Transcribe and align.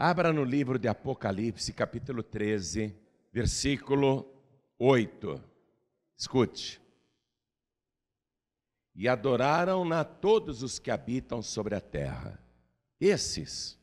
Abra 0.00 0.32
no 0.32 0.44
livro 0.44 0.78
de 0.78 0.86
Apocalipse, 0.86 1.72
capítulo 1.72 2.22
13, 2.22 2.94
versículo 3.32 4.32
8. 4.78 5.42
Escute. 6.16 6.80
E 8.94 9.08
adoraram-na 9.08 10.04
todos 10.04 10.62
os 10.62 10.78
que 10.78 10.92
habitam 10.92 11.42
sobre 11.42 11.74
a 11.74 11.80
terra. 11.80 12.40
Esses, 13.00 13.76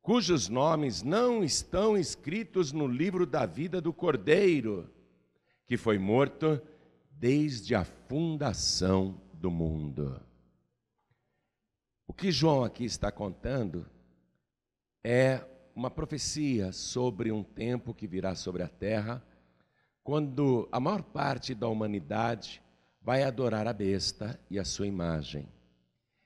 cujos 0.00 0.48
nomes 0.48 1.02
não 1.02 1.44
estão 1.44 1.94
escritos 1.94 2.72
no 2.72 2.86
livro 2.86 3.26
da 3.26 3.44
vida 3.44 3.82
do 3.82 3.92
Cordeiro, 3.92 4.90
que 5.66 5.76
foi 5.76 5.98
morto 5.98 6.58
desde 7.10 7.74
a 7.74 7.84
fundação 7.84 9.20
do 9.34 9.50
mundo. 9.50 10.18
O 12.06 12.14
que 12.14 12.32
João 12.32 12.64
aqui 12.64 12.86
está 12.86 13.12
contando 13.12 13.86
é 15.04 15.46
uma 15.76 15.90
profecia 15.90 16.72
sobre 16.72 17.30
um 17.30 17.44
tempo 17.44 17.92
que 17.92 18.06
virá 18.06 18.34
sobre 18.34 18.62
a 18.62 18.68
terra, 18.68 19.22
quando 20.02 20.66
a 20.72 20.80
maior 20.80 21.02
parte 21.02 21.54
da 21.54 21.68
humanidade 21.68 22.62
vai 23.02 23.22
adorar 23.22 23.68
a 23.68 23.72
besta 23.72 24.40
e 24.50 24.58
a 24.58 24.64
sua 24.64 24.86
imagem. 24.86 25.46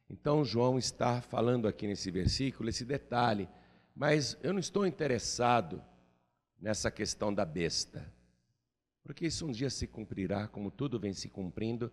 Então, 0.08 0.44
João 0.44 0.78
está 0.78 1.20
falando 1.20 1.66
aqui 1.66 1.88
nesse 1.88 2.10
versículo 2.10 2.68
esse 2.68 2.84
detalhe, 2.84 3.48
mas 3.94 4.38
eu 4.42 4.52
não 4.52 4.60
estou 4.60 4.86
interessado 4.86 5.82
nessa 6.60 6.90
questão 6.90 7.34
da 7.34 7.44
besta, 7.44 8.12
porque 9.02 9.26
isso 9.26 9.44
um 9.44 9.50
dia 9.50 9.70
se 9.70 9.86
cumprirá, 9.86 10.46
como 10.46 10.70
tudo 10.70 11.00
vem 11.00 11.12
se 11.12 11.28
cumprindo 11.28 11.90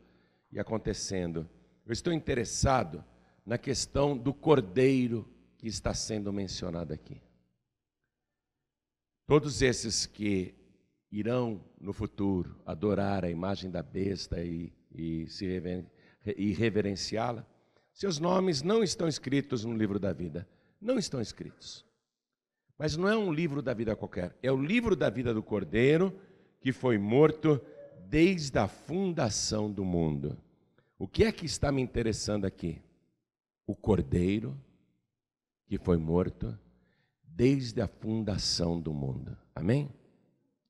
e 0.51 0.59
acontecendo. 0.59 1.49
Eu 1.85 1.93
estou 1.93 2.13
interessado 2.13 3.03
na 3.45 3.57
questão 3.57 4.17
do 4.17 4.33
cordeiro 4.33 5.27
que 5.65 5.69
está 5.69 5.95
sendo 5.95 6.31
mencionado 6.31 6.93
aqui. 6.93 7.19
Todos 9.25 9.63
esses 9.63 10.05
que 10.05 10.53
irão 11.11 11.59
no 11.81 11.91
futuro 11.91 12.55
adorar 12.63 13.25
a 13.25 13.31
imagem 13.31 13.71
da 13.71 13.81
besta 13.81 14.43
e, 14.43 14.71
e, 14.93 15.27
se 15.27 15.47
rever, 15.47 15.83
e 16.37 16.53
reverenciá-la, 16.53 17.43
seus 17.91 18.19
nomes 18.19 18.61
não 18.61 18.83
estão 18.83 19.07
escritos 19.07 19.65
no 19.65 19.75
livro 19.75 19.97
da 19.97 20.13
vida. 20.13 20.47
Não 20.79 20.99
estão 20.99 21.19
escritos. 21.19 21.83
Mas 22.77 22.95
não 22.95 23.09
é 23.09 23.17
um 23.17 23.33
livro 23.33 23.59
da 23.59 23.73
vida 23.73 23.95
qualquer, 23.95 24.37
é 24.43 24.51
o 24.51 24.63
livro 24.63 24.95
da 24.95 25.09
vida 25.09 25.33
do 25.33 25.41
Cordeiro 25.41 26.15
que 26.61 26.71
foi 26.71 26.99
morto 26.99 27.59
desde 28.07 28.59
a 28.59 28.67
fundação 28.67 29.71
do 29.71 29.83
mundo. 29.83 30.37
O 30.99 31.07
que 31.07 31.23
é 31.23 31.31
que 31.31 31.47
está 31.47 31.71
me 31.71 31.81
interessando 31.81 32.45
aqui? 32.45 32.79
O 33.65 33.75
Cordeiro 33.75 34.55
que 35.67 35.77
foi 35.77 35.97
morto 35.97 36.57
desde 37.23 37.81
a 37.81 37.87
fundação 37.87 38.79
do 38.79 38.93
mundo. 38.93 39.37
Amém? 39.53 39.89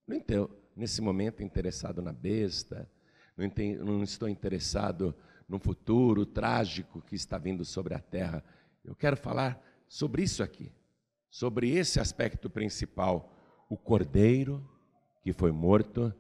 Não 0.08 0.18
estou, 0.18 0.50
nesse 0.76 1.02
momento, 1.02 1.44
interessado 1.44 2.02
na 2.02 2.12
besta, 2.12 2.90
não, 3.38 3.46
entendo, 3.46 3.86
não 3.86 4.04
estou 4.04 4.30
interessado 4.30 5.16
no 5.48 5.60
futuro 5.60 6.26
trágico 6.26 7.02
que 7.02 7.16
está 7.16 7.38
vindo 7.38 7.64
sobre 7.64 7.94
a 7.94 8.00
terra. 8.00 8.44
Eu 8.84 8.96
quero 8.96 9.18
falar 9.18 9.62
sobre 9.88 10.24
isso 10.24 10.42
aqui, 10.42 10.72
sobre 11.30 11.70
esse 11.70 12.00
aspecto 12.00 12.50
principal, 12.50 13.32
o 13.70 13.78
cordeiro 13.78 14.68
que 15.22 15.34
foi 15.34 15.52
morto 15.52 16.14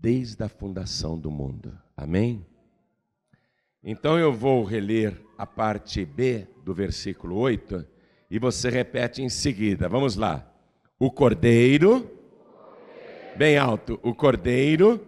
desde 0.00 0.42
a 0.42 0.48
fundação 0.48 1.18
do 1.18 1.30
mundo. 1.30 1.78
Amém? 1.96 2.44
Então 3.82 4.18
eu 4.18 4.32
vou 4.32 4.64
reler 4.64 5.20
a 5.38 5.46
parte 5.46 6.04
B 6.04 6.46
do 6.64 6.74
versículo 6.74 7.36
8 7.36 7.86
e 8.30 8.38
você 8.38 8.70
repete 8.70 9.22
em 9.22 9.28
seguida. 9.28 9.88
Vamos 9.88 10.14
lá. 10.14 10.46
O 10.98 11.10
cordeiro, 11.10 12.08
bem 13.36 13.58
alto, 13.58 13.98
o 14.02 14.14
cordeiro 14.14 15.06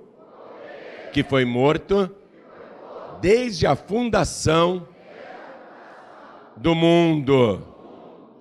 que 1.12 1.22
foi 1.22 1.44
morto 1.44 2.10
desde 3.20 3.66
a 3.66 3.76
fundação 3.76 4.88
do 6.56 6.74
mundo. 6.74 7.62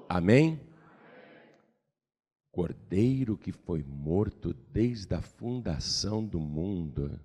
Amém? 0.10 0.60
Cordeiro 2.52 3.38
que 3.38 3.52
foi 3.52 3.84
morto 3.84 4.54
desde 4.54 5.14
a 5.14 5.22
fundação 5.22 6.26
do 6.26 6.40
mundo. 6.40 7.20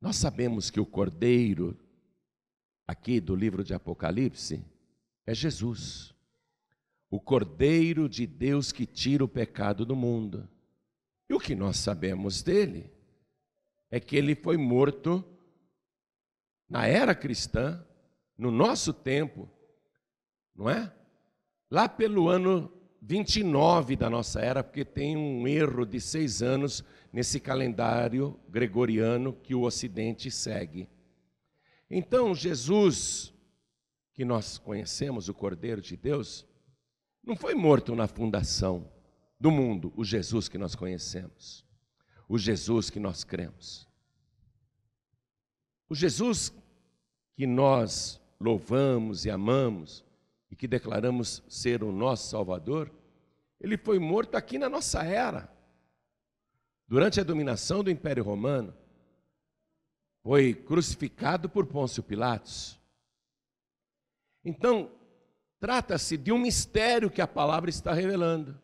Nós 0.00 0.16
sabemos 0.16 0.70
que 0.70 0.78
o 0.78 0.86
cordeiro, 0.86 1.76
aqui 2.86 3.20
do 3.20 3.34
livro 3.34 3.64
de 3.64 3.72
Apocalipse, 3.72 4.62
é 5.26 5.34
Jesus, 5.34 6.14
o 7.10 7.20
Cordeiro 7.20 8.08
de 8.08 8.26
Deus 8.26 8.70
que 8.70 8.86
tira 8.86 9.24
o 9.24 9.28
pecado 9.28 9.84
do 9.84 9.96
mundo. 9.96 10.48
E 11.28 11.34
o 11.34 11.40
que 11.40 11.54
nós 11.54 11.76
sabemos 11.78 12.42
dele 12.42 12.92
é 13.90 13.98
que 13.98 14.16
ele 14.16 14.34
foi 14.34 14.56
morto 14.56 15.24
na 16.68 16.86
era 16.86 17.14
cristã, 17.14 17.84
no 18.38 18.50
nosso 18.50 18.92
tempo, 18.92 19.48
não 20.54 20.70
é? 20.70 20.92
Lá 21.70 21.88
pelo 21.88 22.28
ano 22.28 22.72
29 23.02 23.96
da 23.96 24.10
nossa 24.10 24.40
era, 24.40 24.62
porque 24.62 24.84
tem 24.84 25.16
um 25.16 25.46
erro 25.46 25.84
de 25.84 26.00
seis 26.00 26.42
anos 26.42 26.84
nesse 27.12 27.40
calendário 27.40 28.38
gregoriano 28.48 29.32
que 29.32 29.54
o 29.54 29.62
Ocidente 29.62 30.30
segue. 30.30 30.88
Então, 31.88 32.34
Jesus 32.34 33.32
que 34.16 34.24
nós 34.24 34.56
conhecemos, 34.56 35.28
o 35.28 35.34
Cordeiro 35.34 35.82
de 35.82 35.96
Deus, 35.96 36.46
não 37.22 37.36
foi 37.36 37.54
morto 37.54 37.94
na 37.94 38.08
fundação 38.08 38.90
do 39.38 39.50
mundo, 39.50 39.92
o 39.94 40.02
Jesus 40.02 40.48
que 40.48 40.56
nós 40.56 40.74
conhecemos, 40.74 41.64
o 42.26 42.38
Jesus 42.38 42.88
que 42.88 42.98
nós 42.98 43.22
cremos. 43.22 43.86
O 45.88 45.94
Jesus 45.94 46.52
que 47.36 47.46
nós 47.46 48.18
louvamos 48.40 49.26
e 49.26 49.30
amamos 49.30 50.04
e 50.50 50.56
que 50.56 50.66
declaramos 50.66 51.42
ser 51.48 51.84
o 51.84 51.92
nosso 51.92 52.30
Salvador, 52.30 52.90
ele 53.60 53.76
foi 53.76 53.98
morto 53.98 54.34
aqui 54.34 54.58
na 54.58 54.68
nossa 54.68 55.04
era. 55.04 55.54
Durante 56.88 57.20
a 57.20 57.24
dominação 57.24 57.84
do 57.84 57.90
Império 57.90 58.24
Romano, 58.24 58.74
foi 60.22 60.54
crucificado 60.54 61.48
por 61.48 61.66
Pôncio 61.66 62.02
Pilatos. 62.02 62.80
Então, 64.46 64.92
trata-se 65.58 66.16
de 66.16 66.30
um 66.30 66.38
mistério 66.38 67.10
que 67.10 67.20
a 67.20 67.26
palavra 67.26 67.68
está 67.68 67.92
revelando. 67.92 68.56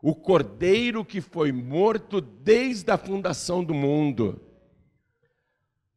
O 0.00 0.14
cordeiro 0.14 1.04
que 1.04 1.20
foi 1.20 1.50
morto 1.50 2.20
desde 2.20 2.88
a 2.92 2.96
fundação 2.96 3.64
do 3.64 3.74
mundo. 3.74 4.40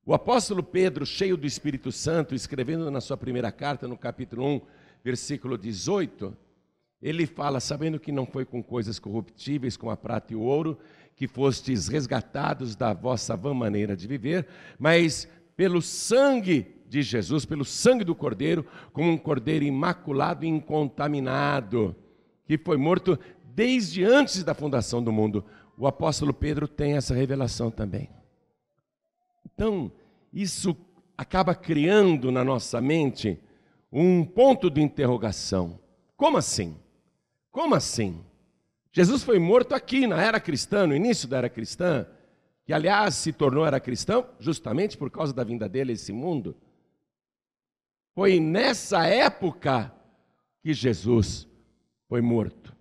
O 0.03 0.15
apóstolo 0.15 0.63
Pedro, 0.63 1.05
cheio 1.05 1.37
do 1.37 1.45
Espírito 1.45 1.91
Santo, 1.91 2.33
escrevendo 2.33 2.89
na 2.89 2.99
sua 2.99 3.15
primeira 3.15 3.51
carta, 3.51 3.87
no 3.87 3.95
capítulo 3.95 4.43
1, 4.43 4.61
versículo 5.03 5.59
18, 5.59 6.35
ele 6.99 7.27
fala: 7.27 7.59
Sabendo 7.59 7.99
que 7.99 8.11
não 8.11 8.25
foi 8.25 8.45
com 8.45 8.63
coisas 8.63 8.97
corruptíveis, 8.97 9.77
como 9.77 9.91
a 9.91 9.97
prata 9.97 10.33
e 10.33 10.35
o 10.35 10.41
ouro, 10.41 10.79
que 11.15 11.27
fostes 11.27 11.87
resgatados 11.87 12.75
da 12.75 12.93
vossa 12.93 13.37
vã 13.37 13.53
maneira 13.53 13.95
de 13.95 14.07
viver, 14.07 14.47
mas 14.79 15.27
pelo 15.55 15.83
sangue 15.83 16.74
de 16.87 17.01
Jesus, 17.01 17.45
pelo 17.45 17.65
sangue 17.65 18.03
do 18.03 18.15
Cordeiro, 18.15 18.65
como 18.93 19.11
um 19.11 19.17
cordeiro 19.17 19.65
imaculado 19.65 20.45
e 20.45 20.47
incontaminado, 20.47 21.95
que 22.45 22.57
foi 22.57 22.77
morto 22.77 23.17
desde 23.53 24.03
antes 24.03 24.43
da 24.43 24.53
fundação 24.53 25.03
do 25.03 25.11
mundo. 25.11 25.43
O 25.77 25.87
apóstolo 25.87 26.33
Pedro 26.33 26.67
tem 26.67 26.93
essa 26.93 27.13
revelação 27.13 27.69
também. 27.71 28.09
Então, 29.45 29.91
isso 30.31 30.75
acaba 31.17 31.55
criando 31.55 32.31
na 32.31 32.43
nossa 32.43 32.81
mente 32.81 33.39
um 33.91 34.25
ponto 34.25 34.69
de 34.69 34.81
interrogação. 34.81 35.79
Como 36.17 36.37
assim? 36.37 36.75
Como 37.51 37.73
assim? 37.73 38.21
Jesus 38.91 39.23
foi 39.23 39.39
morto 39.39 39.73
aqui 39.73 40.07
na 40.07 40.21
era 40.21 40.39
cristã, 40.39 40.85
no 40.85 40.95
início 40.95 41.27
da 41.27 41.37
era 41.37 41.49
cristã, 41.49 42.05
que 42.65 42.73
aliás 42.73 43.15
se 43.15 43.31
tornou 43.31 43.65
era 43.65 43.79
cristão 43.79 44.25
justamente 44.39 44.97
por 44.97 45.09
causa 45.09 45.33
da 45.33 45.43
vinda 45.43 45.69
dele 45.69 45.91
a 45.91 45.95
esse 45.95 46.11
mundo. 46.11 46.55
Foi 48.15 48.39
nessa 48.39 49.05
época 49.05 49.93
que 50.61 50.73
Jesus 50.73 51.45
foi 52.07 52.21
morto. 52.21 52.73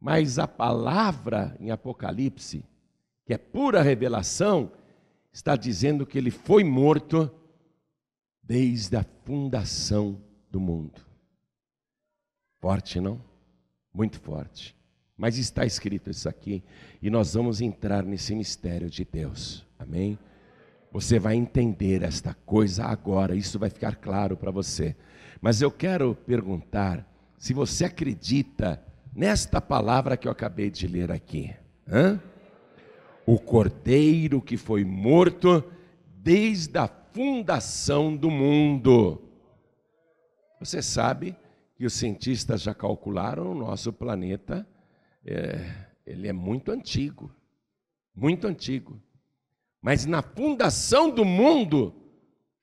Mas 0.00 0.38
a 0.38 0.46
palavra 0.46 1.56
em 1.58 1.72
Apocalipse, 1.72 2.64
que 3.26 3.34
é 3.34 3.38
pura 3.38 3.82
revelação, 3.82 4.70
está 5.32 5.56
dizendo 5.56 6.06
que 6.06 6.16
ele 6.16 6.30
foi 6.30 6.62
morto 6.62 7.28
desde 8.40 8.96
a 8.96 9.04
fundação 9.24 10.22
do 10.48 10.60
mundo. 10.60 11.00
Forte, 12.60 13.00
não? 13.00 13.20
Muito 13.92 14.20
forte. 14.20 14.76
Mas 15.16 15.36
está 15.36 15.66
escrito 15.66 16.10
isso 16.10 16.28
aqui, 16.28 16.62
e 17.02 17.10
nós 17.10 17.34
vamos 17.34 17.60
entrar 17.60 18.04
nesse 18.04 18.34
mistério 18.34 18.88
de 18.88 19.04
Deus. 19.04 19.66
Amém? 19.78 20.18
Você 20.94 21.18
vai 21.18 21.34
entender 21.34 22.04
esta 22.04 22.34
coisa 22.46 22.84
agora, 22.84 23.34
isso 23.34 23.58
vai 23.58 23.68
ficar 23.68 23.96
claro 23.96 24.36
para 24.36 24.52
você. 24.52 24.94
Mas 25.40 25.60
eu 25.60 25.68
quero 25.68 26.14
perguntar 26.14 27.04
se 27.36 27.52
você 27.52 27.86
acredita 27.86 28.80
nesta 29.12 29.60
palavra 29.60 30.16
que 30.16 30.28
eu 30.28 30.30
acabei 30.30 30.70
de 30.70 30.86
ler 30.86 31.10
aqui. 31.10 31.52
Hã? 31.88 32.22
O 33.26 33.40
cordeiro 33.40 34.40
que 34.40 34.56
foi 34.56 34.84
morto 34.84 35.64
desde 36.22 36.78
a 36.78 36.86
fundação 36.86 38.16
do 38.16 38.30
mundo. 38.30 39.20
Você 40.60 40.80
sabe 40.80 41.36
que 41.76 41.84
os 41.84 41.94
cientistas 41.94 42.62
já 42.62 42.72
calcularam 42.72 43.50
o 43.50 43.54
nosso 43.54 43.92
planeta, 43.92 44.64
é, 45.26 45.74
ele 46.06 46.28
é 46.28 46.32
muito 46.32 46.70
antigo, 46.70 47.34
muito 48.14 48.46
antigo. 48.46 49.02
Mas 49.84 50.06
na 50.06 50.22
fundação 50.22 51.10
do 51.10 51.26
mundo, 51.26 51.94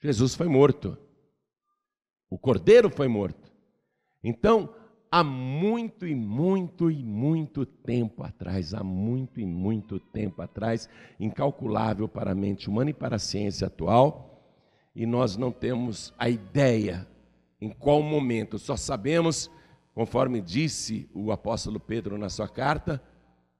Jesus 0.02 0.34
foi 0.34 0.48
morto. 0.48 0.98
O 2.28 2.36
cordeiro 2.36 2.90
foi 2.90 3.08
morto. 3.08 3.52
Então, 4.24 4.74
há 5.12 5.24
muito 5.24 6.08
e 6.08 6.16
muito 6.16 6.90
e 6.90 7.04
muito 7.04 7.64
tempo 7.64 8.24
atrás, 8.24 8.74
há 8.74 8.84
muito 8.84 9.40
e 9.40 9.46
muito 9.46 10.00
tempo 10.00 10.42
atrás, 10.42 10.90
incalculável 11.20 12.10
para 12.10 12.32
a 12.32 12.36
mente 12.36 12.68
humana 12.68 12.90
e 12.90 12.94
para 12.94 13.18
a 13.18 13.20
ciência 13.20 13.68
atual, 13.68 14.44
e 14.96 15.06
nós 15.06 15.38
não 15.38 15.52
temos 15.52 16.12
a 16.18 16.28
ideia 16.28 17.08
em 17.62 17.70
qual 17.70 18.02
momento, 18.02 18.58
só 18.58 18.76
sabemos, 18.76 19.48
conforme 19.94 20.42
disse 20.42 21.08
o 21.14 21.32
apóstolo 21.32 21.80
Pedro 21.80 22.18
na 22.18 22.30
sua 22.30 22.48
carta, 22.48 23.00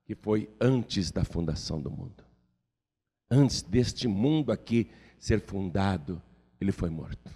que 0.04 0.16
foi 0.16 0.50
antes 0.60 1.12
da 1.12 1.24
fundação 1.24 1.80
do 1.80 1.92
mundo. 1.92 2.21
Antes 3.32 3.62
deste 3.62 4.10
mundo 4.10 4.52
aqui 4.52 4.92
ser 5.18 5.40
fundado, 5.40 6.22
ele 6.60 6.74
foi 6.74 6.90
morto. 6.90 7.32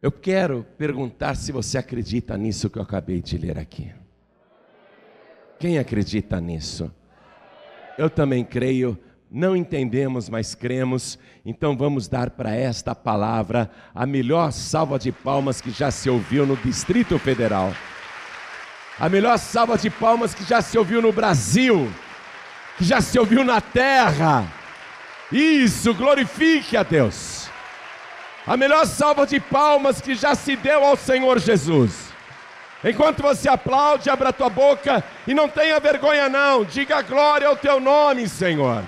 Eu 0.00 0.12
quero 0.12 0.64
perguntar 0.78 1.34
se 1.34 1.50
você 1.50 1.76
acredita 1.76 2.36
nisso 2.36 2.70
que 2.70 2.78
eu 2.78 2.82
acabei 2.82 3.20
de 3.20 3.36
ler 3.36 3.58
aqui. 3.58 3.92
Quem 5.58 5.78
acredita 5.78 6.40
nisso? 6.40 6.90
Eu 7.98 8.08
também 8.08 8.44
creio 8.44 8.96
não 9.30 9.54
entendemos, 9.54 10.28
mas 10.28 10.56
cremos, 10.56 11.16
então 11.46 11.76
vamos 11.76 12.08
dar 12.08 12.30
para 12.30 12.52
esta 12.52 12.96
palavra 12.96 13.70
a 13.94 14.04
melhor 14.04 14.50
salva 14.50 14.98
de 14.98 15.12
palmas 15.12 15.60
que 15.60 15.70
já 15.70 15.90
se 15.90 16.10
ouviu 16.10 16.44
no 16.44 16.56
Distrito 16.56 17.16
Federal, 17.16 17.72
a 18.98 19.08
melhor 19.08 19.38
salva 19.38 19.78
de 19.78 19.88
palmas 19.88 20.34
que 20.34 20.42
já 20.42 20.60
se 20.60 20.76
ouviu 20.76 21.00
no 21.00 21.12
Brasil, 21.12 21.88
que 22.76 22.84
já 22.84 23.00
se 23.00 23.18
ouviu 23.18 23.44
na 23.44 23.60
terra. 23.60 24.44
Isso, 25.30 25.94
glorifique 25.94 26.76
a 26.76 26.82
Deus. 26.82 27.48
A 28.46 28.56
melhor 28.56 28.86
salva 28.86 29.26
de 29.26 29.38
palmas 29.38 30.00
que 30.00 30.14
já 30.14 30.34
se 30.34 30.56
deu 30.56 30.84
ao 30.84 30.96
Senhor 30.96 31.38
Jesus. 31.38 32.10
Enquanto 32.82 33.22
você 33.22 33.48
aplaude, 33.48 34.08
abra 34.08 34.30
a 34.30 34.32
tua 34.32 34.48
boca 34.48 35.04
e 35.26 35.34
não 35.34 35.48
tenha 35.48 35.78
vergonha, 35.78 36.28
não. 36.28 36.64
Diga 36.64 37.02
glória 37.02 37.46
ao 37.46 37.56
teu 37.56 37.78
nome, 37.78 38.28
Senhor. 38.28 38.82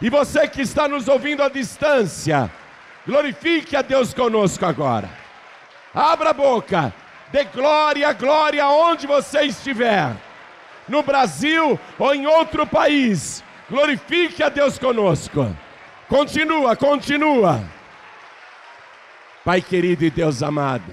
E 0.00 0.08
você 0.08 0.46
que 0.46 0.62
está 0.62 0.86
nos 0.86 1.08
ouvindo 1.08 1.42
à 1.42 1.48
distância, 1.48 2.50
glorifique 3.06 3.76
a 3.76 3.82
Deus 3.82 4.14
conosco 4.14 4.64
agora. 4.64 5.08
Abra 5.94 6.30
a 6.30 6.32
boca, 6.32 6.92
dê 7.30 7.44
glória, 7.44 8.12
glória 8.12 8.66
onde 8.68 9.06
você 9.06 9.42
estiver, 9.42 10.12
no 10.88 11.02
Brasil 11.02 11.78
ou 11.98 12.14
em 12.14 12.26
outro 12.26 12.66
país. 12.66 13.42
Glorifique 13.70 14.42
a 14.42 14.48
Deus 14.48 14.78
conosco. 14.78 15.54
Continua, 16.08 16.76
continua. 16.76 17.62
Pai 19.44 19.60
querido 19.60 20.04
e 20.04 20.10
Deus 20.10 20.42
amado, 20.42 20.90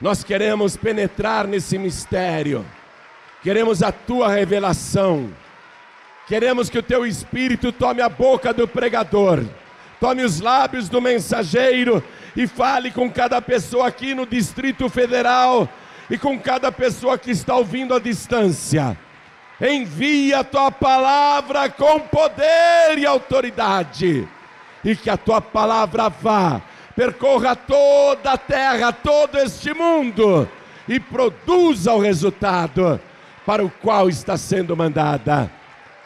nós 0.00 0.22
queremos 0.22 0.76
penetrar 0.76 1.48
nesse 1.48 1.76
mistério, 1.78 2.64
queremos 3.42 3.82
a 3.82 3.90
tua 3.90 4.28
revelação 4.28 5.32
Queremos 6.30 6.70
que 6.70 6.78
o 6.78 6.82
teu 6.82 7.04
espírito 7.04 7.72
tome 7.72 8.00
a 8.00 8.08
boca 8.08 8.54
do 8.54 8.68
pregador, 8.68 9.44
tome 9.98 10.22
os 10.22 10.38
lábios 10.38 10.88
do 10.88 11.00
mensageiro 11.00 12.00
e 12.36 12.46
fale 12.46 12.92
com 12.92 13.10
cada 13.10 13.42
pessoa 13.42 13.88
aqui 13.88 14.14
no 14.14 14.24
Distrito 14.24 14.88
Federal 14.88 15.68
e 16.10 16.18
com 16.18 16.38
cada 16.38 16.72
pessoa 16.72 17.16
que 17.16 17.30
está 17.30 17.56
ouvindo 17.56 17.94
à 17.94 18.00
distância. 18.00 18.98
Envia 19.60 20.40
a 20.40 20.44
tua 20.44 20.70
palavra 20.70 21.68
com 21.68 22.00
poder 22.00 22.98
e 22.98 23.06
autoridade, 23.06 24.26
e 24.84 24.96
que 24.96 25.08
a 25.08 25.16
tua 25.16 25.40
palavra 25.40 26.08
vá, 26.08 26.60
percorra 26.96 27.54
toda 27.54 28.32
a 28.32 28.38
terra, 28.38 28.92
todo 28.92 29.38
este 29.38 29.72
mundo 29.72 30.48
e 30.88 30.98
produza 30.98 31.92
o 31.92 32.00
resultado 32.00 33.00
para 33.46 33.64
o 33.64 33.70
qual 33.70 34.08
está 34.08 34.36
sendo 34.36 34.76
mandada 34.76 35.50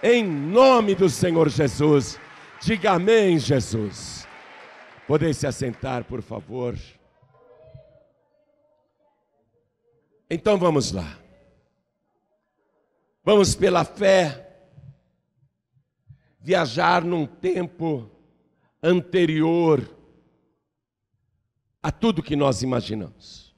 em 0.02 0.22
nome 0.22 0.94
do 0.94 1.08
Senhor 1.08 1.48
Jesus. 1.48 2.20
Diga 2.60 2.92
amém, 2.92 3.38
Jesus. 3.38 4.28
Podem 5.08 5.32
se 5.32 5.46
assentar, 5.46 6.04
por 6.04 6.20
favor. 6.20 6.74
Então 10.34 10.58
vamos 10.58 10.90
lá. 10.90 11.16
Vamos 13.22 13.54
pela 13.54 13.84
fé 13.84 14.66
viajar 16.40 17.04
num 17.04 17.25
tempo 17.25 18.10
anterior 18.82 19.96
a 21.81 21.92
tudo 21.92 22.20
que 22.20 22.34
nós 22.34 22.62
imaginamos. 22.62 23.54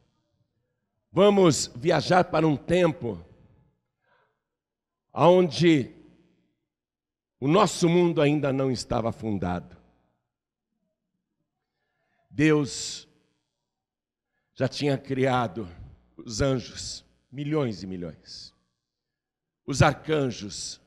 Vamos 1.11 1.69
viajar 1.75 2.25
para 2.25 2.47
um 2.47 2.59
tempo 2.59 3.25
onde 5.15 5.95
o 7.41 7.49
nosso 7.49 7.89
mundo 7.89 8.21
ainda 8.21 8.53
não 8.53 8.71
estava 8.71 9.11
fundado. 9.13 9.75
Deus 12.31 13.09
já 14.55 14.69
tinha 14.69 14.99
criado 14.99 15.67
os 16.17 16.41
anjos, 16.41 17.05
milhões 17.31 17.83
e 17.83 17.87
milhões. 17.87 18.55
Os 19.67 19.83
arcanjos, 19.83 20.81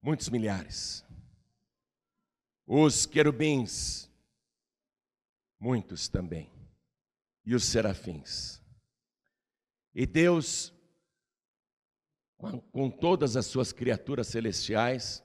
muitos 0.00 0.28
milhares. 0.28 1.04
Os 2.66 3.06
querubins, 3.06 4.10
muitos 5.58 6.08
também. 6.08 6.50
E 7.44 7.54
os 7.54 7.64
serafins. 7.64 8.60
E 9.94 10.06
Deus 10.06 10.72
com 12.72 12.90
todas 12.90 13.36
as 13.36 13.46
suas 13.46 13.72
criaturas 13.72 14.26
celestiais, 14.26 15.22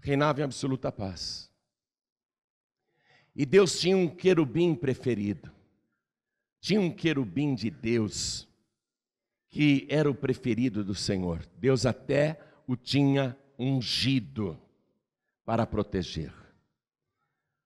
reinava 0.00 0.40
em 0.40 0.44
absoluta 0.44 0.90
paz. 0.90 1.50
E 3.36 3.44
Deus 3.44 3.78
tinha 3.78 3.96
um 3.96 4.08
querubim 4.08 4.74
preferido, 4.74 5.52
tinha 6.60 6.80
um 6.80 6.90
querubim 6.90 7.54
de 7.54 7.70
Deus, 7.70 8.46
que 9.48 9.86
era 9.88 10.10
o 10.10 10.14
preferido 10.14 10.84
do 10.84 10.94
Senhor. 10.94 11.44
Deus 11.58 11.86
até 11.86 12.40
o 12.66 12.76
tinha 12.76 13.36
ungido 13.58 14.58
para 15.44 15.66
proteger. 15.66 16.32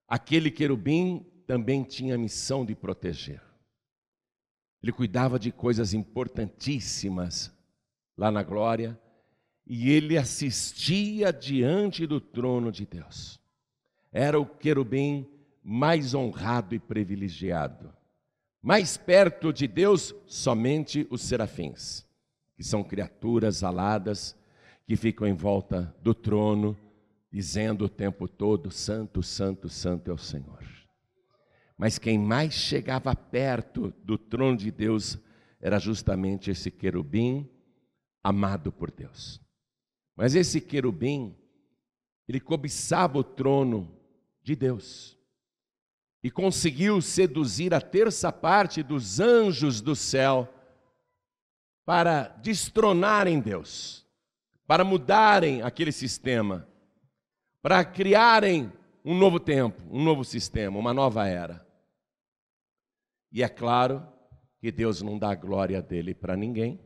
Aquele 0.08 0.50
querubim 0.50 1.26
também 1.46 1.82
tinha 1.82 2.14
a 2.14 2.18
missão 2.18 2.64
de 2.64 2.74
proteger. 2.74 3.42
Ele 4.82 4.92
cuidava 4.92 5.38
de 5.38 5.50
coisas 5.50 5.94
importantíssimas 5.94 7.52
lá 8.16 8.30
na 8.30 8.42
glória, 8.42 8.98
e 9.66 9.90
ele 9.90 10.18
assistia 10.18 11.32
diante 11.32 12.06
do 12.06 12.20
trono 12.20 12.70
de 12.70 12.84
Deus. 12.84 13.40
Era 14.12 14.38
o 14.38 14.46
querubim 14.46 15.26
mais 15.62 16.14
honrado 16.14 16.74
e 16.74 16.78
privilegiado. 16.78 17.92
Mais 18.64 18.97
perto 18.97 19.52
de 19.52 19.68
Deus, 19.68 20.14
somente 20.26 21.06
os 21.11 21.21
serafins, 21.21 22.02
que 22.56 22.64
são 22.64 22.83
criaturas 22.83 23.62
aladas 23.62 24.35
que 24.87 24.97
ficam 24.97 25.28
em 25.28 25.35
volta 25.35 25.94
do 26.00 26.14
trono, 26.14 26.75
dizendo 27.30 27.85
o 27.85 27.88
tempo 27.90 28.26
todo: 28.26 28.71
Santo, 28.71 29.23
Santo, 29.23 29.68
Santo 29.68 30.11
é 30.11 30.14
o 30.14 30.16
Senhor. 30.16 30.64
Mas 31.76 31.99
quem 31.99 32.18
mais 32.18 32.54
chegava 32.54 33.14
perto 33.14 33.92
do 34.02 34.16
trono 34.16 34.56
de 34.56 34.71
Deus 34.71 35.18
era 35.61 35.78
justamente 35.78 36.50
esse 36.50 36.71
querubim 36.71 37.47
amado 38.23 38.73
por 38.73 38.90
Deus. 38.90 39.42
Mas 40.16 40.35
esse 40.35 40.59
querubim, 40.59 41.37
ele 42.26 42.40
cobiçava 42.40 43.18
o 43.18 43.25
trono 43.25 43.94
de 44.42 44.56
Deus 44.56 45.13
e 46.24 46.30
conseguiu 46.30 47.02
seduzir 47.02 47.74
a 47.74 47.82
terça 47.82 48.32
parte 48.32 48.82
dos 48.82 49.20
anjos 49.20 49.82
do 49.82 49.94
céu 49.94 50.48
para 51.84 52.28
destronarem 52.28 53.38
Deus, 53.38 54.06
para 54.66 54.82
mudarem 54.82 55.60
aquele 55.60 55.92
sistema, 55.92 56.66
para 57.60 57.84
criarem 57.84 58.72
um 59.04 59.14
novo 59.14 59.38
tempo, 59.38 59.82
um 59.90 60.02
novo 60.02 60.24
sistema, 60.24 60.78
uma 60.78 60.94
nova 60.94 61.28
era. 61.28 61.62
E 63.30 63.42
é 63.42 63.48
claro 63.48 64.02
que 64.58 64.72
Deus 64.72 65.02
não 65.02 65.18
dá 65.18 65.32
a 65.32 65.34
glória 65.34 65.82
dele 65.82 66.14
para 66.14 66.34
ninguém. 66.34 66.80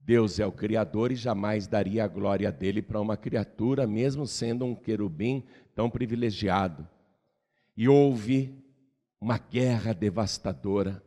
Deus 0.00 0.40
é 0.40 0.46
o 0.46 0.52
Criador 0.52 1.12
e 1.12 1.16
jamais 1.16 1.66
daria 1.66 2.04
a 2.04 2.08
glória 2.08 2.50
dele 2.50 2.80
para 2.80 2.98
uma 2.98 3.16
criatura, 3.16 3.86
mesmo 3.86 4.26
sendo 4.26 4.64
um 4.64 4.74
querubim 4.74 5.44
tão 5.74 5.90
privilegiado. 5.90 6.88
E 7.76 7.88
houve 7.88 8.54
uma 9.20 9.38
guerra 9.38 9.92
devastadora 9.92 11.02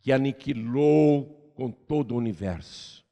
que 0.00 0.12
aniquilou 0.12 1.52
com 1.54 1.70
todo 1.70 2.12
o 2.12 2.18
universo. 2.18 3.04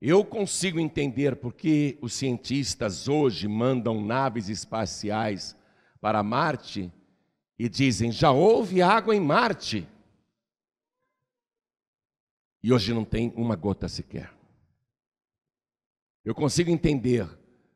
Eu 0.00 0.24
consigo 0.24 0.80
entender 0.80 1.36
porque 1.36 1.98
os 2.00 2.14
cientistas 2.14 3.06
hoje 3.06 3.46
mandam 3.46 4.04
naves 4.04 4.48
espaciais 4.48 5.54
para 6.00 6.22
Marte 6.22 6.90
e 7.58 7.68
dizem: 7.68 8.10
já 8.10 8.30
houve 8.30 8.80
água 8.80 9.14
em 9.14 9.20
Marte. 9.20 9.86
E 12.62 12.72
hoje 12.72 12.92
não 12.92 13.04
tem 13.04 13.32
uma 13.36 13.56
gota 13.56 13.88
sequer. 13.88 14.32
Eu 16.24 16.34
consigo 16.34 16.70
entender 16.70 17.28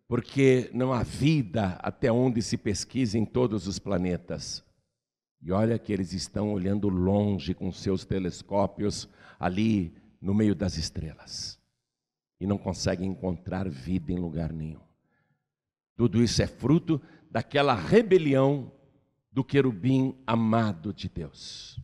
porque 0.07 0.71
não 0.73 0.93
há 0.93 1.03
vida 1.03 1.79
até 1.83 2.13
onde 2.13 2.43
se 2.43 2.57
pesquisa 2.57 3.19
em 3.19 3.25
todos 3.25 3.67
os 3.67 3.79
planetas. 3.79 4.65
E 5.41 5.53
olha 5.53 5.79
que 5.79 5.93
eles 5.93 6.13
estão 6.13 6.53
olhando 6.53 6.89
longe 6.89 7.55
com 7.55 7.71
seus 7.73 8.05
telescópios 8.05 9.09
ali 9.39 9.95
no 10.21 10.35
meio 10.35 10.55
das 10.55 10.77
estrelas. 10.77 11.59
E 12.41 12.47
não 12.47 12.59
conseguem 12.59 13.11
encontrar 13.11 13.69
vida 13.69 14.13
em 14.13 14.19
lugar 14.19 14.53
nenhum. 14.53 14.81
Tudo 15.97 16.23
isso 16.23 16.43
é 16.43 16.47
fruto 16.47 17.01
daquela 17.31 17.75
rebelião 17.75 18.73
do 19.31 19.45
querubim 19.45 20.17
amado 20.27 20.93
de 20.93 21.09
Deus. 21.09 21.79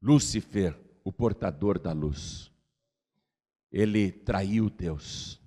Lúcifer 0.00 0.78
o 1.04 1.12
portador 1.12 1.78
da 1.78 1.92
luz. 1.92 2.50
Ele 3.70 4.12
traiu 4.12 4.70
Deus, 4.70 5.41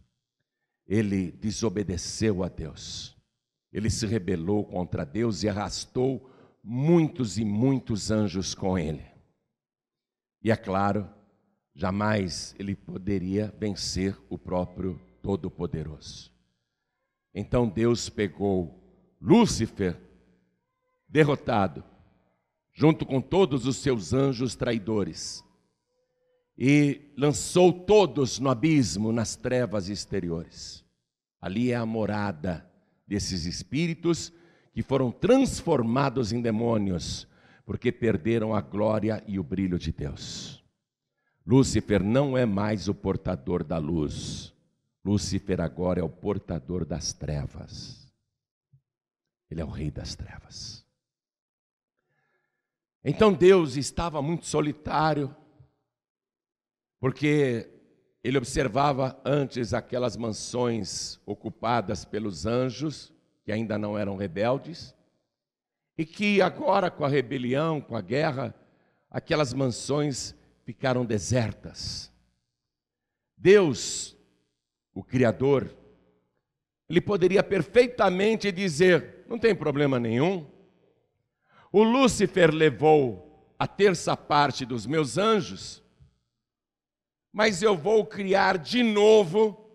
ele 0.88 1.32
desobedeceu 1.32 2.44
a 2.44 2.50
Deus, 2.50 3.15
ele 3.72 3.89
se 3.89 4.06
rebelou 4.06 4.65
contra 4.65 5.06
Deus 5.06 5.44
e 5.44 5.50
arrastou 5.50 6.30
muitos 6.63 7.38
e 7.38 7.46
muitos 7.46 8.10
anjos 8.10 8.56
com 8.56 8.77
ele. 8.77 9.06
E 10.42 10.51
é 10.51 10.56
claro, 10.56 11.10
jamais 11.74 12.56
ele 12.58 12.75
poderia 12.75 13.54
vencer 13.60 14.18
o 14.30 14.38
próprio 14.38 15.00
Todo-Poderoso. 15.22 16.32
Então 17.34 17.68
Deus 17.68 18.10
pegou 18.10 18.82
Lúcifer, 19.20 20.00
derrotado, 21.08 21.84
junto 22.74 23.06
com 23.06 23.22
todos 23.22 23.65
os 23.65 23.77
seus 23.77 24.13
anjos 24.13 24.56
traidores, 24.56 25.44
e 26.57 27.12
lançou 27.17 27.71
todos 27.71 28.39
no 28.39 28.50
abismo, 28.50 29.12
nas 29.12 29.35
trevas 29.35 29.89
exteriores. 29.89 30.83
Ali 31.41 31.71
é 31.71 31.75
a 31.75 31.85
morada 31.85 32.69
desses 33.07 33.45
espíritos 33.45 34.31
que 34.74 34.81
foram 34.81 35.12
transformados 35.12 36.31
em 36.31 36.41
demônios, 36.41 37.27
porque 37.65 37.91
perderam 37.91 38.53
a 38.53 38.62
glória 38.62 39.24
e 39.27 39.39
o 39.39 39.43
brilho 39.43 39.77
de 39.77 39.91
Deus. 39.91 40.63
Lúcifer 41.45 42.03
não 42.03 42.38
é 42.38 42.45
mais 42.45 42.88
o 42.88 42.95
portador 42.95 43.63
da 43.63 43.77
luz, 43.77 44.55
Lúcifer 45.05 45.62
agora 45.62 46.00
é 46.00 46.03
o 46.03 46.09
portador 46.09 46.83
das 46.83 47.13
trevas. 47.13 48.12
Ele 49.51 49.62
é 49.62 49.65
o 49.65 49.69
rei 49.69 49.91
das 49.91 50.15
trevas. 50.15 50.83
Então 53.03 53.31
Deus 53.31 53.77
estava 53.77 54.19
muito 54.19 54.47
solitário, 54.47 55.35
porque 57.05 57.69
ele 58.24 58.35
observava 58.35 59.15
antes 59.24 59.75
aquelas 59.75 60.17
mansões 60.17 61.19
ocupadas 61.24 62.03
pelos 62.03 62.47
anjos, 62.47 63.13
que 63.43 63.51
ainda 63.51 63.77
não 63.77 63.95
eram 63.95 64.15
rebeldes, 64.15 64.95
e 65.95 66.03
que 66.03 66.41
agora, 66.41 66.89
com 66.89 67.05
a 67.05 67.07
rebelião, 67.07 67.79
com 67.79 67.95
a 67.95 68.01
guerra, 68.01 68.55
aquelas 69.07 69.53
mansões 69.53 70.33
ficaram 70.63 71.05
desertas. 71.05 72.12
Deus, 73.38 74.17
o 74.91 75.03
Criador, 75.03 75.77
ele 76.89 77.01
poderia 77.01 77.43
perfeitamente 77.43 78.51
dizer: 78.51 79.25
não 79.29 79.38
tem 79.38 79.53
problema 79.53 80.00
nenhum. 80.00 80.50
O 81.71 81.83
Lúcifer 81.83 82.51
levou 82.51 83.53
a 83.59 83.67
terça 83.67 84.17
parte 84.17 84.65
dos 84.65 84.88
meus 84.88 85.19
anjos, 85.19 85.85
mas 87.36 87.62
eu 87.62 87.75
vou 87.75 88.06
criar 88.06 88.58
de 88.58 88.82
novo 88.82 89.70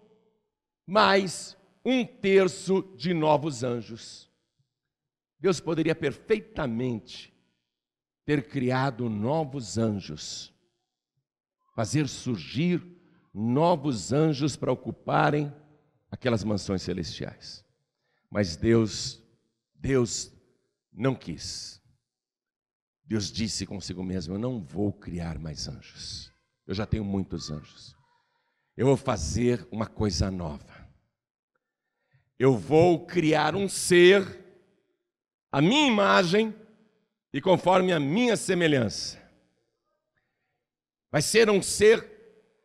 mais 0.86 1.54
um 1.84 2.06
terço 2.06 2.80
de 2.96 3.12
novos 3.12 3.62
anjos. 3.62 4.30
Deus 5.38 5.60
poderia 5.60 5.94
perfeitamente 5.94 7.34
ter 8.24 8.48
criado 8.48 9.10
novos 9.10 9.76
anjos, 9.76 10.54
fazer 11.74 12.08
surgir 12.08 12.82
novos 13.34 14.10
anjos 14.10 14.56
para 14.56 14.72
ocuparem 14.72 15.54
aquelas 16.10 16.42
mansões 16.42 16.80
celestiais. 16.80 17.62
Mas 18.30 18.56
Deus, 18.56 19.22
Deus 19.74 20.32
não 20.90 21.14
quis. 21.14 21.78
Deus 23.04 23.30
disse 23.30 23.66
consigo 23.66 24.02
mesmo: 24.02 24.32
Eu 24.32 24.38
não 24.38 24.62
vou 24.62 24.90
criar 24.90 25.38
mais 25.38 25.68
anjos. 25.68 26.29
Eu 26.70 26.74
já 26.76 26.86
tenho 26.86 27.04
muitos 27.04 27.50
anjos. 27.50 27.96
Eu 28.76 28.86
vou 28.86 28.96
fazer 28.96 29.66
uma 29.72 29.86
coisa 29.86 30.30
nova. 30.30 30.88
Eu 32.38 32.56
vou 32.56 33.04
criar 33.06 33.56
um 33.56 33.68
ser, 33.68 34.24
a 35.50 35.60
minha 35.60 35.88
imagem 35.88 36.54
e 37.34 37.40
conforme 37.40 37.92
a 37.92 37.98
minha 37.98 38.36
semelhança. 38.36 39.20
Vai 41.10 41.20
ser 41.22 41.50
um 41.50 41.60
ser 41.60 42.08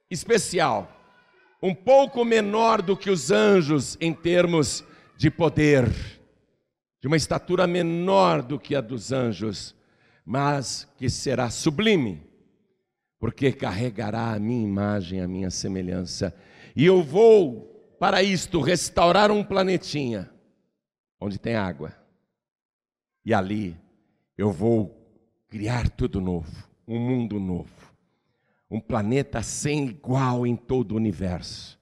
especial, 0.07 0.87
um 1.59 1.73
pouco 1.73 2.23
menor 2.23 2.83
do 2.83 2.95
que 2.95 3.09
os 3.09 3.31
anjos 3.31 3.97
em 3.99 4.13
termos 4.13 4.83
de 5.17 5.31
poder, 5.31 5.89
de 7.01 7.07
uma 7.07 7.17
estatura 7.17 7.65
menor 7.65 8.43
do 8.43 8.59
que 8.59 8.75
a 8.75 8.81
dos 8.81 9.11
anjos, 9.11 9.75
mas 10.23 10.87
que 10.95 11.09
será 11.09 11.49
sublime 11.49 12.34
porque 13.19 13.51
carregará 13.51 14.33
a 14.33 14.39
minha 14.39 14.63
imagem, 14.63 15.21
a 15.21 15.27
minha 15.27 15.49
semelhança. 15.49 16.35
E 16.75 16.85
eu 16.85 17.01
vou, 17.01 17.95
para 17.99 18.21
isto, 18.21 18.59
restaurar 18.59 19.31
um 19.31 19.43
planetinha 19.43 20.29
onde 21.19 21.39
tem 21.39 21.55
água. 21.55 21.95
E 23.23 23.33
ali 23.33 23.77
eu 24.37 24.51
vou 24.51 24.95
criar 25.47 25.89
tudo 25.89 26.19
novo, 26.19 26.67
um 26.87 26.99
mundo 26.99 27.39
novo. 27.39 27.93
Um 28.69 28.79
planeta 28.79 29.41
sem 29.41 29.87
igual 29.87 30.45
em 30.45 30.55
todo 30.55 30.91
o 30.91 30.95
universo. 30.97 31.79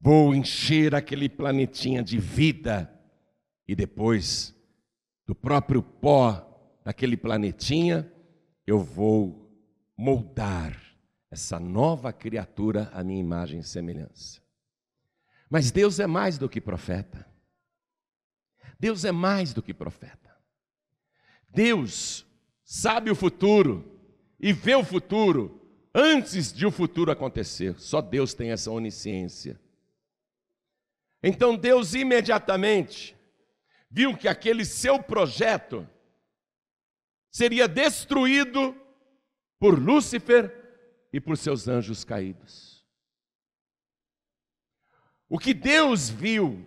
Vou 0.00 0.34
encher 0.34 0.94
aquele 0.94 1.28
planetinha 1.28 2.02
de 2.02 2.18
vida 2.18 2.92
e 3.66 3.74
depois 3.74 4.54
do 5.26 5.34
próprio 5.34 5.82
pó 5.82 6.78
daquele 6.84 7.16
planetinha 7.16 8.10
eu 8.66 8.78
vou 8.78 9.45
moldar 9.96 10.80
essa 11.30 11.58
nova 11.58 12.12
criatura 12.12 12.90
à 12.92 13.02
minha 13.02 13.20
imagem 13.20 13.60
e 13.60 13.64
semelhança. 13.64 14.40
Mas 15.48 15.70
Deus 15.70 15.98
é 15.98 16.06
mais 16.06 16.38
do 16.38 16.48
que 16.48 16.60
profeta. 16.60 17.26
Deus 18.78 19.04
é 19.04 19.12
mais 19.12 19.52
do 19.52 19.62
que 19.62 19.72
profeta. 19.72 20.36
Deus 21.48 22.26
sabe 22.64 23.10
o 23.10 23.14
futuro 23.14 23.98
e 24.38 24.52
vê 24.52 24.74
o 24.74 24.84
futuro 24.84 25.60
antes 25.94 26.52
de 26.52 26.66
o 26.66 26.70
futuro 26.70 27.10
acontecer. 27.10 27.78
Só 27.78 28.02
Deus 28.02 28.34
tem 28.34 28.50
essa 28.50 28.70
onisciência. 28.70 29.58
Então 31.22 31.56
Deus 31.56 31.94
imediatamente 31.94 33.16
viu 33.90 34.16
que 34.16 34.28
aquele 34.28 34.64
seu 34.64 35.02
projeto 35.02 35.88
seria 37.30 37.66
destruído 37.66 38.76
por 39.58 39.78
Lúcifer 39.78 40.52
e 41.12 41.20
por 41.20 41.36
seus 41.36 41.66
anjos 41.68 42.04
caídos. 42.04 42.84
O 45.28 45.38
que 45.38 45.52
Deus 45.52 46.08
viu 46.08 46.66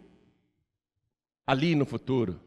ali 1.45 1.75
no 1.75 1.85
futuro 1.85 2.39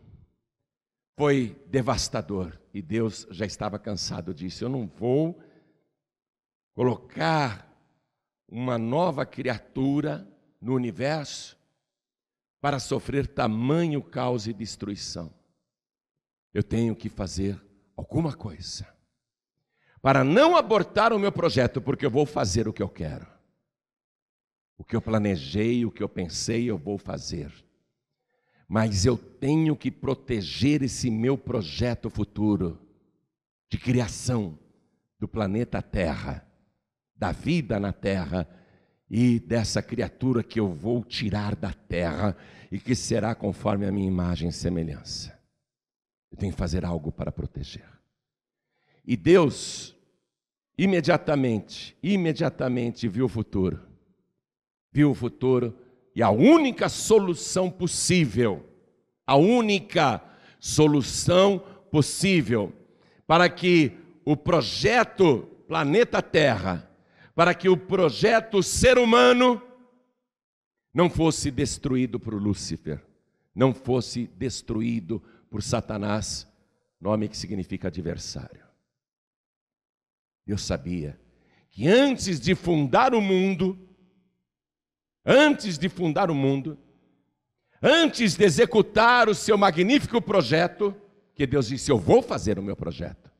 foi 1.17 1.57
devastador 1.69 2.61
e 2.75 2.83
Deus 2.83 3.27
já 3.31 3.47
estava 3.47 3.79
cansado 3.79 4.35
disso. 4.35 4.65
Eu 4.65 4.69
não 4.69 4.87
vou 4.87 5.43
colocar 6.75 7.69
uma 8.49 8.79
nova 8.79 9.25
criatura 9.25 10.29
no 10.61 10.75
universo 10.75 11.57
para 12.61 12.79
sofrer 12.79 13.27
tamanho 13.27 14.03
caos 14.03 14.47
e 14.47 14.53
destruição. 14.53 15.33
Eu 16.53 16.63
tenho 16.63 16.95
que 16.95 17.09
fazer 17.09 17.61
alguma 17.97 18.35
coisa. 18.37 18.92
Para 20.03 20.25
não 20.25 20.57
abortar 20.57 21.13
o 21.13 21.19
meu 21.19 21.31
projeto, 21.31 21.81
porque 21.81 22.05
eu 22.05 22.11
vou 22.11 22.27
fazer 22.27 22.67
o 22.67 22.73
que 22.73 22.83
eu 22.83 22.89
quero. 22.89 23.27
O 24.77 24.85
que 24.85 24.97
eu 24.97 25.01
planejei, 25.01 25.87
o 25.87 25.93
que 25.93 26.03
eu 26.03 26.09
pensei, 26.09 26.69
eu 26.69 26.77
vou 26.77 26.99
fazer. 26.99 27.53
Mas 28.69 29.07
eu 29.07 29.17
tenho 29.17 29.77
que 29.77 29.93
proteger 29.93 30.83
esse 30.83 31.09
meu 31.09 31.39
projeto 31.39 32.11
futuro 32.11 32.81
de 33.71 33.79
criação 33.79 34.59
do 35.21 35.29
planeta 35.29 35.81
Terra, 35.81 36.45
da 37.15 37.31
vida 37.31 37.79
na 37.79 37.93
Terra 37.93 38.49
e 39.09 39.39
dessa 39.39 39.81
criatura 39.81 40.43
que 40.43 40.59
eu 40.59 40.73
vou 40.73 41.05
tirar 41.05 41.55
da 41.55 41.73
terra 41.73 42.35
e 42.71 42.81
que 42.81 42.95
será 42.95 43.35
conforme 43.35 43.87
a 43.87 43.93
minha 43.93 44.09
imagem 44.09 44.49
e 44.49 44.53
semelhança. 44.53 45.39
Eu 46.31 46.39
tenho 46.39 46.51
que 46.51 46.59
fazer 46.59 46.83
algo 46.83 47.13
para 47.13 47.31
proteger. 47.31 48.02
E 49.05 49.17
Deus, 49.17 49.97
imediatamente, 50.79 51.97
imediatamente 52.03 53.09
viu 53.09 53.27
o 53.27 53.29
futuro. 53.29 53.81
Viu 54.93 55.11
o 55.11 55.15
futuro 55.15 55.77
e 56.15 56.23
a 56.23 56.31
única 56.31 56.89
solução 56.89 57.71
possível, 57.71 58.65
a 59.27 59.37
única 59.37 60.23
solução 60.61 61.59
possível 61.91 62.73
para 63.27 63.49
que 63.49 63.93
o 64.25 64.37
projeto 64.37 65.49
Planeta 65.67 66.21
Terra, 66.21 66.89
para 67.35 67.55
que 67.55 67.69
o 67.69 67.77
projeto 67.77 68.63
ser 68.63 68.99
humano 68.99 69.61
não 70.93 71.09
fosse 71.09 71.51
destruído 71.51 72.21
por 72.21 72.35
Lúcifer, 72.35 73.03
não 73.55 73.73
fosse 73.73 74.27
destruído 74.37 75.23
por 75.49 75.63
Satanás, 75.63 76.47
nome 77.01 77.29
que 77.29 77.37
significa 77.37 77.89
adversário. 77.89 78.72
Deus 80.47 80.63
sabia 80.63 81.19
que 81.71 81.89
antes 81.89 82.39
de 82.41 82.55
fundar 82.55 83.15
o 83.15 83.21
mundo, 83.21 83.79
antes 85.25 85.79
de 85.79 85.89
fundar 85.89 86.31
o 86.31 86.35
mundo, 86.35 86.79
antes 87.83 88.37
de 88.37 88.45
executar 88.45 89.29
o 89.29 89.35
seu 89.35 89.57
magnífico 89.57 90.21
projeto, 90.21 90.95
que 91.35 91.47
Deus 91.47 91.69
disse: 91.69 91.91
Eu 91.91 91.99
vou 91.99 92.23
fazer 92.23 92.59
o 92.59 92.63
meu 92.63 92.77
projeto. 92.77 93.31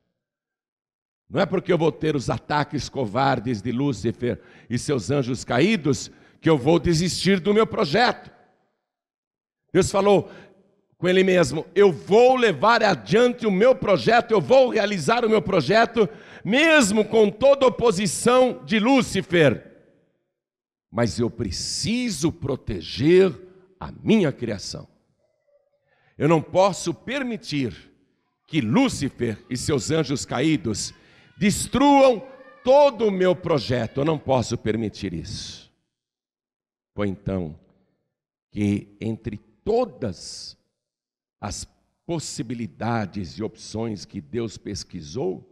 Não 1.29 1.41
é 1.41 1.47
porque 1.47 1.73
eu 1.73 1.79
vou 1.79 1.91
ter 1.91 2.15
os 2.15 2.29
ataques 2.29 2.89
covardes 2.89 3.63
de 3.63 3.73
Lúcifer 3.73 4.41
e 4.69 4.79
seus 4.79 5.11
anjos 5.11 5.45
caídos 5.45 6.11
que 6.41 6.49
eu 6.49 6.59
vou 6.59 6.79
desistir 6.79 7.41
do 7.41 7.55
meu 7.55 7.67
projeto. 7.67 8.31
Deus 9.73 9.91
falou: 9.91 10.31
com 11.03 11.09
ele 11.09 11.25
mesmo: 11.25 11.67
Eu 11.75 11.91
vou 11.91 12.37
levar 12.37 12.81
adiante 12.81 13.45
o 13.45 13.51
meu 13.51 13.75
projeto, 13.75 14.31
eu 14.31 14.41
vou 14.41 14.69
realizar 14.69 15.25
o 15.25 15.29
meu 15.29 15.43
projeto, 15.43 16.09
mesmo 16.45 17.05
com 17.05 17.31
toda 17.31 17.67
oposição 17.67 18.65
de 18.65 18.79
Lúcifer. 18.79 19.71
Mas 20.91 21.19
eu 21.19 21.31
preciso 21.31 22.31
proteger 22.33 23.33
a 23.81 23.91
minha 23.91 24.31
criação. 24.31 24.87
Eu 26.19 26.29
não 26.29 26.43
posso 26.43 26.93
permitir 26.93 27.91
que 28.47 28.61
Lúcifer 28.61 29.43
e 29.49 29.57
seus 29.57 29.91
anjos 29.91 30.25
caídos 30.25 30.93
destruam 31.39 32.23
todo 32.63 33.07
o 33.07 33.11
meu 33.11 33.35
projeto. 33.35 34.01
Eu 34.01 34.05
não 34.05 34.19
posso 34.19 34.57
permitir 34.59 35.15
isso. 35.15 35.73
Foi 36.95 37.09
então 37.09 37.59
que 38.51 38.95
entre 39.01 39.39
todas 39.65 40.57
as 41.41 41.67
possibilidades 42.05 43.39
e 43.39 43.43
opções 43.43 44.05
que 44.05 44.21
Deus 44.21 44.59
pesquisou, 44.59 45.52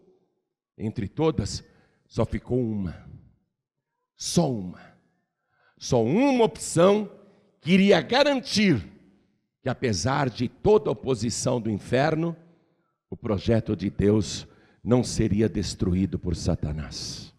entre 0.81 1.09
todas, 1.09 1.65
só 2.07 2.25
ficou 2.25 2.61
uma. 2.61 3.09
Só 4.17 4.51
uma. 4.51 4.81
Só 5.79 6.03
uma 6.03 6.45
opção 6.45 7.11
que 7.61 7.73
iria 7.73 8.01
garantir 8.01 8.87
que, 9.63 9.69
apesar 9.69 10.29
de 10.29 10.49
toda 10.49 10.91
a 10.91 10.93
oposição 10.93 11.61
do 11.61 11.71
inferno, 11.71 12.37
o 13.09 13.17
projeto 13.17 13.77
de 13.77 13.91
Deus 13.91 14.47
não 14.83 15.05
seria 15.05 15.49
destruído 15.49 16.19
por 16.19 16.35
Satanás. 16.35 17.35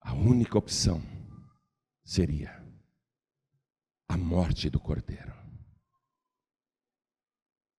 A 0.00 0.14
única 0.14 0.56
opção 0.56 1.02
seria 2.04 2.64
a 4.08 4.16
morte 4.16 4.70
do 4.70 4.80
cordeiro 4.80 5.38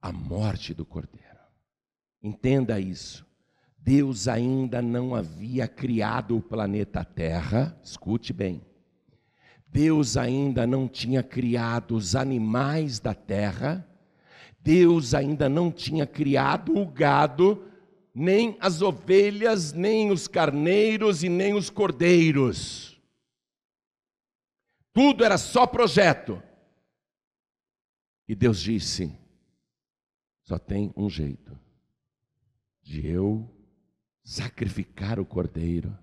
a 0.02 0.12
morte 0.12 0.74
do 0.74 0.86
cordeiro. 0.86 1.29
Entenda 2.22 2.80
isso. 2.80 3.26
Deus 3.78 4.28
ainda 4.28 4.82
não 4.82 5.16
havia 5.16 5.68
criado 5.68 6.38
o 6.38 6.42
planeta 6.42 7.04
Terra, 7.04 7.80
escute 7.84 8.34
bem. 8.34 8.62
Deus 9.72 10.18
ainda 10.18 10.66
não 10.66 10.88
tinha 10.88 11.22
criado 11.22 11.96
os 11.96 12.16
animais 12.16 13.00
da 13.00 13.14
terra, 13.14 13.88
Deus 14.60 15.14
ainda 15.14 15.48
não 15.48 15.72
tinha 15.72 16.08
criado 16.08 16.76
o 16.76 16.86
gado, 16.86 17.66
nem 18.14 18.58
as 18.60 18.82
ovelhas, 18.82 19.72
nem 19.72 20.12
os 20.12 20.28
carneiros 20.28 21.24
e 21.24 21.30
nem 21.30 21.54
os 21.54 21.70
cordeiros. 21.70 23.00
Tudo 24.92 25.24
era 25.24 25.38
só 25.38 25.68
projeto. 25.68 26.42
E 28.28 28.36
Deus 28.36 28.60
disse: 28.60 29.16
só 30.44 30.58
tem 30.58 30.92
um 30.98 31.10
jeito: 31.10 31.58
de 32.90 33.08
eu 33.08 33.48
sacrificar 34.24 35.20
o 35.20 35.26
cordeiro 35.26 35.96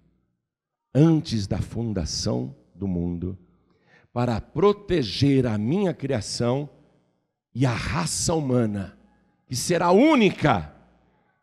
antes 0.94 1.48
da 1.48 1.58
fundação 1.58 2.54
do 2.76 2.86
mundo, 2.86 3.36
para 4.12 4.40
proteger 4.40 5.48
a 5.48 5.58
minha 5.58 5.92
criação 5.92 6.70
e 7.52 7.66
a 7.66 7.72
raça 7.72 8.32
humana, 8.34 8.96
que 9.48 9.56
será 9.56 9.90
única 9.90 10.72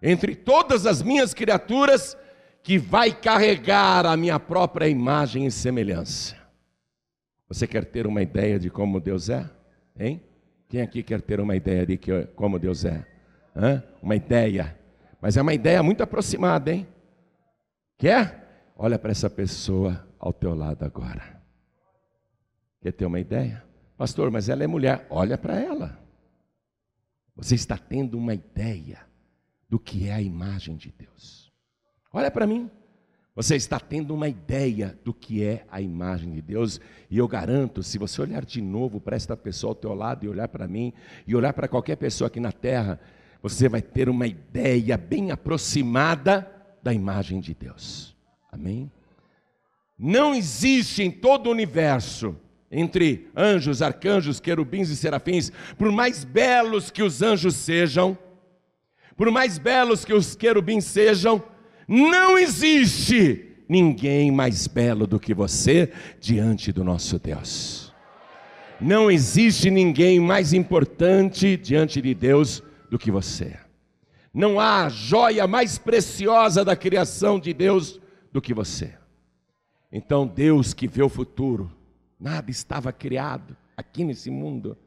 entre 0.02 0.34
todas 0.34 0.86
as 0.86 1.02
minhas 1.02 1.34
criaturas, 1.34 2.18
que 2.64 2.78
vai 2.78 3.12
carregar 3.14 4.06
a 4.06 4.16
minha 4.16 4.40
própria 4.40 4.88
imagem 4.88 5.46
e 5.46 5.52
semelhança. 5.52 6.38
Você 7.50 7.68
quer 7.68 7.84
ter 7.84 8.08
uma 8.08 8.22
ideia 8.22 8.58
de 8.58 8.70
como 8.70 9.02
Deus 9.02 9.30
é? 9.30 9.50
Hein? 10.00 10.24
Quem 10.70 10.82
aqui 10.82 11.04
quer 11.04 11.22
ter 11.22 11.42
uma 11.42 11.56
ideia 11.56 11.86
de 11.86 11.98
que, 11.98 12.28
como 12.28 12.58
Deus 12.58 12.86
é? 12.86 13.06
Hã? 13.54 13.84
Uma 14.02 14.16
ideia. 14.16 14.82
Mas 15.24 15.38
é 15.38 15.42
uma 15.42 15.54
ideia 15.54 15.82
muito 15.82 16.04
aproximada, 16.04 16.70
hein? 16.70 16.86
Quer? 17.98 18.74
Olha 18.76 19.00
para 19.00 19.12
essa 19.12 19.30
pessoa 19.30 20.06
ao 20.20 20.34
teu 20.34 20.54
lado 20.54 20.84
agora. 20.84 21.42
Quer 22.82 22.92
ter 22.92 23.06
uma 23.06 23.22
ideia? 23.22 23.64
Pastor, 23.96 24.30
mas 24.30 24.50
ela 24.50 24.66
é 24.66 24.68
mulher. 24.68 25.08
Olha 25.10 25.38
para 25.38 25.58
ela. 25.58 25.98
Você 27.38 27.56
está 27.56 27.78
tendo 27.78 28.18
uma 28.18 28.34
ideia 28.34 29.00
do 29.70 29.80
que 29.80 30.10
é 30.10 30.14
a 30.14 30.22
imagem 30.22 30.76
de 30.76 30.92
Deus. 30.92 31.50
Olha 32.12 32.30
para 32.30 32.46
mim. 32.46 32.70
Você 33.34 33.56
está 33.56 33.80
tendo 33.80 34.14
uma 34.14 34.28
ideia 34.28 35.00
do 35.06 35.14
que 35.14 35.42
é 35.42 35.66
a 35.72 35.80
imagem 35.80 36.34
de 36.34 36.42
Deus, 36.42 36.80
e 37.10 37.18
eu 37.18 37.28
garanto, 37.28 37.82
se 37.82 37.98
você 37.98 38.22
olhar 38.22 38.46
de 38.46 38.62
novo 38.62 39.02
para 39.02 39.16
esta 39.16 39.36
pessoa 39.36 39.72
ao 39.72 39.76
teu 39.76 39.94
lado 39.94 40.24
e 40.24 40.30
olhar 40.30 40.50
para 40.50 40.68
mim 40.68 40.94
e 41.26 41.36
olhar 41.36 41.52
para 41.54 41.68
qualquer 41.68 41.96
pessoa 41.96 42.28
aqui 42.28 42.40
na 42.40 42.52
terra, 42.52 43.00
você 43.44 43.68
vai 43.68 43.82
ter 43.82 44.08
uma 44.08 44.26
ideia 44.26 44.96
bem 44.96 45.30
aproximada 45.30 46.50
da 46.82 46.94
imagem 46.94 47.42
de 47.42 47.54
Deus. 47.54 48.16
Amém? 48.50 48.90
Não 50.00 50.34
existe 50.34 51.04
em 51.04 51.12
todo 51.12 51.48
o 51.48 51.52
universo 51.52 52.38
entre 52.72 53.28
anjos, 53.36 53.82
arcanjos, 53.82 54.40
querubins 54.40 54.90
e 54.90 54.96
serafins, 54.96 55.52
por 55.78 55.92
mais 55.92 56.24
belos 56.24 56.90
que 56.90 57.04
os 57.04 57.22
anjos 57.22 57.56
sejam, 57.56 58.18
por 59.18 59.30
mais 59.30 59.60
belos 59.60 60.06
que 60.06 60.14
os 60.14 60.36
querubins 60.36 60.86
sejam, 60.86 61.44
não 61.86 62.38
existe 62.38 63.46
ninguém 63.68 64.32
mais 64.32 64.68
belo 64.68 65.06
do 65.06 65.20
que 65.20 65.34
você 65.34 65.92
diante 66.20 66.72
do 66.72 66.84
nosso 66.84 67.20
Deus. 67.20 67.94
Não 68.80 69.12
existe 69.12 69.70
ninguém 69.70 70.20
mais 70.20 70.54
importante 70.54 71.58
diante 71.58 72.02
de 72.02 72.14
Deus 72.16 72.64
do 72.94 73.00
que 73.00 73.12
você. 73.12 73.60
Não 74.34 74.60
há 74.60 74.88
joia 74.88 75.46
mais 75.48 75.78
preciosa 75.78 76.64
da 76.64 76.76
criação 76.76 77.40
de 77.40 77.54
Deus 77.54 78.00
do 78.32 78.42
que 78.42 78.54
você. 78.54 78.96
Então, 79.92 80.26
Deus 80.26 80.74
que 80.74 80.88
vê 80.88 81.04
o 81.04 81.10
futuro, 81.10 81.72
nada 82.20 82.50
estava 82.50 82.94
criado 82.94 83.58
aqui 83.76 84.04
nesse 84.04 84.30
mundo. 84.30 84.78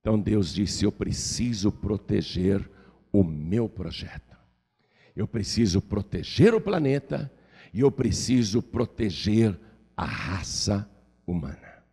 Então, 0.00 0.18
Deus 0.18 0.54
disse: 0.54 0.84
Eu 0.84 0.92
preciso 0.92 1.70
proteger 1.70 2.68
o 3.12 3.22
meu 3.22 3.68
projeto 3.68 4.34
eu 5.14 5.28
preciso 5.28 5.80
proteger 5.80 6.54
o 6.54 6.60
planeta 6.60 7.32
e 7.72 7.80
eu 7.80 7.90
preciso 7.90 8.60
proteger 8.62 9.58
a 9.96 10.04
raça 10.04 10.88
humana. 11.26 11.84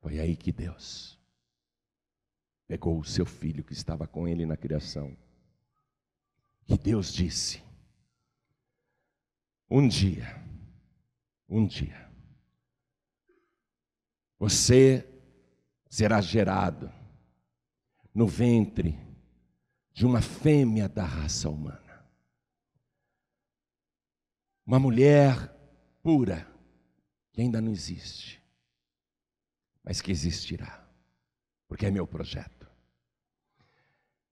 Foi 0.00 0.18
aí 0.18 0.36
que 0.36 0.52
Deus 0.52 1.18
pegou 2.72 2.98
o 2.98 3.04
seu 3.04 3.26
filho 3.26 3.62
que 3.62 3.74
estava 3.74 4.06
com 4.06 4.26
ele 4.26 4.46
na 4.46 4.56
criação 4.56 5.14
que 6.64 6.78
Deus 6.78 7.12
disse: 7.12 7.62
um 9.68 9.86
dia, 9.86 10.42
um 11.46 11.66
dia, 11.66 12.10
você 14.38 15.06
será 15.90 16.22
gerado 16.22 16.90
no 18.14 18.26
ventre 18.26 18.98
de 19.92 20.06
uma 20.06 20.22
fêmea 20.22 20.88
da 20.88 21.04
raça 21.04 21.50
humana. 21.50 22.08
Uma 24.64 24.78
mulher 24.78 25.54
pura, 26.02 26.50
que 27.34 27.42
ainda 27.42 27.60
não 27.60 27.70
existe, 27.70 28.42
mas 29.84 30.00
que 30.00 30.10
existirá, 30.10 30.88
porque 31.68 31.84
é 31.84 31.90
meu 31.90 32.06
projeto. 32.06 32.61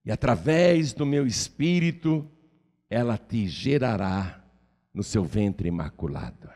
E 0.03 0.11
através 0.11 0.93
do 0.93 1.05
meu 1.05 1.27
espírito, 1.27 2.29
ela 2.89 3.17
te 3.17 3.47
gerará 3.47 4.43
no 4.93 5.03
seu 5.03 5.23
ventre 5.23 5.67
imaculado. 5.67 6.49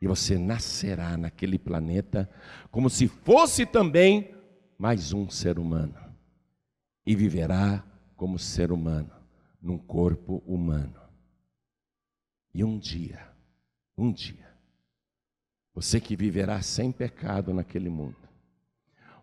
E 0.00 0.06
você 0.06 0.38
nascerá 0.38 1.16
naquele 1.16 1.58
planeta 1.58 2.30
como 2.70 2.88
se 2.88 3.08
fosse 3.08 3.66
também 3.66 4.34
mais 4.78 5.12
um 5.12 5.28
ser 5.28 5.58
humano. 5.58 5.96
E 7.04 7.16
viverá 7.16 7.84
como 8.16 8.38
ser 8.38 8.70
humano, 8.70 9.10
num 9.60 9.78
corpo 9.78 10.42
humano. 10.46 11.00
E 12.54 12.62
um 12.62 12.78
dia, 12.78 13.28
um 13.96 14.12
dia, 14.12 14.48
você 15.74 16.00
que 16.00 16.16
viverá 16.16 16.60
sem 16.62 16.90
pecado 16.92 17.52
naquele 17.52 17.88
mundo, 17.88 18.16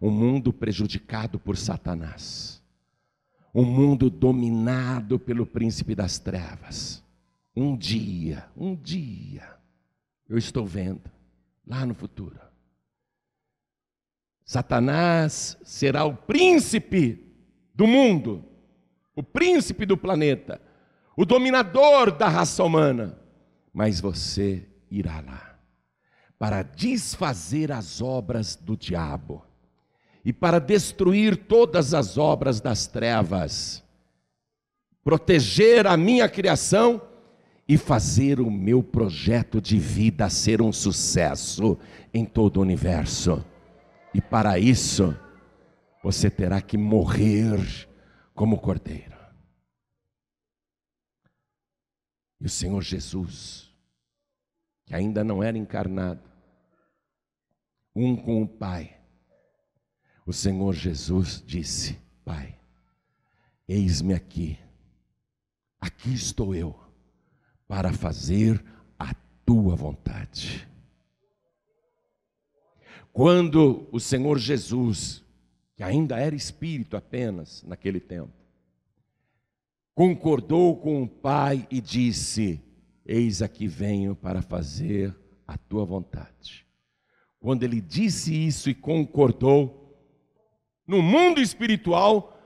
um 0.02 0.10
mundo 0.10 0.52
prejudicado 0.54 1.40
por 1.40 1.58
Satanás, 1.58 2.62
um 3.56 3.64
mundo 3.64 4.10
dominado 4.10 5.18
pelo 5.18 5.46
príncipe 5.46 5.96
das 5.96 6.20
trevas. 6.20 7.02
Um 7.56 7.78
dia, 7.78 8.50
um 8.58 8.76
dia, 8.76 9.50
eu 10.28 10.38
estou 10.38 10.66
vendo, 10.66 11.10
lá 11.66 11.86
no 11.86 11.94
futuro, 11.94 12.38
Satanás 14.44 15.58
será 15.64 16.04
o 16.04 16.14
príncipe 16.14 17.34
do 17.74 17.88
mundo, 17.88 18.44
o 19.16 19.24
príncipe 19.24 19.86
do 19.86 19.96
planeta, 19.96 20.62
o 21.16 21.26
dominador 21.26 22.12
da 22.12 22.28
raça 22.28 22.62
humana, 22.62 23.18
mas 23.74 24.02
você 24.02 24.68
irá 24.92 25.22
lá 25.22 25.58
para 26.38 26.62
desfazer 26.62 27.72
as 27.72 28.02
obras 28.02 28.58
do 28.58 28.76
diabo 28.76 29.46
e 30.26 30.34
para 30.34 30.60
destruir 30.60 31.38
todas 31.38 31.94
as 31.94 32.18
obras 32.18 32.60
das 32.60 32.88
trevas, 32.88 33.84
proteger 35.04 35.86
a 35.86 35.96
minha 35.96 36.28
criação 36.28 37.00
e 37.68 37.78
fazer 37.78 38.40
o 38.40 38.50
meu 38.50 38.82
projeto 38.82 39.62
de 39.62 39.78
vida 39.78 40.28
ser 40.30 40.64
um 40.64 40.74
sucesso 40.74 41.78
em 42.12 42.26
todo 42.26 42.58
o 42.58 42.62
universo. 42.62 43.46
E 44.16 44.20
para 44.20 44.58
isso, 44.58 45.16
você 46.04 46.30
terá 46.30 46.60
que 46.60 46.78
morrer 46.78 47.88
como 48.34 48.60
cordeiro. 48.60 49.16
E 52.42 52.46
o 52.46 52.50
Senhor 52.50 52.82
Jesus, 52.82 53.72
que 54.86 54.96
ainda 54.96 55.24
não 55.24 55.44
era 55.44 55.58
encarnado, 55.58 56.22
um 57.96 58.16
com 58.16 58.42
o 58.42 58.48
Pai, 58.48 58.95
o 60.26 60.34
Senhor 60.34 60.74
Jesus 60.74 61.44
disse: 61.46 62.00
Pai, 62.24 62.58
eis-me 63.68 64.14
aqui, 64.14 64.58
aqui 65.80 66.14
estou 66.14 66.56
eu, 66.56 66.78
para 67.68 67.94
fazer 67.94 68.64
a 68.98 69.14
tua 69.46 69.76
vontade. 69.76 70.68
Quando 73.14 73.88
o 73.92 74.00
Senhor 74.00 74.40
Jesus, 74.40 75.24
que 75.76 75.84
ainda 75.84 76.20
era 76.20 76.36
espírito 76.36 76.98
apenas 76.98 77.64
naquele 77.64 78.00
tempo, 78.00 78.34
concordou 79.94 80.76
com 80.76 81.04
o 81.04 81.08
Pai 81.08 81.68
e 81.70 81.80
disse: 81.80 82.60
Eis 83.06 83.44
aqui 83.44 83.68
venho 83.68 84.16
para 84.16 84.42
fazer 84.42 85.16
a 85.48 85.56
tua 85.56 85.86
vontade. 85.86 86.66
Quando 87.40 87.62
ele 87.62 87.80
disse 87.80 88.34
isso 88.34 88.72
e 88.72 88.74
concordou, 88.74 89.85
no 90.88 91.02
mundo 91.02 91.42
espiritual, 91.42 92.40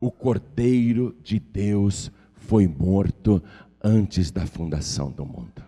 o 0.00 0.10
Cordeiro 0.10 1.16
de 1.22 1.38
Deus 1.38 2.10
foi 2.34 2.66
morto 2.66 3.42
antes 3.82 4.30
da 4.30 4.46
fundação 4.46 5.10
do 5.10 5.24
mundo. 5.24 5.62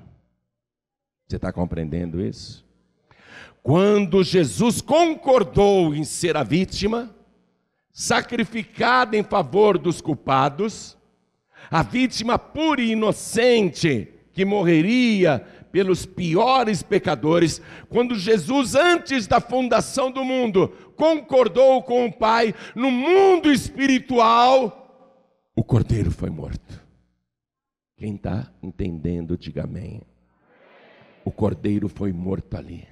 Você 1.27 1.37
está 1.37 1.53
compreendendo 1.53 2.21
isso? 2.21 2.65
Quando 3.63 4.23
Jesus 4.23 4.81
concordou 4.81 5.95
em 5.95 6.05
ser 6.05 6.37
a 6.37 6.43
vítima, 6.43 7.15
sacrificada 7.93 9.17
em 9.17 9.23
favor 9.23 9.79
dos 9.79 10.01
culpados, 10.01 10.97
a 11.71 11.83
vítima 11.83 12.39
pura 12.39 12.81
e 12.81 12.93
inocente 12.93 14.09
que 14.33 14.45
morreria 14.45 15.47
pelos 15.71 16.05
piores 16.05 16.83
pecadores, 16.83 17.63
quando 17.89 18.15
Jesus, 18.15 18.75
antes 18.75 19.27
da 19.27 19.41
fundação 19.41 20.11
do 20.11 20.23
mundo, 20.23 20.73
concordou 21.03 21.83
com 21.83 22.07
o 22.07 22.13
Pai, 22.13 22.55
no 22.77 22.89
mundo 22.89 23.51
espiritual, 23.51 24.79
o 25.57 25.65
cordeiro 25.65 26.13
foi 26.13 26.31
morto. 26.31 26.81
Quem 27.97 28.15
está 28.15 28.53
entendendo, 28.63 29.37
diga 29.37 29.65
amém. 29.65 30.03
O 31.25 31.33
cordeiro 31.33 31.89
foi 31.89 32.13
morto 32.13 32.57
ali. 32.57 32.87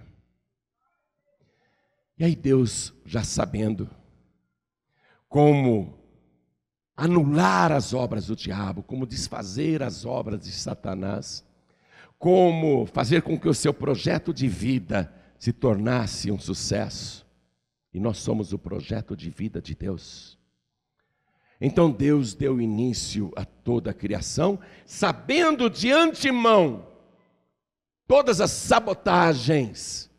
E 2.19 2.25
aí 2.25 2.35
Deus, 2.35 2.93
já 3.07 3.23
sabendo 3.23 3.89
como 5.29 5.97
anular 6.97 7.71
as 7.71 7.95
obras 7.95 8.27
do 8.27 8.35
diabo, 8.35 8.83
como 8.83 9.07
desfazer 9.07 9.85
as 9.85 10.05
obras 10.05 10.41
de 10.41 10.51
Satanás, 10.51 11.45
como 12.19 12.87
fazer 12.87 13.23
com 13.23 13.39
que 13.39 13.49
o 13.49 13.55
seu 13.55 13.73
projeto 13.73 14.35
de 14.35 14.49
vida 14.49 15.15
se 15.39 15.53
tornasse 15.53 16.33
um 16.33 16.41
sucesso. 16.41 17.30
E 17.93 17.99
nós 17.99 18.19
somos 18.19 18.53
o 18.53 18.59
projeto 18.59 19.17
de 19.17 19.31
vida 19.31 19.61
de 19.61 19.75
Deus. 19.75 20.39
Então 21.61 21.91
Deus 21.91 22.35
deu 22.35 22.61
início 22.61 23.31
a 23.37 23.45
toda 23.45 23.91
a 23.91 23.95
criação, 23.95 24.59
sabendo 24.87 25.69
de 25.69 25.93
antemão 25.93 26.87
todas 28.07 28.41
as 28.41 28.51
sabotagens 28.51 30.11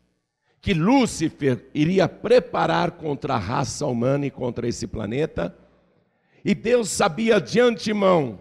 que 0.60 0.72
Lúcifer 0.72 1.68
iria 1.74 2.08
preparar 2.08 2.92
contra 2.92 3.34
a 3.34 3.38
raça 3.38 3.84
humana 3.84 4.26
e 4.26 4.30
contra 4.30 4.68
esse 4.68 4.86
planeta. 4.86 5.54
E 6.44 6.54
Deus 6.54 6.88
sabia 6.88 7.40
de 7.40 7.58
antemão 7.58 8.38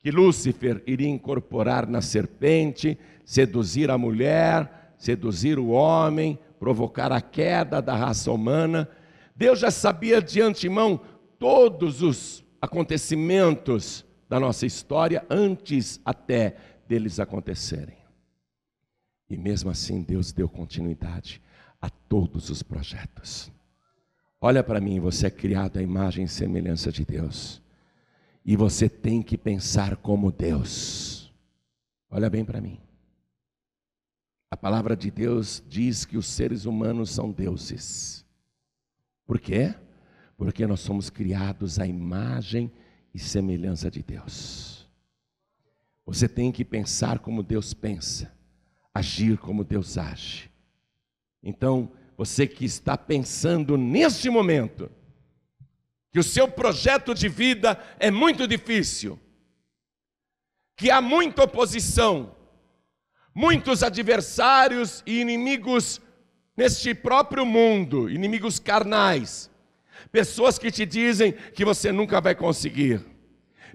que 0.00 0.10
Lúcifer 0.10 0.82
iria 0.86 1.08
incorporar 1.08 1.86
na 1.86 2.00
serpente, 2.00 2.98
seduzir 3.24 3.90
a 3.90 3.98
mulher, 3.98 4.94
seduzir 4.96 5.58
o 5.58 5.68
homem, 5.68 6.38
provocar 6.64 7.12
a 7.12 7.20
queda 7.20 7.82
da 7.82 7.94
raça 7.94 8.32
humana. 8.32 8.88
Deus 9.36 9.58
já 9.58 9.70
sabia 9.70 10.22
de 10.22 10.40
antemão 10.40 10.98
todos 11.38 12.00
os 12.00 12.42
acontecimentos 12.58 14.02
da 14.30 14.40
nossa 14.40 14.64
história 14.64 15.26
antes 15.28 16.00
até 16.06 16.56
deles 16.88 17.20
acontecerem. 17.20 17.98
E 19.28 19.36
mesmo 19.36 19.70
assim, 19.70 20.00
Deus 20.00 20.32
deu 20.32 20.48
continuidade 20.48 21.42
a 21.82 21.90
todos 21.90 22.48
os 22.48 22.62
projetos. 22.62 23.52
Olha 24.40 24.64
para 24.64 24.80
mim, 24.80 24.98
você 25.00 25.26
é 25.26 25.30
criado 25.30 25.78
à 25.78 25.82
imagem 25.82 26.24
e 26.24 26.28
semelhança 26.28 26.90
de 26.90 27.04
Deus 27.04 27.60
e 28.42 28.56
você 28.56 28.88
tem 28.88 29.20
que 29.20 29.36
pensar 29.36 29.96
como 29.96 30.32
Deus. 30.32 31.30
Olha 32.10 32.30
bem 32.30 32.42
para 32.42 32.62
mim. 32.62 32.80
A 34.54 34.56
palavra 34.56 34.96
de 34.96 35.10
Deus 35.10 35.60
diz 35.68 36.04
que 36.04 36.16
os 36.16 36.26
seres 36.28 36.64
humanos 36.64 37.10
são 37.10 37.32
deuses. 37.32 38.24
Por 39.26 39.40
quê? 39.40 39.74
Porque 40.36 40.64
nós 40.64 40.78
somos 40.78 41.10
criados 41.10 41.80
à 41.80 41.86
imagem 41.88 42.70
e 43.12 43.18
semelhança 43.18 43.90
de 43.90 44.00
Deus. 44.00 44.88
Você 46.06 46.28
tem 46.28 46.52
que 46.52 46.64
pensar 46.64 47.18
como 47.18 47.42
Deus 47.42 47.74
pensa, 47.74 48.32
agir 48.94 49.38
como 49.38 49.64
Deus 49.64 49.98
age. 49.98 50.48
Então, 51.42 51.90
você 52.16 52.46
que 52.46 52.64
está 52.64 52.96
pensando 52.96 53.76
neste 53.76 54.30
momento, 54.30 54.88
que 56.12 56.20
o 56.20 56.22
seu 56.22 56.46
projeto 56.46 57.12
de 57.12 57.28
vida 57.28 57.76
é 57.98 58.08
muito 58.08 58.46
difícil, 58.46 59.18
que 60.76 60.92
há 60.92 61.00
muita 61.00 61.42
oposição, 61.42 62.33
muitos 63.34 63.82
adversários 63.82 65.02
e 65.04 65.20
inimigos 65.20 66.00
neste 66.56 66.94
próprio 66.94 67.44
mundo, 67.44 68.08
inimigos 68.08 68.58
carnais, 68.58 69.50
pessoas 70.12 70.58
que 70.58 70.70
te 70.70 70.86
dizem 70.86 71.32
que 71.32 71.64
você 71.64 71.90
nunca 71.90 72.20
vai 72.20 72.34
conseguir, 72.34 73.00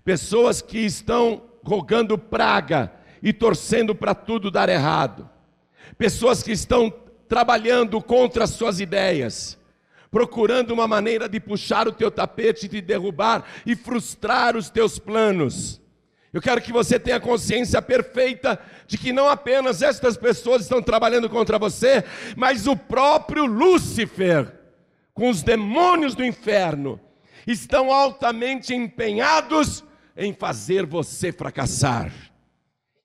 pessoas 0.03 0.61
que 0.61 0.79
estão 0.79 1.43
rogando 1.63 2.17
praga 2.17 2.91
e 3.21 3.33
torcendo 3.33 3.93
para 3.93 4.15
tudo 4.15 4.49
dar 4.49 4.69
errado, 4.69 5.29
pessoas 5.97 6.41
que 6.41 6.53
estão 6.53 6.89
trabalhando 7.27 8.01
contra 8.01 8.45
as 8.45 8.51
suas 8.51 8.79
ideias, 8.79 9.59
procurando 10.09 10.71
uma 10.71 10.87
maneira 10.87 11.27
de 11.27 11.39
puxar 11.39 11.87
o 11.87 11.91
teu 11.91 12.09
tapete, 12.09 12.67
de 12.67 12.81
derrubar 12.81 13.45
e 13.65 13.75
frustrar 13.75 14.55
os 14.55 14.69
teus 14.69 14.97
planos. 14.97 15.78
Eu 16.31 16.41
quero 16.41 16.61
que 16.61 16.71
você 16.71 16.99
tenha 16.99 17.19
consciência 17.19 17.81
perfeita 17.81 18.59
de 18.87 18.97
que 18.97 19.11
não 19.11 19.27
apenas 19.27 19.81
estas 19.81 20.15
pessoas 20.15 20.61
estão 20.61 20.81
trabalhando 20.81 21.29
contra 21.29 21.57
você, 21.57 22.03
mas 22.37 22.67
o 22.67 22.75
próprio 22.75 23.45
Lúcifer, 23.45 24.53
com 25.13 25.29
os 25.29 25.41
demônios 25.41 26.13
do 26.13 26.23
inferno, 26.23 26.99
estão 27.47 27.91
altamente 27.91 28.75
empenhados 28.75 29.83
em 30.15 30.33
fazer 30.33 30.85
você 30.85 31.31
fracassar. 31.31 32.11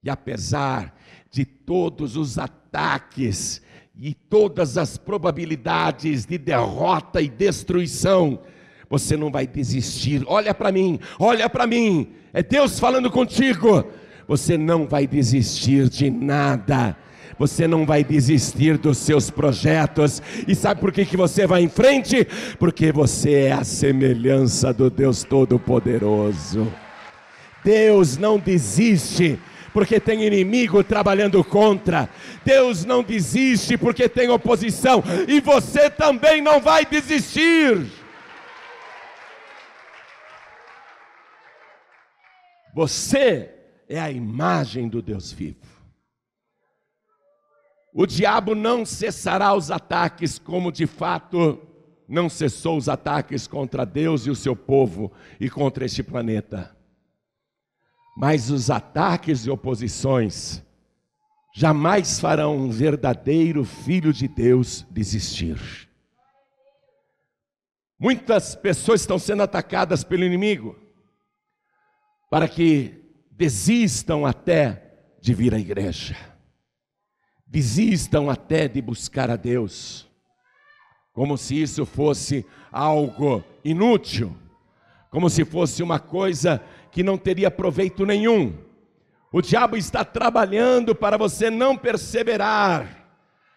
E 0.03 0.11
apesar 0.11 0.95
de 1.31 1.47
todos 1.47 2.17
os 2.17 2.39
ataques 2.39 3.63
e 3.97 4.13
todas 4.13 4.77
as 4.77 4.99
probabilidades 4.99 6.27
de 6.27 6.37
derrota 6.37 7.23
e 7.23 7.29
destruição, 7.29 8.43
você 8.91 9.17
não 9.17 9.31
vai 9.31 9.47
desistir. 9.47 10.23
Olha 10.27 10.53
para 10.53 10.71
mim, 10.71 11.01
olha 11.19 11.49
para 11.49 11.67
mim. 11.67 12.13
É 12.35 12.43
Deus 12.43 12.81
falando 12.81 13.09
contigo. 13.13 13.87
Você 14.27 14.59
não 14.59 14.89
vai 14.89 15.07
desistir 15.07 15.89
de 15.89 16.11
nada. 16.11 16.97
Você 17.39 17.69
não 17.69 17.87
vai 17.87 18.03
desistir 18.03 18.77
dos 18.77 18.99
seus 18.99 19.31
projetos. 19.31 20.21
E 20.49 20.53
sabe 20.53 20.81
por 20.81 20.91
que, 20.91 21.05
que 21.05 21.17
você 21.17 21.47
vai 21.47 21.63
em 21.63 21.69
frente? 21.69 22.27
Porque 22.59 22.91
você 22.91 23.45
é 23.45 23.53
a 23.53 23.63
semelhança 23.63 24.73
do 24.73 24.91
Deus 24.91 25.23
Todo-Poderoso. 25.23 26.67
Deus 27.65 28.19
não 28.19 28.37
desiste 28.37 29.39
porque 29.73 30.01
tem 30.01 30.25
inimigo 30.25 30.83
trabalhando 30.83 31.43
contra. 31.45 32.09
Deus 32.45 32.85
não 32.85 33.01
desiste 33.01 33.77
porque 33.77 34.09
tem 34.09 34.29
oposição. 34.29 35.05
E 35.29 35.41
você 35.41 35.89
também 35.89 36.43
não 36.43 36.61
vai 36.61 36.85
desistir. 36.85 38.04
Você 42.75 43.55
é 43.89 44.01
a 44.01 44.11
imagem 44.11 44.89
do 44.89 45.01
Deus 45.01 45.31
vivo. 45.31 45.65
O 47.95 48.05
diabo 48.05 48.57
não 48.57 48.85
cessará 48.85 49.55
os 49.55 49.71
ataques, 49.71 50.37
como 50.41 50.73
de 50.73 50.85
fato 50.85 51.61
não 52.09 52.29
cessou 52.29 52.77
os 52.77 52.89
ataques 52.89 53.47
contra 53.47 53.87
Deus 53.87 54.27
e 54.27 54.31
o 54.31 54.35
seu 54.35 54.57
povo 54.57 55.13
e 55.39 55.49
contra 55.49 55.85
este 55.85 56.03
planeta. 56.03 56.77
Mas 58.17 58.51
os 58.51 58.69
ataques 58.69 59.47
e 59.47 59.51
oposições 59.51 60.61
jamais 61.55 62.19
farão 62.19 62.57
um 62.57 62.71
verdadeiro 62.71 63.65
filho 63.65 64.13
de 64.13 64.27
Deus 64.27 64.85
desistir. 64.91 65.89
Muitas 67.97 68.57
pessoas 68.57 69.03
estão 69.03 69.21
sendo 69.21 69.45
atacadas 69.45 70.03
pelo 70.03 70.25
inimigo 70.25 70.84
para 72.35 72.49
que 72.49 72.93
desistam 73.31 74.27
até 74.27 74.83
de 75.21 75.33
vir 75.33 75.55
à 75.55 75.59
igreja, 75.61 76.17
desistam 77.47 78.29
até 78.29 78.67
de 78.67 78.83
buscar 78.83 79.31
a 79.31 79.37
Deus, 79.37 80.11
como 81.13 81.39
se 81.39 81.63
isso 81.63 81.87
fosse 81.87 82.45
algo 82.73 83.45
inútil, 83.65 84.37
como 85.13 85.31
se 85.31 85.45
fosse 85.45 85.81
uma 85.81 86.01
coisa 86.01 86.61
que 86.91 87.05
não 87.05 87.17
teria 87.17 87.53
proveito 87.53 88.05
nenhum. 88.05 88.53
O 89.33 89.41
diabo 89.41 89.77
está 89.77 90.05
trabalhando 90.05 90.93
para 90.93 91.17
você 91.17 91.51
não 91.51 91.77
perseverar, 91.77 93.07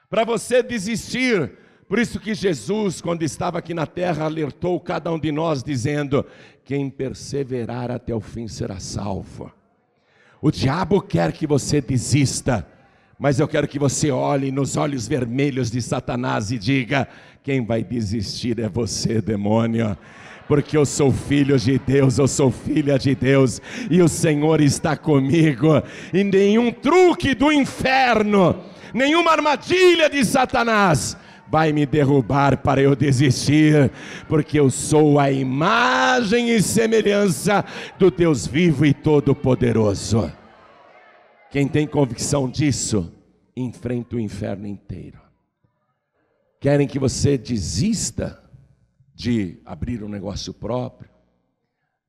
para 0.08 0.24
você 0.24 0.62
desistir, 0.62 1.52
por 1.88 2.00
isso 2.00 2.20
que 2.20 2.36
Jesus, 2.36 3.00
quando 3.00 3.24
estava 3.24 3.60
aqui 3.60 3.74
na 3.74 3.86
terra, 3.86 4.26
alertou 4.26 4.78
cada 4.80 5.10
um 5.12 5.18
de 5.18 5.32
nós, 5.32 5.64
dizendo: 5.64 6.26
Quem 6.68 6.90
perseverar 6.90 7.90
até 7.90 8.14
o 8.14 8.20
fim 8.20 8.46
será 8.46 8.78
salvo. 8.78 9.50
O 10.42 10.52
diabo 10.52 11.02
quer 11.02 11.32
que 11.32 11.48
você 11.48 11.80
desista, 11.80 12.68
mas 13.18 13.40
eu 13.40 13.48
quero 13.48 13.70
que 13.70 13.80
você 13.80 14.12
olhe 14.12 14.52
nos 14.52 14.76
olhos 14.76 15.08
vermelhos 15.08 15.72
de 15.72 15.82
Satanás 15.82 16.52
e 16.52 16.60
diga: 16.60 17.08
Quem 17.42 17.66
vai 17.66 17.86
desistir 17.86 18.60
é 18.60 18.68
você, 18.68 19.22
demônio 19.22 19.98
porque 20.46 20.78
eu 20.78 20.86
sou 20.86 21.12
filho 21.12 21.58
de 21.58 21.78
Deus, 21.78 22.18
eu 22.18 22.28
sou 22.28 22.50
filha 22.50 22.98
de 22.98 23.14
Deus, 23.14 23.62
e 23.92 24.02
o 24.02 24.08
Senhor 24.08 24.62
está 24.62 24.96
comigo, 24.96 25.84
e 26.14 26.24
nenhum 26.24 26.72
truque 26.72 27.36
do 27.36 27.52
inferno, 27.52 28.64
nenhuma 28.94 29.32
armadilha 29.32 30.10
de 30.10 30.24
Satanás 30.24 31.18
vai 31.50 31.72
me 31.72 31.86
derrubar 31.86 32.58
para 32.58 32.82
eu 32.82 32.96
desistir, 32.96 33.92
porque 34.28 34.60
eu 34.60 34.70
sou 34.70 35.20
a 35.20 35.32
imagem 35.32 36.50
e 36.50 36.62
semelhança 36.62 37.64
do 37.98 38.12
Deus 38.12 38.46
vivo 38.46 38.86
e 38.86 38.94
todo-poderoso. 38.94 40.32
Quem 41.50 41.68
tem 41.68 41.88
convicção 41.88 42.50
disso, 42.50 43.12
enfrenta 43.56 44.16
o 44.16 44.20
inferno 44.20 44.68
inteiro. 44.68 45.20
Querem 46.60 46.88
que 46.88 47.00
você 47.00 47.38
desista 47.38 48.44
de 49.16 49.60
abrir 49.66 50.04
um 50.04 50.10
negócio 50.10 50.54
próprio, 50.54 51.10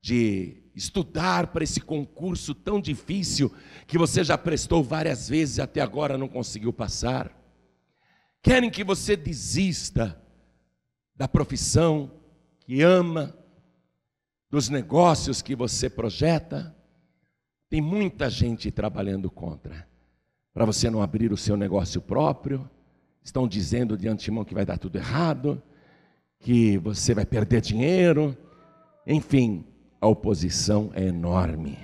de 0.03 0.63
estudar 0.75 1.49
para 1.49 1.65
esse 1.65 1.81
concurso 1.81 2.55
tão 2.55 2.81
difícil 2.81 3.53
que 3.87 3.99
você 3.99 4.23
já 4.23 4.37
prestou 4.39 4.83
várias 4.83 5.29
vezes 5.29 5.59
e 5.59 5.61
até 5.61 5.81
agora 5.81 6.17
não 6.17 6.29
conseguiu 6.29 6.73
passar 6.73 7.38
querem 8.43 8.71
que 8.71 8.85
você 8.85 9.17
desista 9.17 10.21
da 11.15 11.27
profissão 11.27 12.11
que 12.61 12.83
ama, 12.83 13.35
dos 14.51 14.69
negócios 14.69 15.43
que 15.43 15.55
você 15.55 15.91
projeta. 15.91 16.75
Tem 17.69 17.81
muita 17.81 18.31
gente 18.31 18.71
trabalhando 18.71 19.31
contra. 19.31 19.87
Para 20.55 20.65
você 20.65 20.89
não 20.89 21.03
abrir 21.03 21.33
o 21.33 21.37
seu 21.37 21.57
negócio 21.57 22.01
próprio, 22.01 22.69
estão 23.23 23.47
dizendo 23.47 23.97
de 23.97 24.09
antemão 24.09 24.45
que 24.45 24.55
vai 24.55 24.65
dar 24.65 24.79
tudo 24.79 24.97
errado, 24.97 25.63
que 26.41 26.79
você 26.79 27.13
vai 27.15 27.27
perder 27.27 27.61
dinheiro. 27.61 28.37
Enfim, 29.07 29.67
a 30.01 30.07
oposição 30.07 30.91
é 30.95 31.05
enorme. 31.05 31.79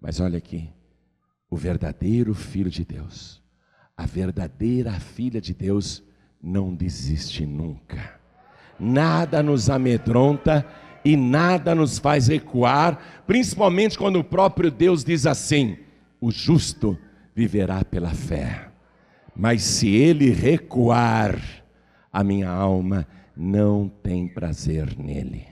Mas 0.00 0.20
olha 0.20 0.38
aqui, 0.38 0.70
o 1.50 1.56
verdadeiro 1.56 2.34
filho 2.34 2.70
de 2.70 2.84
Deus 2.84 3.42
a 3.98 4.06
verdadeira 4.06 4.92
filha 4.92 5.40
de 5.40 5.52
Deus 5.52 6.04
não 6.40 6.72
desiste 6.72 7.44
nunca. 7.44 8.16
Nada 8.78 9.42
nos 9.42 9.68
amedronta 9.68 10.64
e 11.04 11.16
nada 11.16 11.74
nos 11.74 11.98
faz 11.98 12.28
recuar, 12.28 13.24
principalmente 13.26 13.98
quando 13.98 14.20
o 14.20 14.24
próprio 14.24 14.70
Deus 14.70 15.02
diz 15.02 15.26
assim: 15.26 15.78
o 16.20 16.30
justo 16.30 16.96
viverá 17.34 17.84
pela 17.84 18.10
fé. 18.10 18.68
Mas 19.34 19.62
se 19.62 19.88
ele 19.88 20.30
recuar, 20.30 21.36
a 22.12 22.22
minha 22.22 22.48
alma 22.48 23.04
não 23.36 23.88
tem 23.88 24.28
prazer 24.28 24.96
nele. 24.96 25.44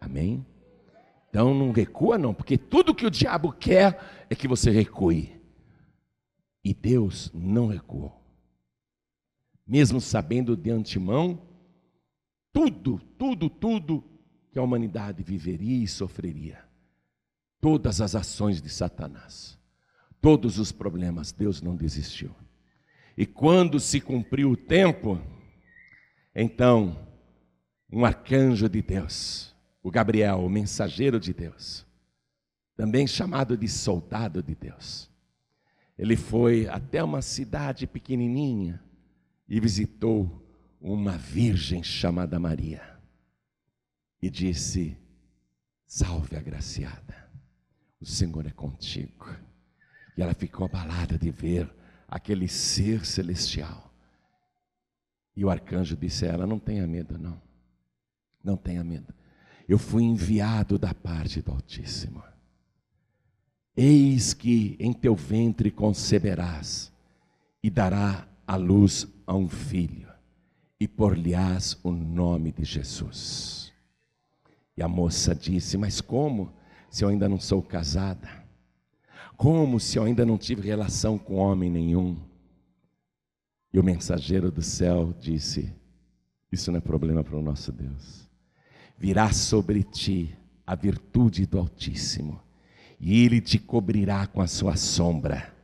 Amém? 0.00 0.44
Então 1.28 1.54
não 1.54 1.70
recua, 1.70 2.16
não, 2.16 2.32
porque 2.32 2.56
tudo 2.56 2.94
que 2.94 3.04
o 3.04 3.10
diabo 3.10 3.52
quer 3.52 3.98
é 4.30 4.34
que 4.34 4.48
você 4.48 4.70
recue. 4.70 5.39
E 6.62 6.74
Deus 6.74 7.30
não 7.32 7.66
recuou. 7.66 8.20
Mesmo 9.66 10.00
sabendo 10.00 10.56
de 10.56 10.70
antemão 10.70 11.40
tudo, 12.52 12.98
tudo, 13.16 13.48
tudo 13.48 14.04
que 14.50 14.58
a 14.58 14.62
humanidade 14.62 15.22
viveria 15.22 15.84
e 15.84 15.88
sofreria. 15.88 16.64
Todas 17.60 18.00
as 18.00 18.14
ações 18.14 18.60
de 18.60 18.68
Satanás, 18.68 19.58
todos 20.20 20.58
os 20.58 20.72
problemas, 20.72 21.30
Deus 21.30 21.60
não 21.60 21.76
desistiu. 21.76 22.34
E 23.16 23.26
quando 23.26 23.78
se 23.78 24.00
cumpriu 24.00 24.50
o 24.50 24.56
tempo, 24.56 25.20
então, 26.34 27.06
um 27.92 28.04
arcanjo 28.04 28.68
de 28.68 28.80
Deus, 28.80 29.54
o 29.82 29.90
Gabriel, 29.90 30.38
o 30.38 30.48
mensageiro 30.48 31.20
de 31.20 31.34
Deus, 31.34 31.86
também 32.76 33.06
chamado 33.06 33.56
de 33.58 33.68
soldado 33.68 34.42
de 34.42 34.54
Deus, 34.54 35.09
ele 36.00 36.16
foi 36.16 36.66
até 36.66 37.04
uma 37.04 37.20
cidade 37.20 37.86
pequenininha 37.86 38.82
e 39.46 39.60
visitou 39.60 40.42
uma 40.80 41.18
virgem 41.18 41.82
chamada 41.82 42.38
Maria 42.38 42.98
e 44.22 44.30
disse: 44.30 44.96
Salve 45.86 46.38
agraciada, 46.38 47.28
o 48.00 48.06
Senhor 48.06 48.46
é 48.46 48.50
contigo. 48.50 49.28
E 50.16 50.22
ela 50.22 50.32
ficou 50.32 50.64
abalada 50.64 51.18
de 51.18 51.30
ver 51.30 51.70
aquele 52.08 52.48
ser 52.48 53.04
celestial. 53.04 53.92
E 55.36 55.44
o 55.44 55.50
arcanjo 55.50 55.94
disse 55.94 56.24
a 56.24 56.28
ela: 56.30 56.46
Não 56.46 56.58
tenha 56.58 56.86
medo, 56.86 57.18
não. 57.18 57.38
Não 58.42 58.56
tenha 58.56 58.82
medo. 58.82 59.12
Eu 59.68 59.76
fui 59.78 60.02
enviado 60.02 60.78
da 60.78 60.94
parte 60.94 61.42
do 61.42 61.52
Altíssimo. 61.52 62.24
Eis 63.76 64.34
que 64.34 64.76
em 64.78 64.92
teu 64.92 65.14
ventre 65.14 65.70
conceberás 65.70 66.92
e 67.62 67.70
dará 67.70 68.26
a 68.46 68.56
luz 68.56 69.06
a 69.26 69.34
um 69.34 69.48
filho, 69.48 70.08
e 70.78 70.88
por-lhe-ás 70.88 71.78
o 71.84 71.92
nome 71.92 72.50
de 72.50 72.64
Jesus. 72.64 73.72
E 74.76 74.82
a 74.82 74.88
moça 74.88 75.34
disse: 75.34 75.76
Mas 75.76 76.00
como, 76.00 76.52
se 76.90 77.04
eu 77.04 77.08
ainda 77.08 77.28
não 77.28 77.38
sou 77.38 77.62
casada? 77.62 78.28
Como 79.36 79.78
se 79.78 79.98
eu 79.98 80.04
ainda 80.04 80.26
não 80.26 80.36
tive 80.36 80.66
relação 80.66 81.16
com 81.16 81.36
homem 81.36 81.70
nenhum? 81.70 82.16
E 83.72 83.78
o 83.78 83.84
mensageiro 83.84 84.50
do 84.50 84.62
céu 84.62 85.14
disse: 85.18 85.72
Isso 86.50 86.70
não 86.72 86.78
é 86.78 86.80
problema 86.80 87.22
para 87.22 87.36
o 87.36 87.42
nosso 87.42 87.70
Deus. 87.70 88.28
Virá 88.98 89.32
sobre 89.32 89.82
ti 89.82 90.36
a 90.66 90.74
virtude 90.74 91.46
do 91.46 91.58
Altíssimo, 91.58 92.40
e 93.00 93.24
ele 93.24 93.40
te 93.40 93.58
cobrirá 93.58 94.26
com 94.26 94.40
a 94.42 94.46
sua 94.46 94.76
sombra. 94.76 95.54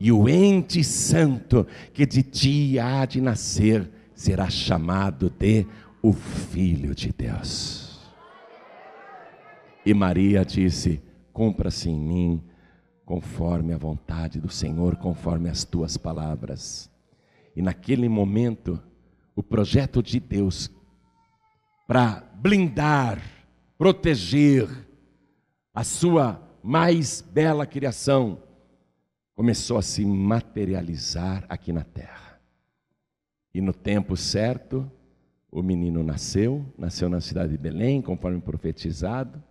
E 0.00 0.10
o 0.10 0.28
ente 0.28 0.82
santo 0.82 1.66
que 1.92 2.06
de 2.06 2.22
ti 2.22 2.78
há 2.78 3.04
de 3.04 3.20
nascer 3.20 3.90
será 4.14 4.48
chamado 4.48 5.28
de 5.28 5.66
o 6.02 6.12
Filho 6.12 6.94
de 6.94 7.12
Deus. 7.12 8.00
E 9.84 9.92
Maria 9.92 10.44
disse: 10.44 11.02
Compra-se 11.32 11.90
em 11.90 11.98
mim, 11.98 12.42
conforme 13.04 13.72
a 13.72 13.78
vontade 13.78 14.40
do 14.40 14.50
Senhor, 14.50 14.96
conforme 14.96 15.48
as 15.50 15.64
tuas 15.64 15.96
palavras. 15.96 16.90
E 17.54 17.62
naquele 17.62 18.08
momento, 18.08 18.80
o 19.36 19.42
projeto 19.42 20.02
de 20.02 20.18
Deus 20.18 20.70
para 21.86 22.24
blindar, 22.34 23.20
proteger 23.76 24.68
a 25.74 25.84
sua 25.84 26.43
mais 26.66 27.20
bela 27.20 27.66
criação 27.66 28.42
começou 29.34 29.76
a 29.76 29.82
se 29.82 30.02
materializar 30.02 31.44
aqui 31.46 31.74
na 31.74 31.84
terra. 31.84 32.40
E 33.52 33.60
no 33.60 33.74
tempo 33.74 34.16
certo, 34.16 34.90
o 35.52 35.62
menino 35.62 36.02
nasceu, 36.02 36.64
nasceu 36.78 37.10
na 37.10 37.20
cidade 37.20 37.52
de 37.52 37.58
Belém, 37.58 38.00
conforme 38.00 38.40
profetizado. 38.40 39.42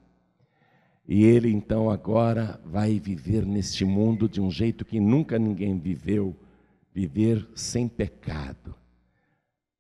E 1.08 1.24
ele 1.24 1.52
então 1.52 1.88
agora 1.88 2.60
vai 2.66 3.00
viver 3.00 3.46
neste 3.46 3.86
mundo 3.86 4.28
de 4.28 4.42
um 4.42 4.50
jeito 4.50 4.84
que 4.84 5.00
nunca 5.00 5.38
ninguém 5.38 5.78
viveu 5.78 6.36
viver 6.92 7.48
sem 7.54 7.88
pecado, 7.88 8.74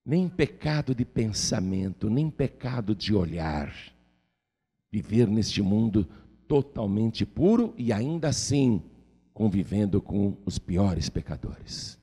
nem 0.06 0.30
pecado 0.30 0.94
de 0.94 1.04
pensamento, 1.04 2.12
nem 2.12 2.30
pecado 2.30 2.94
de 2.94 3.12
olhar. 3.12 3.74
Viver 4.92 5.28
neste 5.28 5.60
mundo 5.60 6.08
totalmente 6.54 7.26
puro 7.26 7.74
e 7.76 7.92
ainda 7.92 8.28
assim 8.28 8.80
convivendo 9.34 10.00
com 10.00 10.38
os 10.46 10.60
piores 10.60 11.10
pecadores. 11.10 11.98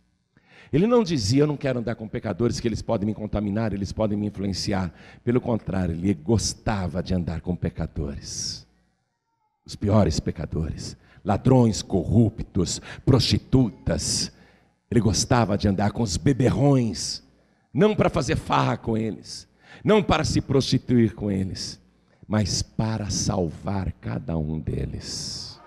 Ele 0.73 0.89
não 0.89 1.05
dizia, 1.05 1.45
eu 1.45 1.47
não 1.47 1.57
quero 1.57 1.79
andar 1.79 1.95
com 1.95 2.09
pecadores 2.09 2.59
que 2.59 2.67
eles 2.67 2.83
podem 2.83 3.07
me 3.07 3.15
contaminar, 3.15 3.73
eles 3.73 3.93
podem 3.93 4.19
me 4.19 4.27
influenciar. 4.27 4.93
Pelo 5.23 5.41
contrário, 5.41 5.95
ele 5.95 6.15
gostava 6.15 7.01
de 7.01 7.15
andar 7.15 7.41
com 7.43 7.55
pecadores. 7.55 8.67
Os 9.65 9.77
piores 9.77 10.19
pecadores, 10.19 10.97
ladrões 11.25 11.81
corruptos, 11.81 12.83
prostitutas, 13.07 14.33
ele 14.91 15.01
gostava 15.01 15.57
de 15.57 15.69
andar 15.69 15.93
com 15.93 16.03
os 16.03 16.17
beberrões, 16.17 17.23
não 17.73 17.95
para 17.95 18.11
fazer 18.11 18.35
farra 18.35 18.77
com 18.77 18.97
eles, 18.97 19.47
não 19.85 20.03
para 20.03 20.25
se 20.25 20.41
prostituir 20.41 21.15
com 21.15 21.31
eles, 21.31 21.80
mas 22.31 22.63
para 22.63 23.11
salvar 23.11 23.91
cada 23.95 24.39
um 24.39 24.61
deles. 24.61 25.61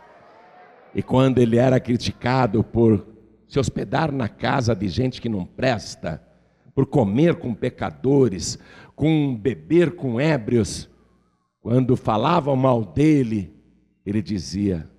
E 0.95 1.04
quando 1.04 1.39
ele 1.39 1.58
era 1.58 1.78
criticado 1.78 2.63
por 2.63 3.06
se 3.49 3.60
hospedar 3.60 4.13
na 4.13 4.30
casa 4.30 4.73
de 4.73 4.88
gente 4.88 5.19
que 5.19 5.28
não 5.28 5.45
presta, 5.45 6.26
por 6.73 6.86
comer 6.86 7.36
com 7.36 7.54
pecadores, 7.54 8.58
com 8.95 9.36
beber 9.36 9.97
com 9.97 10.21
ébrios, 10.21 10.89
quando 11.60 11.97
falavam 11.97 12.56
mal 12.56 12.86
dele, 12.86 13.54
ele 14.06 14.21
dizia: 14.21 14.89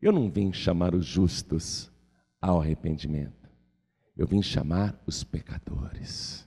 Eu 0.00 0.12
não 0.12 0.30
vim 0.30 0.52
chamar 0.52 0.94
os 0.94 1.04
justos, 1.04 1.90
ao 2.40 2.60
arrependimento. 2.60 3.50
Eu 4.16 4.28
vim 4.28 4.40
chamar 4.40 4.96
os 5.04 5.24
pecadores. 5.24 6.45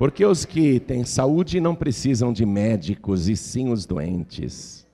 Porque 0.00 0.24
os 0.24 0.46
que 0.46 0.80
têm 0.80 1.04
saúde 1.04 1.60
não 1.60 1.76
precisam 1.76 2.32
de 2.32 2.46
médicos, 2.46 3.28
e 3.28 3.36
sim 3.36 3.68
os 3.68 3.84
doentes. 3.84 4.88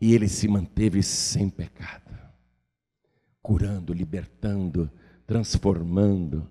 E 0.00 0.14
ele 0.14 0.26
se 0.26 0.48
manteve 0.48 1.02
sem 1.02 1.50
pecado, 1.50 2.16
curando, 3.42 3.92
libertando, 3.92 4.90
transformando, 5.26 6.48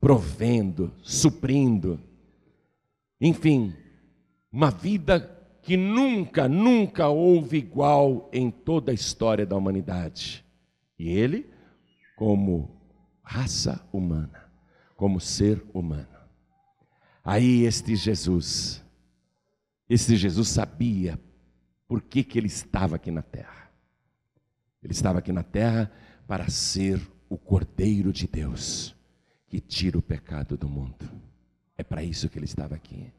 provendo, 0.00 0.92
suprindo. 1.04 2.00
Enfim, 3.20 3.72
uma 4.50 4.72
vida 4.72 5.20
que 5.62 5.76
nunca, 5.76 6.48
nunca 6.48 7.06
houve 7.06 7.58
igual 7.58 8.28
em 8.32 8.50
toda 8.50 8.90
a 8.90 8.94
história 8.94 9.46
da 9.46 9.56
humanidade. 9.56 10.44
E 10.98 11.08
ele, 11.10 11.48
como 12.16 12.76
raça 13.22 13.88
humana, 13.92 14.45
como 14.96 15.20
ser 15.20 15.64
humano. 15.72 16.06
Aí 17.22 17.64
este 17.64 17.94
Jesus, 17.94 18.82
este 19.88 20.16
Jesus 20.16 20.48
sabia 20.48 21.20
por 21.86 22.02
que, 22.02 22.24
que 22.24 22.38
ele 22.38 22.46
estava 22.46 22.96
aqui 22.96 23.10
na 23.10 23.22
terra. 23.22 23.70
Ele 24.82 24.92
estava 24.92 25.18
aqui 25.18 25.32
na 25.32 25.42
terra 25.42 25.90
para 26.26 26.48
ser 26.48 27.00
o 27.28 27.36
Cordeiro 27.36 28.12
de 28.12 28.26
Deus 28.26 28.94
que 29.48 29.60
tira 29.60 29.98
o 29.98 30.02
pecado 30.02 30.56
do 30.56 30.68
mundo. 30.68 31.08
É 31.76 31.82
para 31.82 32.02
isso 32.02 32.28
que 32.28 32.38
ele 32.38 32.46
estava 32.46 32.74
aqui. 32.74 33.12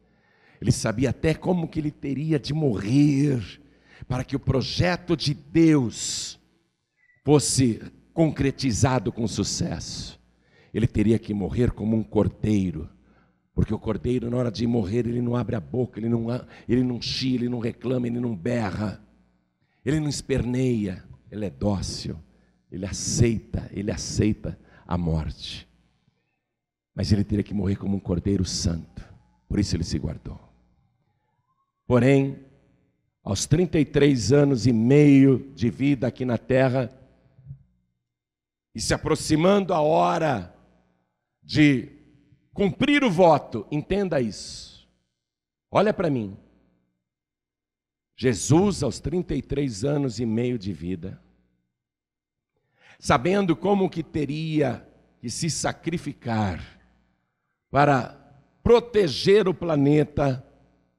Ele 0.60 0.72
sabia 0.72 1.12
até 1.12 1.34
como 1.34 1.68
que 1.68 1.80
ele 1.80 1.92
teria 1.92 2.40
de 2.40 2.54
morrer 2.54 3.62
para 4.08 4.24
que 4.24 4.36
o 4.36 4.40
projeto 4.40 5.16
de 5.16 5.34
Deus 5.34 6.40
fosse 7.24 7.82
concretizado 8.14 9.12
com 9.12 9.28
sucesso, 9.28 10.20
ele 10.78 10.86
teria 10.86 11.18
que 11.18 11.34
morrer 11.34 11.72
como 11.72 11.98
um 11.98 12.04
cordeiro, 12.04 12.88
porque 13.52 13.74
o 13.74 13.80
cordeiro, 13.80 14.30
na 14.30 14.38
hora 14.38 14.52
de 14.52 14.68
morrer, 14.68 15.08
ele 15.08 15.24
não 15.24 15.36
abre 15.36 15.56
a 15.56 15.60
boca, 15.60 16.00
ele 16.00 16.08
não, 16.08 16.28
ele 16.70 16.84
não 16.84 17.02
chia, 17.02 17.34
ele 17.34 17.50
não 17.50 17.58
reclama, 17.58 18.06
ele 18.06 18.20
não 18.20 18.36
berra, 18.36 19.04
ele 19.84 20.00
não 20.00 20.08
esperneia, 20.08 21.04
ele 21.32 21.46
é 21.46 21.50
dócil, 21.50 22.20
ele 22.72 22.86
aceita, 22.86 23.68
ele 23.74 23.92
aceita 23.92 24.60
a 24.86 24.96
morte. 24.96 25.68
Mas 26.94 27.12
ele 27.12 27.24
teria 27.24 27.44
que 27.44 27.56
morrer 27.56 27.78
como 27.78 27.98
um 27.98 28.00
cordeiro 28.00 28.46
santo, 28.46 29.04
por 29.50 29.58
isso 29.58 29.76
ele 29.76 29.84
se 29.84 29.98
guardou. 29.98 30.40
Porém, 31.88 32.38
aos 33.24 33.48
33 33.48 34.32
anos 34.32 34.68
e 34.68 34.72
meio 34.72 35.52
de 35.56 35.72
vida 35.72 36.06
aqui 36.06 36.24
na 36.24 36.38
terra, 36.38 36.92
e 38.76 38.80
se 38.80 38.94
aproximando 38.94 39.74
a 39.74 39.82
hora 39.82 40.54
de 41.48 41.88
cumprir 42.54 43.06
o 43.06 43.10
voto, 43.10 43.66
entenda 43.72 44.20
isso. 44.20 44.86
Olha 45.72 45.94
para 45.94 46.10
mim. 46.10 46.38
Jesus, 48.18 48.84
aos 48.84 49.00
33 49.00 49.86
anos 49.86 50.20
e 50.20 50.26
meio 50.26 50.60
de 50.60 50.74
vida, 50.74 51.22
sabendo 53.00 53.56
como 53.56 53.90
que 53.90 54.04
teria 54.04 54.86
que 55.22 55.30
se 55.30 55.50
sacrificar 55.50 56.62
para 57.72 58.14
proteger 58.62 59.48
o 59.48 59.54
planeta 59.54 60.46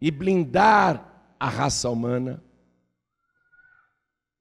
e 0.00 0.10
blindar 0.10 1.34
a 1.38 1.48
raça 1.50 1.90
humana, 1.90 2.42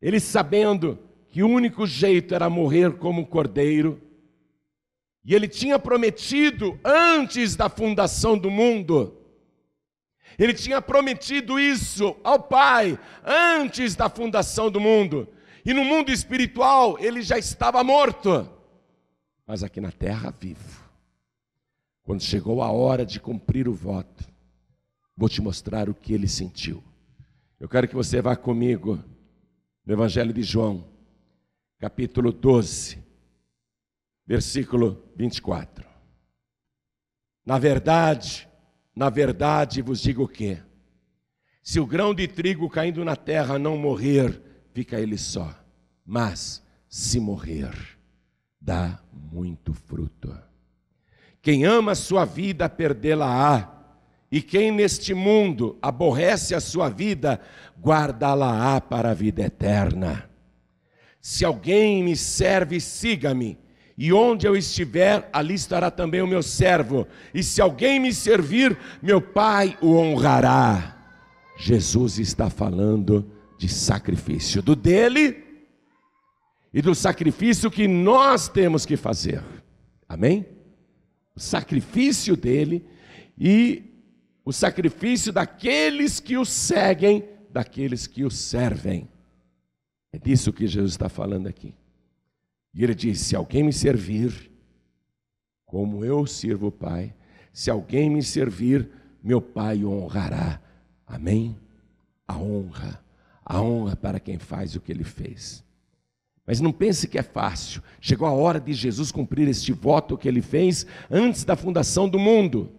ele 0.02 0.22
sabendo 0.22 1.00
que 1.28 1.44
o 1.44 1.50
único 1.50 1.86
jeito 1.86 2.34
era 2.34 2.50
morrer 2.50 2.98
como 2.98 3.24
um 3.24 3.26
cordeiro. 3.26 4.07
E 5.28 5.36
ele 5.36 5.50
tinha 5.50 5.78
prometido 5.78 6.80
antes 6.86 7.54
da 7.54 7.68
fundação 7.68 8.38
do 8.38 8.50
mundo. 8.50 9.14
Ele 10.40 10.54
tinha 10.54 10.82
prometido 10.82 11.60
isso 11.60 12.16
ao 12.24 12.40
Pai 12.40 12.98
antes 13.26 13.94
da 13.94 14.08
fundação 14.10 14.72
do 14.72 14.80
mundo. 14.80 15.28
E 15.66 15.74
no 15.74 15.84
mundo 15.84 16.14
espiritual 16.14 16.98
ele 16.98 17.22
já 17.22 17.38
estava 17.38 17.84
morto, 17.84 18.50
mas 19.46 19.64
aqui 19.64 19.82
na 19.82 19.92
terra 19.92 20.32
vivo. 20.32 20.82
Quando 22.04 22.24
chegou 22.24 22.64
a 22.64 22.72
hora 22.72 23.06
de 23.06 23.20
cumprir 23.20 23.68
o 23.68 23.74
voto, 23.74 24.24
vou 25.14 25.28
te 25.28 25.42
mostrar 25.42 25.90
o 25.90 25.94
que 25.94 26.14
ele 26.14 26.30
sentiu. 26.30 26.82
Eu 27.60 27.68
quero 27.68 27.86
que 27.86 27.96
você 27.96 28.22
vá 28.22 28.34
comigo 28.38 29.04
no 29.86 29.94
Evangelho 29.94 30.32
de 30.32 30.42
João, 30.42 30.86
capítulo 31.80 32.32
12, 32.32 33.07
versículo 34.28 35.10
24. 35.16 35.88
Na 37.46 37.58
verdade, 37.58 38.48
na 38.94 39.10
verdade 39.10 39.82
vos 39.82 40.02
digo 40.02 40.24
o 40.24 40.28
quê? 40.28 40.58
Se 41.64 41.80
o 41.80 41.86
grão 41.86 42.14
de 42.14 42.28
trigo 42.28 42.70
caindo 42.70 43.04
na 43.06 43.16
terra 43.16 43.58
não 43.58 43.78
morrer, 43.78 44.42
fica 44.74 45.00
ele 45.00 45.18
só. 45.18 45.54
Mas, 46.06 46.64
se 46.90 47.20
morrer, 47.20 47.74
dá 48.60 49.00
muito 49.12 49.74
fruto. 49.74 50.38
Quem 51.42 51.66
ama 51.66 51.94
a 51.94 51.96
sua 51.96 52.26
vida, 52.26 52.70
perdê-la-á. 52.70 53.74
E 54.30 54.42
quem 54.42 54.72
neste 54.72 55.14
mundo 55.14 55.78
aborrece 55.82 56.54
a 56.54 56.60
sua 56.60 56.90
vida, 56.90 57.40
guardá-la-á 57.80 58.82
para 58.82 59.12
a 59.12 59.14
vida 59.14 59.42
eterna. 59.42 60.30
Se 61.22 61.46
alguém 61.46 62.04
me 62.04 62.16
serve, 62.16 62.80
siga-me. 62.82 63.58
E 63.98 64.14
onde 64.14 64.46
eu 64.46 64.56
estiver, 64.56 65.28
ali 65.34 65.56
estará 65.56 65.90
também 65.90 66.22
o 66.22 66.28
meu 66.28 66.44
servo. 66.44 67.08
E 67.34 67.42
se 67.42 67.60
alguém 67.60 68.00
me 68.00 68.14
servir, 68.14 68.78
meu 69.02 69.20
Pai 69.20 69.76
o 69.82 69.96
honrará. 69.96 70.96
Jesus 71.58 72.20
está 72.20 72.50
falando 72.50 73.32
de 73.58 73.68
sacrifício, 73.68 74.62
do 74.62 74.76
dele 74.76 75.44
e 76.72 76.80
do 76.80 76.94
sacrifício 76.94 77.72
que 77.72 77.88
nós 77.88 78.48
temos 78.48 78.86
que 78.86 78.96
fazer. 78.96 79.44
Amém? 80.08 80.46
O 81.36 81.40
sacrifício 81.40 82.38
dele 82.38 82.86
e 83.36 83.84
o 84.46 84.54
sacrifício 84.54 85.34
daqueles 85.34 86.20
que 86.20 86.38
o 86.38 86.46
seguem, 86.46 87.28
daqueles 87.50 88.06
que 88.06 88.24
o 88.24 88.30
servem. 88.30 89.10
É 90.14 90.20
disso 90.20 90.54
que 90.54 90.68
Jesus 90.68 90.92
está 90.92 91.10
falando 91.10 91.48
aqui. 91.48 91.74
E 92.78 92.84
ele 92.84 92.94
diz: 92.94 93.20
Se 93.22 93.36
alguém 93.36 93.64
me 93.64 93.74
servir, 93.74 94.52
como 95.66 96.06
eu 96.06 96.28
sirvo 96.28 96.68
o 96.68 96.72
Pai, 96.72 97.14
se 97.52 97.72
alguém 97.72 98.08
me 98.08 98.22
servir, 98.22 98.88
meu 99.24 99.42
Pai 99.42 99.84
o 99.84 99.92
honrará. 99.92 100.62
Amém? 101.08 101.58
A 102.28 102.38
honra, 102.38 103.04
a 103.44 103.60
honra 103.60 103.96
para 103.96 104.20
quem 104.20 104.38
faz 104.38 104.76
o 104.76 104.80
que 104.80 104.92
ele 104.92 105.04
fez. 105.04 105.64
Mas 106.46 106.62
não 106.62 106.72
pense 106.72 107.08
que 107.08 107.18
é 107.18 107.24
fácil. 107.24 107.82
Chegou 108.00 108.28
a 108.28 108.32
hora 108.32 108.60
de 108.60 108.74
Jesus 108.74 109.12
cumprir 109.12 109.48
este 109.48 109.74
voto 109.74 110.18
que 110.18 110.28
ele 110.28 110.42
fez 110.42 110.86
antes 111.10 111.44
da 111.44 111.56
fundação 111.56 112.08
do 112.08 112.20
mundo. 112.20 112.72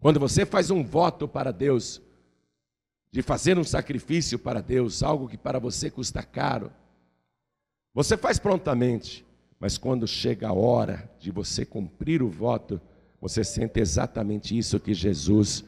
Quando 0.00 0.18
você 0.18 0.46
faz 0.46 0.70
um 0.70 0.82
voto 0.82 1.28
para 1.28 1.52
Deus, 1.52 2.00
de 3.12 3.20
fazer 3.20 3.58
um 3.58 3.64
sacrifício 3.64 4.38
para 4.38 4.62
Deus, 4.62 5.02
algo 5.02 5.28
que 5.28 5.36
para 5.36 5.58
você 5.58 5.90
custa 5.90 6.22
caro, 6.22 6.72
você 7.92 8.16
faz 8.16 8.38
prontamente, 8.38 9.26
mas 9.58 9.76
quando 9.76 10.06
chega 10.06 10.48
a 10.48 10.52
hora 10.52 11.10
de 11.18 11.30
você 11.30 11.64
cumprir 11.64 12.22
o 12.22 12.28
voto, 12.28 12.80
você 13.20 13.42
sente 13.44 13.80
exatamente 13.80 14.56
isso 14.56 14.80
que 14.80 14.94
Jesus 14.94 15.64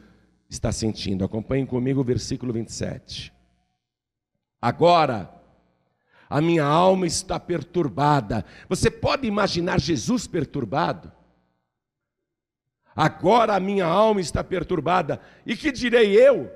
está 0.49 0.71
sentindo. 0.71 1.25
Acompanhem 1.25 1.65
comigo 1.65 2.01
o 2.01 2.03
versículo 2.03 2.53
27. 2.53 3.33
Agora, 4.61 5.29
a 6.29 6.39
minha 6.39 6.63
alma 6.63 7.05
está 7.05 7.39
perturbada. 7.39 8.45
Você 8.69 8.89
pode 8.89 9.27
imaginar 9.27 9.79
Jesus 9.79 10.25
perturbado? 10.25 11.11
Agora 12.95 13.55
a 13.55 13.59
minha 13.59 13.85
alma 13.85 14.21
está 14.21 14.43
perturbada. 14.43 15.19
E 15.45 15.55
que 15.55 15.71
direi 15.71 16.15
eu? 16.15 16.51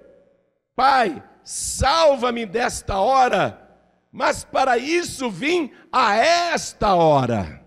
Pai, 0.75 1.23
salva-me 1.43 2.45
desta 2.45 2.99
hora 2.99 3.66
mas 4.11 4.43
para 4.43 4.77
isso 4.77 5.29
vim 5.29 5.71
a 5.91 6.15
esta 6.15 6.95
hora. 6.95 7.65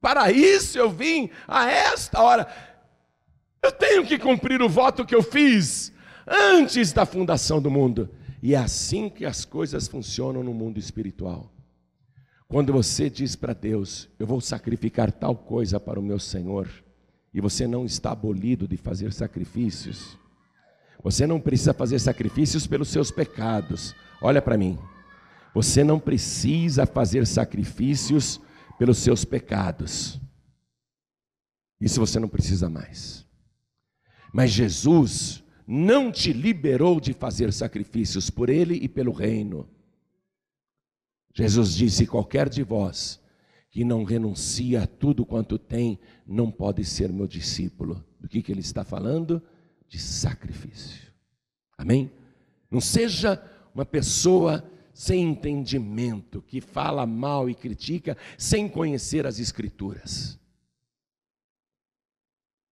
Para 0.00 0.32
isso 0.32 0.78
eu 0.78 0.90
vim 0.90 1.30
a 1.46 1.70
esta 1.70 2.22
hora. 2.22 2.48
Eu 3.62 3.70
tenho 3.70 4.06
que 4.06 4.18
cumprir 4.18 4.62
o 4.62 4.68
voto 4.68 5.04
que 5.04 5.14
eu 5.14 5.22
fiz 5.22 5.92
antes 6.26 6.92
da 6.92 7.04
fundação 7.04 7.60
do 7.60 7.70
mundo. 7.70 8.08
E 8.42 8.54
é 8.54 8.58
assim 8.58 9.10
que 9.10 9.26
as 9.26 9.44
coisas 9.44 9.86
funcionam 9.86 10.42
no 10.42 10.54
mundo 10.54 10.78
espiritual. 10.78 11.52
Quando 12.48 12.72
você 12.72 13.08
diz 13.08 13.36
para 13.36 13.52
Deus, 13.52 14.08
eu 14.18 14.26
vou 14.26 14.40
sacrificar 14.40 15.12
tal 15.12 15.36
coisa 15.36 15.78
para 15.78 16.00
o 16.00 16.02
meu 16.02 16.18
Senhor, 16.18 16.68
e 17.32 17.40
você 17.40 17.64
não 17.64 17.84
está 17.84 18.10
abolido 18.10 18.66
de 18.66 18.76
fazer 18.76 19.12
sacrifícios, 19.12 20.18
você 21.02 21.26
não 21.26 21.40
precisa 21.40 21.72
fazer 21.72 21.98
sacrifícios 21.98 22.66
pelos 22.66 22.88
seus 22.88 23.10
pecados, 23.10 23.94
Olha 24.20 24.42
para 24.42 24.58
mim. 24.58 24.78
Você 25.54 25.82
não 25.82 25.98
precisa 25.98 26.84
fazer 26.84 27.26
sacrifícios 27.26 28.40
pelos 28.78 28.98
seus 28.98 29.24
pecados. 29.24 30.20
Isso 31.80 31.98
você 31.98 32.20
não 32.20 32.28
precisa 32.28 32.68
mais. 32.68 33.26
Mas 34.32 34.50
Jesus 34.50 35.42
não 35.66 36.12
te 36.12 36.32
liberou 36.32 37.00
de 37.00 37.12
fazer 37.12 37.52
sacrifícios 37.52 38.28
por 38.28 38.50
ele 38.50 38.74
e 38.74 38.88
pelo 38.88 39.12
reino. 39.12 39.68
Jesus 41.34 41.74
disse: 41.74 42.06
qualquer 42.06 42.48
de 42.48 42.62
vós 42.62 43.18
que 43.70 43.84
não 43.84 44.04
renuncia 44.04 44.82
a 44.82 44.86
tudo 44.86 45.24
quanto 45.24 45.56
tem, 45.56 45.98
não 46.26 46.50
pode 46.50 46.84
ser 46.84 47.12
meu 47.12 47.26
discípulo. 47.26 48.04
Do 48.20 48.28
que, 48.28 48.42
que 48.42 48.52
ele 48.52 48.60
está 48.60 48.84
falando? 48.84 49.42
De 49.90 49.98
sacrifício. 49.98 51.12
Amém? 51.76 52.10
Não 52.70 52.80
seja 52.80 53.42
uma 53.74 53.84
pessoa 53.84 54.64
sem 54.94 55.22
entendimento, 55.22 56.40
que 56.42 56.60
fala 56.60 57.04
mal 57.04 57.50
e 57.50 57.54
critica 57.54 58.16
sem 58.38 58.68
conhecer 58.68 59.26
as 59.26 59.40
Escrituras. 59.40 60.38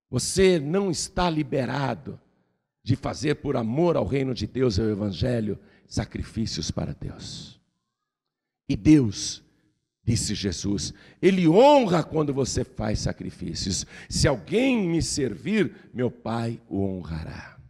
Você 0.09 0.61
não 0.61 0.91
está 0.91 1.29
liberado 1.29 2.21
de 2.83 2.95
fazer 2.95 3.35
por 3.37 3.57
amor 3.57 3.97
ao 3.97 4.07
reino 4.07 4.33
de 4.33 4.47
Deus 4.47 4.79
e 4.79 4.81
ao 4.81 4.89
Evangelho 4.89 5.59
sacrifícios 5.87 6.71
para 6.71 6.95
Deus. 6.95 7.61
E 8.69 8.77
Deus, 8.77 9.43
disse 10.09 10.35
Jesus, 10.35 10.95
Ele 11.21 11.47
honra 11.47 12.03
quando 12.03 12.33
você 12.33 12.65
faz 12.65 13.01
sacrifícios. 13.01 13.85
Se 14.09 14.27
alguém 14.27 14.89
me 14.89 15.03
servir, 15.03 15.91
meu 15.93 16.11
Pai 16.11 16.61
o 16.67 16.81
honrará. 16.81 17.61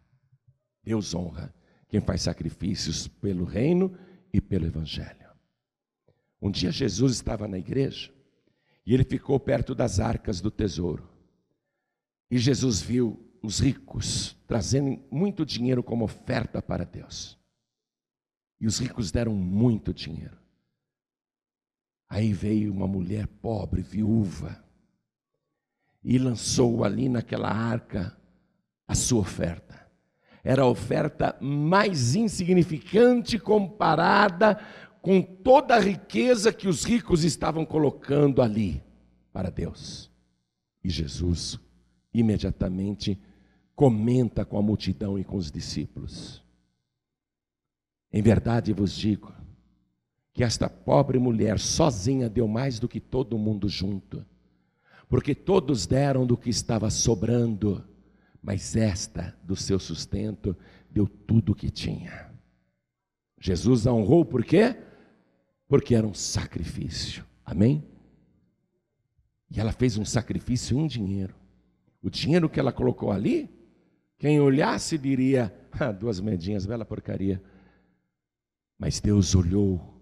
Deus 0.84 1.14
honra 1.14 1.52
quem 1.88 2.00
faz 2.00 2.22
sacrifícios 2.22 3.08
pelo 3.08 3.44
reino 3.44 3.92
e 4.32 4.40
pelo 4.40 4.66
evangelho. 4.66 5.28
Um 6.40 6.50
dia 6.50 6.70
Jesus 6.70 7.14
estava 7.14 7.48
na 7.48 7.58
igreja 7.58 8.12
e 8.86 8.94
ele 8.94 9.04
ficou 9.04 9.40
perto 9.40 9.74
das 9.74 9.98
arcas 9.98 10.40
do 10.40 10.50
tesouro. 10.50 11.08
E 12.30 12.38
Jesus 12.38 12.80
viu 12.80 13.18
os 13.42 13.58
ricos 13.58 14.36
trazendo 14.46 15.02
muito 15.10 15.44
dinheiro 15.44 15.82
como 15.82 16.04
oferta 16.04 16.62
para 16.62 16.84
Deus. 16.84 17.36
E 18.60 18.66
os 18.66 18.78
ricos 18.78 19.10
deram 19.10 19.34
muito 19.34 19.92
dinheiro. 19.92 20.36
Aí 22.08 22.32
veio 22.32 22.72
uma 22.72 22.86
mulher 22.86 23.26
pobre, 23.26 23.82
viúva, 23.82 24.64
e 26.02 26.18
lançou 26.18 26.84
ali 26.84 27.08
naquela 27.08 27.50
arca 27.50 28.16
a 28.86 28.94
sua 28.94 29.20
oferta 29.20 29.78
era 30.48 30.62
a 30.62 30.66
oferta 30.66 31.36
mais 31.42 32.14
insignificante 32.14 33.38
comparada 33.38 34.58
com 35.02 35.20
toda 35.20 35.74
a 35.76 35.78
riqueza 35.78 36.52
que 36.52 36.66
os 36.66 36.84
ricos 36.84 37.22
estavam 37.22 37.66
colocando 37.66 38.40
ali 38.40 38.82
para 39.30 39.50
Deus. 39.50 40.10
E 40.82 40.88
Jesus 40.88 41.58
imediatamente 42.14 43.20
comenta 43.74 44.42
com 44.42 44.58
a 44.58 44.62
multidão 44.62 45.18
e 45.18 45.24
com 45.24 45.36
os 45.36 45.50
discípulos. 45.50 46.42
Em 48.10 48.22
verdade 48.22 48.72
vos 48.72 48.96
digo 48.96 49.32
que 50.38 50.44
esta 50.44 50.70
pobre 50.70 51.18
mulher 51.18 51.58
sozinha 51.58 52.30
deu 52.30 52.46
mais 52.46 52.78
do 52.78 52.86
que 52.86 53.00
todo 53.00 53.36
mundo 53.36 53.68
junto, 53.68 54.24
porque 55.08 55.34
todos 55.34 55.84
deram 55.84 56.24
do 56.24 56.36
que 56.36 56.48
estava 56.48 56.90
sobrando 56.90 57.84
mas 58.40 58.76
esta, 58.76 59.36
do 59.42 59.56
seu 59.56 59.80
sustento, 59.80 60.56
deu 60.88 61.08
tudo 61.08 61.50
o 61.50 61.54
que 61.56 61.68
tinha. 61.68 62.32
Jesus 63.40 63.84
a 63.84 63.92
honrou 63.92 64.24
por 64.24 64.44
quê? 64.44 64.76
Porque 65.66 65.92
era 65.92 66.06
um 66.06 66.14
sacrifício. 66.14 67.26
Amém? 67.44 67.84
E 69.50 69.58
ela 69.58 69.72
fez 69.72 69.98
um 69.98 70.04
sacrifício 70.04 70.78
em 70.78 70.86
dinheiro. 70.86 71.34
O 72.00 72.08
dinheiro 72.08 72.48
que 72.48 72.60
ela 72.60 72.72
colocou 72.72 73.10
ali, 73.10 73.50
quem 74.16 74.38
olhasse 74.38 74.96
diria: 74.96 75.52
ah, 75.80 75.90
duas 75.90 76.20
medinhas, 76.20 76.64
bela 76.64 76.84
porcaria. 76.84 77.42
Mas 78.78 79.00
Deus 79.00 79.34
olhou, 79.34 79.97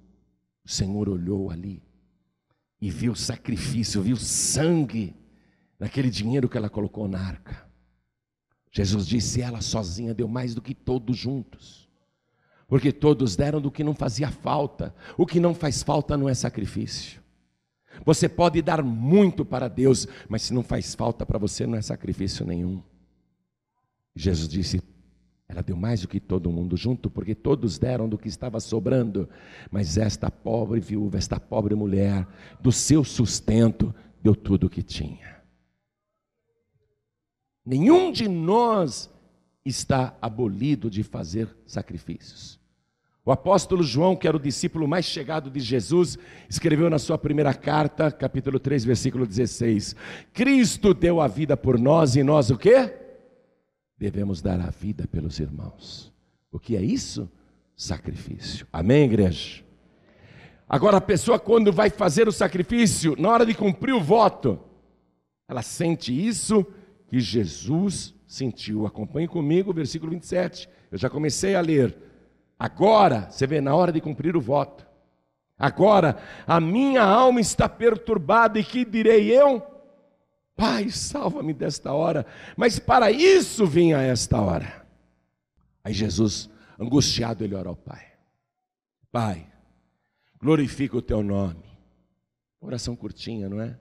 o 0.67 0.69
Senhor 0.69 1.09
olhou 1.09 1.49
ali 1.49 1.81
e 2.81 2.91
viu 2.91 3.12
o 3.12 3.17
sacrifício, 3.17 4.03
viu 4.03 4.17
sangue 4.17 5.14
naquele 5.79 6.11
dinheiro 6.11 6.49
que 6.49 6.59
ela 6.59 6.69
colocou 6.69 7.07
na 7.07 7.21
arca. 7.21 7.64
Jesus 8.73 9.07
disse: 9.07 9.41
ela 9.41 9.61
sozinha 9.61 10.12
deu 10.12 10.27
mais 10.27 10.57
do 10.57 10.61
que 10.61 10.75
todos 10.75 11.17
juntos. 11.17 11.89
Porque 12.67 12.91
todos 12.91 13.37
deram 13.37 13.61
do 13.61 13.71
que 13.71 13.85
não 13.85 13.95
fazia 13.95 14.29
falta. 14.29 14.93
O 15.17 15.25
que 15.25 15.39
não 15.39 15.55
faz 15.55 15.85
falta 15.85 16.17
não 16.17 16.29
é 16.29 16.35
sacrifício. 16.35 17.23
Você 18.05 18.29
pode 18.29 18.61
dar 18.61 18.83
muito 18.83 19.45
para 19.45 19.69
Deus, 19.69 20.09
mas 20.29 20.43
se 20.43 20.53
não 20.53 20.64
faz 20.64 20.97
falta 20.97 21.25
para 21.25 21.39
você, 21.39 21.64
não 21.64 21.79
é 21.79 21.81
sacrifício 21.81 22.45
nenhum. 22.45 22.83
Jesus 24.17 24.49
disse: 24.49 24.83
Ela 25.49 25.62
deu 25.62 25.76
mais 25.76 26.01
do 26.01 26.09
que 26.09 26.18
todo 26.18 26.51
mundo 26.51 26.76
junto, 26.76 27.09
porque 27.09 27.34
todos 27.34 27.78
deram 27.78 28.09
do 28.09 28.18
que 28.18 28.28
estava 28.28 28.59
sobrando. 28.59 29.28
Mas 29.70 29.97
esta 29.97 30.30
pobre 30.30 30.80
viúva, 30.80 31.18
esta 31.18 31.38
pobre 31.38 31.74
mulher, 31.74 32.26
do 32.61 32.72
seu 32.72 33.05
sustento, 33.05 33.94
deu 34.22 34.34
tudo 34.34 34.66
o 34.66 34.70
que 34.70 34.82
tinha. 34.82 35.36
Nenhum 37.64 38.11
de 38.11 38.28
nós 38.28 39.11
está 39.64 40.16
abolido 40.20 40.90
de 40.90 41.03
fazer 41.03 41.49
sacrifícios. 41.66 42.59
O 43.24 43.32
apóstolo 43.32 43.82
João, 43.82 44.14
que 44.14 44.28
era 44.28 44.36
o 44.36 44.40
discípulo 44.40 44.86
mais 44.86 45.05
chegado 45.05 45.51
de 45.51 45.59
Jesus, 45.59 46.16
escreveu 46.49 46.88
na 46.88 46.99
sua 46.99 47.18
primeira 47.18 47.53
carta, 47.53 48.09
capítulo 48.11 48.61
3, 48.61 48.84
versículo 48.84 49.26
16: 49.26 49.97
Cristo 50.32 50.94
deu 50.94 51.20
a 51.20 51.26
vida 51.26 51.57
por 51.57 51.76
nós 51.76 52.14
e 52.14 52.22
nós 52.22 52.51
o 52.51 52.57
quê? 52.57 53.05
Devemos 53.99 54.42
dar 54.42 54.61
a 54.61 54.70
vida 54.70 55.07
pelos 55.07 55.40
irmãos. 55.40 56.12
O 56.53 56.59
que 56.59 56.76
é 56.76 56.82
isso? 56.82 57.30
Sacrifício. 57.74 58.66
Amém, 58.72 59.05
igreja? 59.05 59.64
Agora, 60.68 60.97
a 60.97 61.01
pessoa, 61.01 61.38
quando 61.38 61.72
vai 61.72 61.90
fazer 61.90 62.26
o 62.28 62.32
sacrifício, 62.32 63.14
na 63.18 63.30
hora 63.30 63.47
de 63.47 63.55
cumprir 63.55 63.94
o 63.94 64.01
voto, 64.01 64.59
ela 65.49 65.62
sente 65.62 66.12
isso 66.12 66.66
que 67.09 67.20
Jesus 67.20 68.14
sentiu. 68.26 68.86
Acompanhe 68.86 69.28
comigo 69.28 69.70
o 69.70 69.74
versículo 69.74 70.11
27. 70.11 70.68
Eu 70.90 70.99
já 70.99 71.09
comecei 71.09 71.55
a 71.55 71.61
ler. 71.61 71.97
Agora, 72.59 73.28
você 73.30 73.47
vê, 73.47 73.61
na 73.61 73.74
hora 73.74 73.92
de 73.92 74.01
cumprir 74.01 74.36
o 74.36 74.40
voto. 74.40 74.86
Agora, 75.59 76.18
a 76.47 76.61
minha 76.61 77.03
alma 77.03 77.40
está 77.40 77.68
perturbada, 77.68 78.59
e 78.59 78.64
que 78.64 78.84
direi 78.84 79.30
eu? 79.30 79.62
Pai, 80.57 80.88
salva-me 80.88 81.52
desta 81.52 81.92
hora. 81.92 82.24
Mas 82.57 82.78
para 82.78 83.11
isso 83.11 83.66
vinha 83.66 83.98
esta 83.98 84.40
hora. 84.40 84.86
Aí 85.84 85.92
Jesus, 85.92 86.48
angustiado, 86.80 87.44
ele 87.44 87.54
ora 87.54 87.68
ao 87.68 87.76
Pai: 87.76 88.07
Pai, 89.12 89.46
glorifica 90.40 90.96
o 90.96 91.02
teu 91.02 91.22
nome. 91.22 91.62
Oração 92.61 92.96
curtinha, 92.96 93.48
não 93.48 93.61
é? 93.61 93.78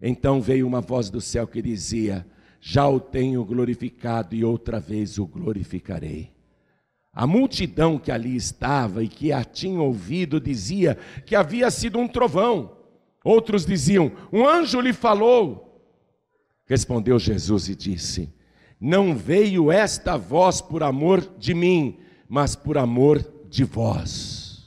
Então 0.00 0.40
veio 0.40 0.66
uma 0.66 0.82
voz 0.82 1.08
do 1.08 1.20
céu 1.20 1.46
que 1.46 1.62
dizia: 1.62 2.26
Já 2.60 2.86
o 2.86 3.00
tenho 3.00 3.42
glorificado 3.42 4.34
e 4.34 4.44
outra 4.44 4.78
vez 4.78 5.18
o 5.18 5.26
glorificarei. 5.26 6.30
A 7.10 7.26
multidão 7.26 7.98
que 7.98 8.12
ali 8.12 8.36
estava 8.36 9.02
e 9.02 9.08
que 9.08 9.32
a 9.32 9.42
tinha 9.42 9.80
ouvido 9.80 10.38
dizia 10.38 10.98
que 11.24 11.34
havia 11.34 11.70
sido 11.70 11.98
um 11.98 12.06
trovão. 12.06 12.76
Outros 13.24 13.64
diziam: 13.64 14.12
Um 14.30 14.46
anjo 14.46 14.78
lhe 14.78 14.92
falou. 14.92 15.65
Respondeu 16.66 17.18
Jesus 17.18 17.68
e 17.68 17.74
disse: 17.74 18.32
Não 18.80 19.14
veio 19.14 19.70
esta 19.70 20.16
voz 20.16 20.60
por 20.60 20.82
amor 20.82 21.20
de 21.38 21.54
mim, 21.54 21.98
mas 22.28 22.56
por 22.56 22.76
amor 22.76 23.24
de 23.48 23.64
vós. 23.64 24.66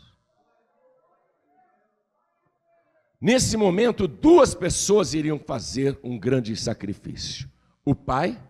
Nesse 3.22 3.58
momento, 3.58 4.08
duas 4.08 4.56
pessoas 4.56 5.14
iriam 5.14 5.38
fazer 5.38 6.00
um 6.02 6.18
grande 6.18 6.56
sacrifício: 6.56 7.50
o 7.84 7.94
pai 7.94 8.42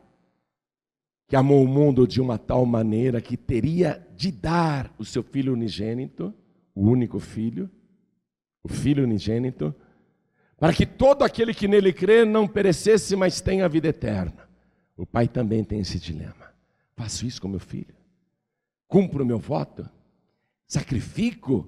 que 1.28 1.36
amou 1.36 1.64
o 1.64 1.68
mundo 1.68 2.08
de 2.08 2.20
uma 2.20 2.39
tal 2.39 2.66
maneira 2.66 3.22
que 3.22 3.38
teria 3.38 4.06
de 4.16 4.32
dar 4.32 4.93
o 4.97 5.06
seu 5.06 5.22
filho 5.22 5.54
unigênito, 5.54 6.34
o 6.74 6.88
único 6.88 7.20
filho, 7.20 7.70
o 8.64 8.68
filho 8.68 9.04
unigênito, 9.04 9.74
para 10.60 10.74
que 10.74 10.86
todo 10.86 11.24
aquele 11.24 11.53
que 11.53 11.68
nele 11.68 11.93
crê 11.93 12.26
não 12.26 12.47
perecesse, 12.47 13.16
mas 13.16 13.39
tenha 13.39 13.66
a 13.66 13.70
vida 13.70 13.88
eterna. 13.88 14.49
O 14.97 15.05
pai 15.05 15.28
também 15.28 15.64
tem 15.64 15.80
esse 15.80 15.97
dilema. 15.97 16.49
Faço 16.95 17.26
isso 17.26 17.41
com 17.41 17.47
meu 17.47 17.60
filho? 17.60 17.95
Cumpro 18.88 19.24
o 19.24 19.26
meu 19.26 19.39
voto? 19.39 19.89
Sacrifico 20.68 21.68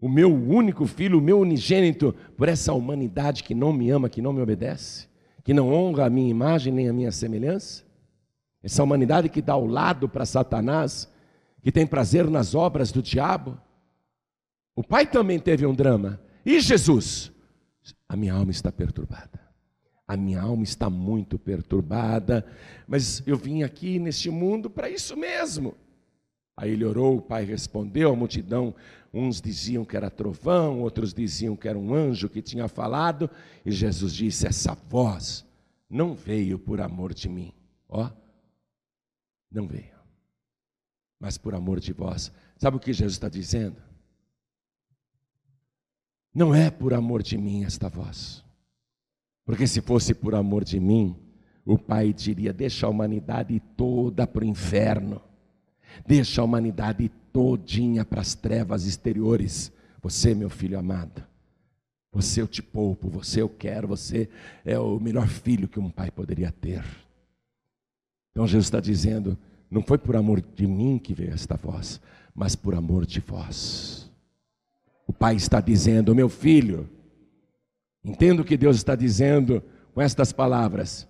o 0.00 0.08
meu 0.08 0.32
único 0.32 0.86
filho, 0.86 1.18
o 1.18 1.22
meu 1.22 1.40
unigênito, 1.40 2.14
por 2.36 2.48
essa 2.48 2.72
humanidade 2.72 3.42
que 3.42 3.54
não 3.54 3.72
me 3.72 3.90
ama, 3.90 4.08
que 4.08 4.22
não 4.22 4.32
me 4.32 4.40
obedece, 4.40 5.08
que 5.44 5.52
não 5.52 5.72
honra 5.72 6.06
a 6.06 6.10
minha 6.10 6.30
imagem 6.30 6.72
nem 6.72 6.88
a 6.88 6.92
minha 6.92 7.12
semelhança? 7.12 7.84
Essa 8.62 8.82
humanidade 8.82 9.28
que 9.28 9.42
dá 9.42 9.56
o 9.56 9.66
lado 9.66 10.08
para 10.08 10.24
Satanás, 10.24 11.10
que 11.62 11.72
tem 11.72 11.86
prazer 11.86 12.30
nas 12.30 12.54
obras 12.54 12.92
do 12.92 13.02
diabo. 13.02 13.58
O 14.74 14.82
pai 14.82 15.06
também 15.06 15.38
teve 15.38 15.66
um 15.66 15.74
drama. 15.74 16.20
E 16.46 16.60
Jesus? 16.60 17.32
A 18.08 18.16
minha 18.16 18.34
alma 18.34 18.50
está 18.50 18.70
perturbada. 18.70 19.40
A 20.06 20.16
minha 20.16 20.40
alma 20.40 20.64
está 20.64 20.90
muito 20.90 21.38
perturbada, 21.38 22.44
mas 22.86 23.22
eu 23.26 23.36
vim 23.36 23.62
aqui 23.62 23.98
neste 23.98 24.28
mundo 24.28 24.68
para 24.68 24.90
isso 24.90 25.16
mesmo. 25.16 25.76
Aí 26.56 26.72
ele 26.72 26.84
orou, 26.84 27.18
o 27.18 27.22
pai 27.22 27.44
respondeu, 27.44 28.10
a 28.12 28.16
multidão, 28.16 28.74
uns 29.14 29.40
diziam 29.40 29.84
que 29.84 29.96
era 29.96 30.10
trovão, 30.10 30.80
outros 30.80 31.14
diziam 31.14 31.56
que 31.56 31.68
era 31.68 31.78
um 31.78 31.94
anjo 31.94 32.28
que 32.28 32.42
tinha 32.42 32.66
falado, 32.68 33.30
e 33.64 33.70
Jesus 33.70 34.12
disse: 34.12 34.46
Essa 34.46 34.74
voz 34.74 35.46
não 35.88 36.12
veio 36.14 36.58
por 36.58 36.80
amor 36.80 37.14
de 37.14 37.28
mim, 37.28 37.52
ó, 37.88 38.10
não 39.50 39.66
veio. 39.66 39.98
Mas 41.18 41.38
por 41.38 41.54
amor 41.54 41.80
de 41.80 41.92
vós. 41.92 42.32
Sabe 42.56 42.76
o 42.76 42.80
que 42.80 42.92
Jesus 42.92 43.14
está 43.14 43.28
dizendo? 43.28 43.89
Não 46.34 46.54
é 46.54 46.70
por 46.70 46.94
amor 46.94 47.22
de 47.22 47.36
mim 47.36 47.64
esta 47.64 47.88
voz. 47.88 48.44
Porque 49.44 49.66
se 49.66 49.80
fosse 49.80 50.14
por 50.14 50.34
amor 50.34 50.64
de 50.64 50.78
mim, 50.78 51.16
o 51.64 51.76
Pai 51.76 52.12
diria: 52.12 52.52
deixa 52.52 52.86
a 52.86 52.90
humanidade 52.90 53.60
toda 53.76 54.26
para 54.26 54.44
o 54.44 54.46
inferno, 54.46 55.20
deixa 56.06 56.40
a 56.40 56.44
humanidade 56.44 57.10
todinha 57.32 58.04
para 58.04 58.20
as 58.20 58.34
trevas 58.34 58.86
exteriores. 58.86 59.72
Você, 60.02 60.34
meu 60.34 60.48
filho 60.48 60.78
amado, 60.78 61.22
você 62.12 62.40
eu 62.40 62.48
te 62.48 62.62
poupo, 62.62 63.08
você 63.08 63.42
eu 63.42 63.48
quero, 63.48 63.86
você 63.88 64.28
é 64.64 64.78
o 64.78 64.98
melhor 64.98 65.28
filho 65.28 65.68
que 65.68 65.78
um 65.78 65.90
pai 65.90 66.10
poderia 66.10 66.50
ter. 66.50 66.84
Então 68.30 68.46
Jesus 68.46 68.66
está 68.66 68.80
dizendo: 68.80 69.36
não 69.70 69.82
foi 69.82 69.98
por 69.98 70.16
amor 70.16 70.40
de 70.40 70.66
mim 70.66 70.98
que 70.98 71.14
veio 71.14 71.32
esta 71.32 71.56
voz, 71.56 72.00
mas 72.34 72.56
por 72.56 72.74
amor 72.74 73.06
de 73.06 73.20
vós. 73.20 74.09
O 75.10 75.12
Pai 75.12 75.34
está 75.34 75.60
dizendo: 75.60 76.14
meu 76.14 76.28
filho, 76.28 76.88
entendo 78.04 78.40
o 78.40 78.44
que 78.44 78.56
Deus 78.56 78.76
está 78.76 78.94
dizendo 78.94 79.60
com 79.92 80.00
estas 80.00 80.32
palavras. 80.32 81.08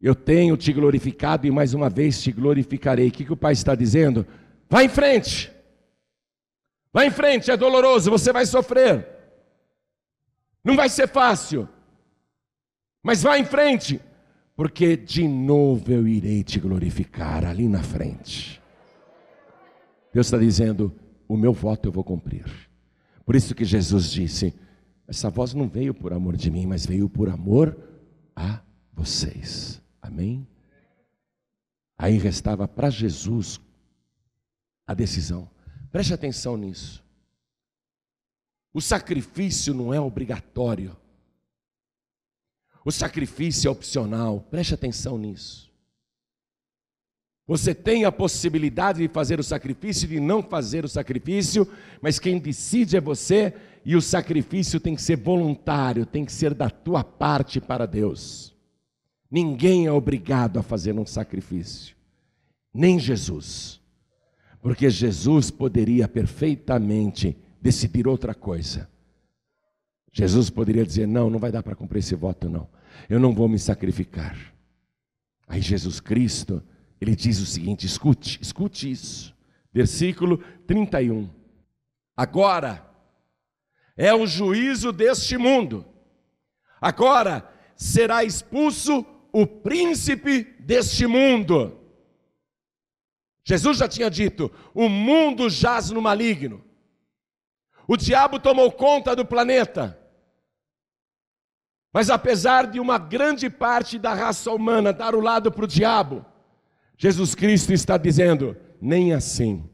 Eu 0.00 0.14
tenho 0.14 0.56
te 0.56 0.72
glorificado 0.72 1.44
e 1.44 1.50
mais 1.50 1.74
uma 1.74 1.90
vez 1.90 2.22
te 2.22 2.30
glorificarei. 2.30 3.08
O 3.08 3.10
que, 3.10 3.24
que 3.24 3.32
o 3.32 3.36
Pai 3.36 3.52
está 3.52 3.74
dizendo? 3.74 4.24
Vá 4.68 4.84
em 4.84 4.88
frente. 4.88 5.50
Vá 6.92 7.04
em 7.04 7.10
frente, 7.10 7.50
é 7.50 7.56
doloroso, 7.56 8.12
você 8.12 8.32
vai 8.32 8.46
sofrer. 8.46 9.08
Não 10.62 10.76
vai 10.76 10.88
ser 10.88 11.08
fácil. 11.08 11.68
Mas 13.02 13.24
vá 13.24 13.36
em 13.36 13.44
frente 13.44 14.00
porque 14.54 14.96
de 14.96 15.26
novo 15.26 15.90
eu 15.90 16.06
irei 16.06 16.44
te 16.44 16.60
glorificar 16.60 17.44
ali 17.44 17.66
na 17.66 17.82
frente. 17.82 18.62
Deus 20.14 20.28
está 20.28 20.38
dizendo: 20.38 20.94
o 21.26 21.36
meu 21.36 21.52
voto 21.52 21.88
eu 21.88 21.92
vou 21.92 22.04
cumprir. 22.04 22.69
Por 23.30 23.36
isso 23.36 23.54
que 23.54 23.64
Jesus 23.64 24.10
disse: 24.10 24.52
essa 25.06 25.30
voz 25.30 25.54
não 25.54 25.68
veio 25.68 25.94
por 25.94 26.12
amor 26.12 26.36
de 26.36 26.50
mim, 26.50 26.66
mas 26.66 26.84
veio 26.84 27.08
por 27.08 27.28
amor 27.28 27.78
a 28.34 28.60
vocês. 28.92 29.80
Amém? 30.02 30.44
Aí 31.96 32.18
restava 32.18 32.66
para 32.66 32.90
Jesus 32.90 33.60
a 34.84 34.94
decisão. 34.94 35.48
Preste 35.92 36.12
atenção 36.12 36.56
nisso. 36.56 37.04
O 38.74 38.80
sacrifício 38.80 39.72
não 39.72 39.94
é 39.94 40.00
obrigatório. 40.00 40.96
O 42.84 42.90
sacrifício 42.90 43.68
é 43.68 43.70
opcional, 43.70 44.40
preste 44.40 44.74
atenção 44.74 45.16
nisso. 45.16 45.69
Você 47.50 47.74
tem 47.74 48.04
a 48.04 48.12
possibilidade 48.12 49.00
de 49.00 49.12
fazer 49.12 49.40
o 49.40 49.42
sacrifício 49.42 50.06
de 50.06 50.20
não 50.20 50.40
fazer 50.40 50.84
o 50.84 50.88
sacrifício, 50.88 51.66
mas 52.00 52.16
quem 52.16 52.38
decide 52.38 52.96
é 52.96 53.00
você, 53.00 53.52
e 53.84 53.96
o 53.96 54.00
sacrifício 54.00 54.78
tem 54.78 54.94
que 54.94 55.02
ser 55.02 55.16
voluntário, 55.16 56.06
tem 56.06 56.24
que 56.24 56.30
ser 56.30 56.54
da 56.54 56.70
tua 56.70 57.02
parte 57.02 57.60
para 57.60 57.86
Deus. 57.86 58.54
Ninguém 59.28 59.84
é 59.84 59.90
obrigado 59.90 60.60
a 60.60 60.62
fazer 60.62 60.96
um 60.96 61.04
sacrifício, 61.04 61.96
nem 62.72 63.00
Jesus, 63.00 63.80
porque 64.62 64.88
Jesus 64.88 65.50
poderia 65.50 66.06
perfeitamente 66.06 67.36
decidir 67.60 68.06
outra 68.06 68.32
coisa. 68.32 68.88
Jesus 70.12 70.50
poderia 70.50 70.86
dizer: 70.86 71.08
Não, 71.08 71.28
não 71.28 71.40
vai 71.40 71.50
dar 71.50 71.64
para 71.64 71.74
cumprir 71.74 71.98
esse 71.98 72.14
voto, 72.14 72.48
não. 72.48 72.68
Eu 73.08 73.18
não 73.18 73.34
vou 73.34 73.48
me 73.48 73.58
sacrificar. 73.58 74.38
Aí 75.48 75.60
Jesus 75.60 75.98
Cristo, 75.98 76.62
ele 77.00 77.16
diz 77.16 77.40
o 77.40 77.46
seguinte: 77.46 77.86
escute, 77.86 78.38
escute 78.42 78.90
isso. 78.90 79.34
Versículo 79.72 80.38
31. 80.66 81.30
Agora 82.16 82.86
é 83.96 84.12
o 84.14 84.26
juízo 84.26 84.92
deste 84.92 85.36
mundo. 85.36 85.86
Agora 86.80 87.48
será 87.76 88.24
expulso 88.24 89.04
o 89.32 89.46
príncipe 89.46 90.44
deste 90.60 91.06
mundo. 91.06 91.78
Jesus 93.44 93.78
já 93.78 93.88
tinha 93.88 94.10
dito: 94.10 94.52
o 94.74 94.88
mundo 94.88 95.48
jaz 95.48 95.90
no 95.90 96.02
maligno. 96.02 96.62
O 97.88 97.96
diabo 97.96 98.38
tomou 98.38 98.70
conta 98.70 99.16
do 99.16 99.24
planeta. 99.24 99.98
Mas 101.92 102.08
apesar 102.08 102.68
de 102.68 102.78
uma 102.78 102.98
grande 102.98 103.50
parte 103.50 103.98
da 103.98 104.14
raça 104.14 104.52
humana 104.52 104.92
dar 104.92 105.14
o 105.14 105.20
lado 105.20 105.50
para 105.50 105.64
o 105.64 105.68
diabo, 105.68 106.24
Jesus 107.02 107.34
Cristo 107.34 107.72
está 107.72 107.96
dizendo: 107.96 108.54
nem 108.78 109.14
assim 109.14 109.64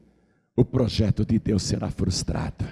o 0.55 0.63
projeto 0.63 1.25
de 1.25 1.37
Deus 1.37 1.61
será 1.63 1.91
frustrado. 1.91 2.65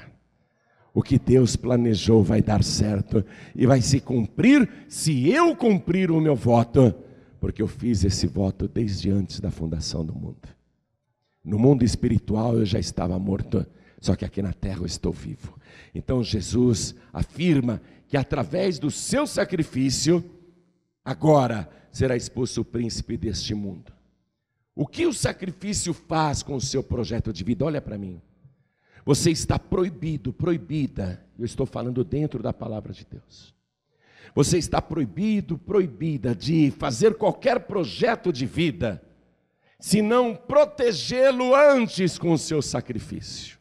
O 0.93 1.03
que 1.03 1.19
Deus 1.19 1.57
planejou 1.57 2.23
vai 2.23 2.41
dar 2.41 2.63
certo 2.63 3.25
e 3.53 3.67
vai 3.67 3.81
se 3.81 3.99
cumprir 3.99 4.69
se 4.87 5.29
eu 5.29 5.53
cumprir 5.57 6.09
o 6.09 6.21
meu 6.21 6.37
voto, 6.37 6.95
porque 7.37 7.61
eu 7.61 7.67
fiz 7.67 8.05
esse 8.05 8.27
voto 8.27 8.65
desde 8.65 9.11
antes 9.11 9.41
da 9.41 9.51
fundação 9.51 10.05
do 10.05 10.15
mundo. 10.15 10.47
No 11.43 11.59
mundo 11.59 11.83
espiritual 11.83 12.57
eu 12.57 12.65
já 12.65 12.79
estava 12.79 13.19
morto, 13.19 13.67
só 13.99 14.15
que 14.15 14.23
aqui 14.23 14.41
na 14.41 14.53
terra 14.53 14.79
eu 14.79 14.85
estou 14.85 15.11
vivo. 15.11 15.59
Então 15.93 16.23
Jesus 16.23 16.95
afirma 17.11 17.81
que 18.07 18.15
através 18.15 18.79
do 18.79 18.89
seu 18.89 19.27
sacrifício, 19.27 20.23
agora 21.03 21.69
será 21.91 22.15
expulso 22.15 22.61
o 22.61 22.65
príncipe 22.65 23.17
deste 23.17 23.53
mundo. 23.53 23.94
O 24.75 24.85
que 24.85 25.05
o 25.05 25.13
sacrifício 25.13 25.93
faz 25.93 26.43
com 26.43 26.55
o 26.55 26.61
seu 26.61 26.83
projeto 26.83 27.31
de 27.31 27.43
vida? 27.45 27.63
Olha 27.63 27.81
para 27.81 27.97
mim. 27.97 28.21
Você 29.05 29.31
está 29.31 29.57
proibido, 29.57 30.33
proibida, 30.33 31.23
eu 31.39 31.45
estou 31.45 31.65
falando 31.65 32.03
dentro 32.03 32.43
da 32.43 32.51
palavra 32.51 32.91
de 32.91 33.05
Deus. 33.05 33.55
Você 34.33 34.57
está 34.57 34.81
proibido, 34.81 35.57
proibida 35.57 36.35
de 36.35 36.71
fazer 36.71 37.15
qualquer 37.15 37.61
projeto 37.61 38.33
de 38.33 38.45
vida 38.45 39.01
se 39.79 40.01
não 40.01 40.35
protegê-lo 40.35 41.55
antes 41.55 42.17
com 42.17 42.33
o 42.33 42.37
seu 42.37 42.61
sacrifício. 42.61 43.57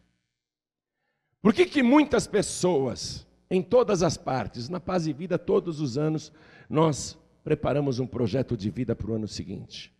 Por 1.42 1.52
que, 1.52 1.66
que 1.66 1.82
muitas 1.82 2.26
pessoas, 2.26 3.26
em 3.50 3.62
todas 3.62 4.02
as 4.02 4.16
partes, 4.16 4.68
na 4.68 4.80
paz 4.80 5.06
e 5.06 5.12
vida, 5.12 5.38
todos 5.38 5.80
os 5.80 5.98
anos, 5.98 6.32
nós 6.68 7.18
preparamos 7.44 7.98
um 7.98 8.06
projeto 8.06 8.56
de 8.56 8.70
vida 8.70 8.96
para 8.96 9.10
o 9.10 9.14
ano 9.14 9.28
seguinte? 9.28 9.92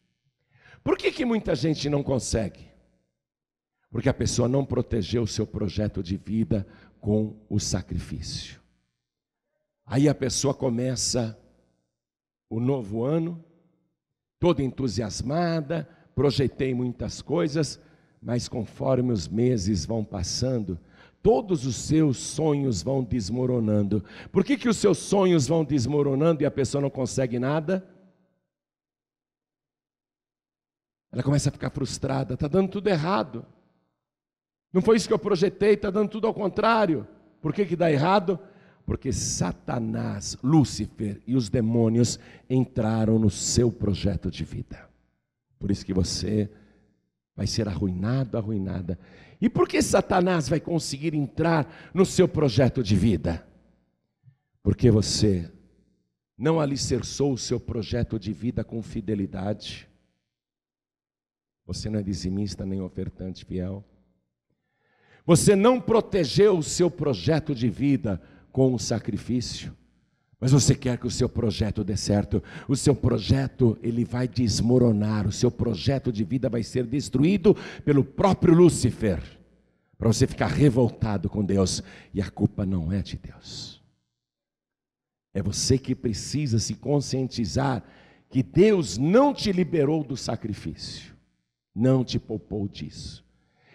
Por 0.84 0.98
que, 0.98 1.10
que 1.10 1.24
muita 1.24 1.54
gente 1.54 1.88
não 1.88 2.02
consegue? 2.02 2.68
Porque 3.90 4.08
a 4.08 4.14
pessoa 4.14 4.46
não 4.46 4.66
protegeu 4.66 5.22
o 5.22 5.26
seu 5.26 5.46
projeto 5.46 6.02
de 6.02 6.18
vida 6.18 6.66
com 7.00 7.34
o 7.48 7.58
sacrifício. 7.58 8.60
Aí 9.86 10.08
a 10.08 10.14
pessoa 10.14 10.52
começa 10.52 11.38
o 12.50 12.60
novo 12.60 13.02
ano, 13.02 13.42
toda 14.38 14.62
entusiasmada, 14.62 15.88
projetei 16.14 16.74
muitas 16.74 17.22
coisas, 17.22 17.80
mas 18.20 18.46
conforme 18.46 19.12
os 19.12 19.26
meses 19.26 19.86
vão 19.86 20.04
passando, 20.04 20.78
todos 21.22 21.64
os 21.64 21.76
seus 21.76 22.18
sonhos 22.18 22.82
vão 22.82 23.02
desmoronando. 23.02 24.04
Por 24.30 24.44
que, 24.44 24.58
que 24.58 24.68
os 24.68 24.76
seus 24.76 24.98
sonhos 24.98 25.46
vão 25.46 25.64
desmoronando 25.64 26.42
e 26.42 26.46
a 26.46 26.50
pessoa 26.50 26.82
não 26.82 26.90
consegue 26.90 27.38
nada? 27.38 27.86
Ela 31.14 31.22
começa 31.22 31.48
a 31.48 31.52
ficar 31.52 31.70
frustrada, 31.70 32.34
está 32.34 32.48
dando 32.48 32.68
tudo 32.68 32.88
errado. 32.88 33.46
Não 34.72 34.82
foi 34.82 34.96
isso 34.96 35.06
que 35.06 35.14
eu 35.14 35.18
projetei, 35.18 35.74
está 35.74 35.88
dando 35.88 36.08
tudo 36.08 36.26
ao 36.26 36.34
contrário. 36.34 37.06
Por 37.40 37.54
que, 37.54 37.64
que 37.64 37.76
dá 37.76 37.88
errado? 37.88 38.36
Porque 38.84 39.12
Satanás, 39.12 40.36
Lúcifer 40.42 41.22
e 41.24 41.36
os 41.36 41.48
demônios 41.48 42.18
entraram 42.50 43.16
no 43.16 43.30
seu 43.30 43.70
projeto 43.70 44.28
de 44.28 44.44
vida. 44.44 44.88
Por 45.56 45.70
isso 45.70 45.86
que 45.86 45.94
você 45.94 46.50
vai 47.36 47.46
ser 47.46 47.68
arruinado, 47.68 48.36
arruinada. 48.36 48.98
E 49.40 49.48
por 49.48 49.68
que 49.68 49.80
Satanás 49.80 50.48
vai 50.48 50.58
conseguir 50.58 51.14
entrar 51.14 51.92
no 51.94 52.04
seu 52.04 52.26
projeto 52.26 52.82
de 52.82 52.96
vida? 52.96 53.46
Porque 54.64 54.90
você 54.90 55.48
não 56.36 56.58
alicerçou 56.58 57.32
o 57.32 57.38
seu 57.38 57.60
projeto 57.60 58.18
de 58.18 58.32
vida 58.32 58.64
com 58.64 58.82
fidelidade. 58.82 59.88
Você 61.66 61.88
não 61.88 61.98
é 62.00 62.02
dizimista 62.02 62.66
nem 62.66 62.80
ofertante 62.80 63.44
fiel. 63.44 63.84
Você 65.26 65.56
não 65.56 65.80
protegeu 65.80 66.58
o 66.58 66.62
seu 66.62 66.90
projeto 66.90 67.54
de 67.54 67.68
vida 67.68 68.20
com 68.52 68.74
o 68.74 68.78
sacrifício. 68.78 69.74
Mas 70.38 70.52
você 70.52 70.74
quer 70.74 70.98
que 70.98 71.06
o 71.06 71.10
seu 71.10 71.28
projeto 71.28 71.82
dê 71.82 71.96
certo. 71.96 72.42
O 72.68 72.76
seu 72.76 72.94
projeto, 72.94 73.78
ele 73.82 74.04
vai 74.04 74.28
desmoronar. 74.28 75.26
O 75.26 75.32
seu 75.32 75.50
projeto 75.50 76.12
de 76.12 76.22
vida 76.22 76.50
vai 76.50 76.62
ser 76.62 76.84
destruído 76.84 77.56
pelo 77.82 78.04
próprio 78.04 78.54
Lúcifer. 78.54 79.22
Para 79.96 80.08
você 80.08 80.26
ficar 80.26 80.48
revoltado 80.48 81.30
com 81.30 81.42
Deus. 81.42 81.82
E 82.12 82.20
a 82.20 82.30
culpa 82.30 82.66
não 82.66 82.92
é 82.92 83.00
de 83.00 83.16
Deus. 83.16 83.82
É 85.32 85.42
você 85.42 85.78
que 85.78 85.94
precisa 85.94 86.58
se 86.58 86.74
conscientizar 86.74 87.82
que 88.28 88.42
Deus 88.42 88.98
não 88.98 89.32
te 89.32 89.50
liberou 89.50 90.04
do 90.04 90.16
sacrifício. 90.16 91.13
Não 91.74 92.04
te 92.04 92.18
poupou 92.18 92.68
disso. 92.68 93.24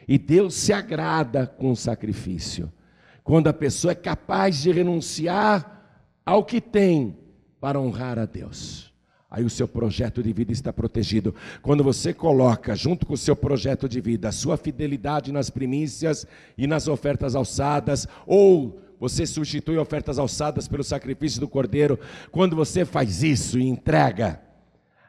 E 0.08 0.18
Deus 0.18 0.56
se 0.56 0.74
agrada 0.74 1.45
com 1.45 1.72
o 1.72 1.76
sacrifício. 1.76 2.72
Quando 3.24 3.47
a 3.47 3.54
pessoa 3.54 3.91
é 3.91 3.95
capaz 3.95 4.62
de 4.62 4.72
renunciar 4.72 6.02
ao 6.26 6.43
que 6.43 6.62
tem 6.62 7.18
para 7.60 7.80
honrar 7.80 8.18
a 8.18 8.26
Deus. 8.26 8.89
Aí 9.30 9.43
o 9.43 9.50
seu 9.50 9.68
projeto 9.68 10.24
de 10.24 10.34
vida 10.34 10.52
está 10.52 10.74
protegido. 10.74 11.36
Quando 11.62 11.84
você 11.84 12.14
coloca, 12.14 12.76
junto 12.76 13.06
com 13.06 13.14
o 13.14 13.18
seu 13.18 13.36
projeto 13.36 13.88
de 13.88 14.02
vida, 14.02 14.30
a 14.30 14.32
sua 14.32 14.58
fidelidade 14.58 15.32
nas 15.32 15.52
primícias 15.52 16.26
e 16.58 16.66
nas 16.66 16.88
ofertas 16.88 17.36
alçadas, 17.36 18.08
ou 18.26 18.82
você 19.00 19.28
substitui 19.28 19.78
ofertas 19.78 20.18
alçadas 20.18 20.68
pelo 20.68 20.84
sacrifício 20.84 21.39
do 21.39 21.47
cordeiro, 21.47 22.00
quando 22.32 22.56
você 22.56 22.84
faz 22.84 23.22
isso 23.22 23.60
e 23.60 23.68
entrega, 23.68 24.41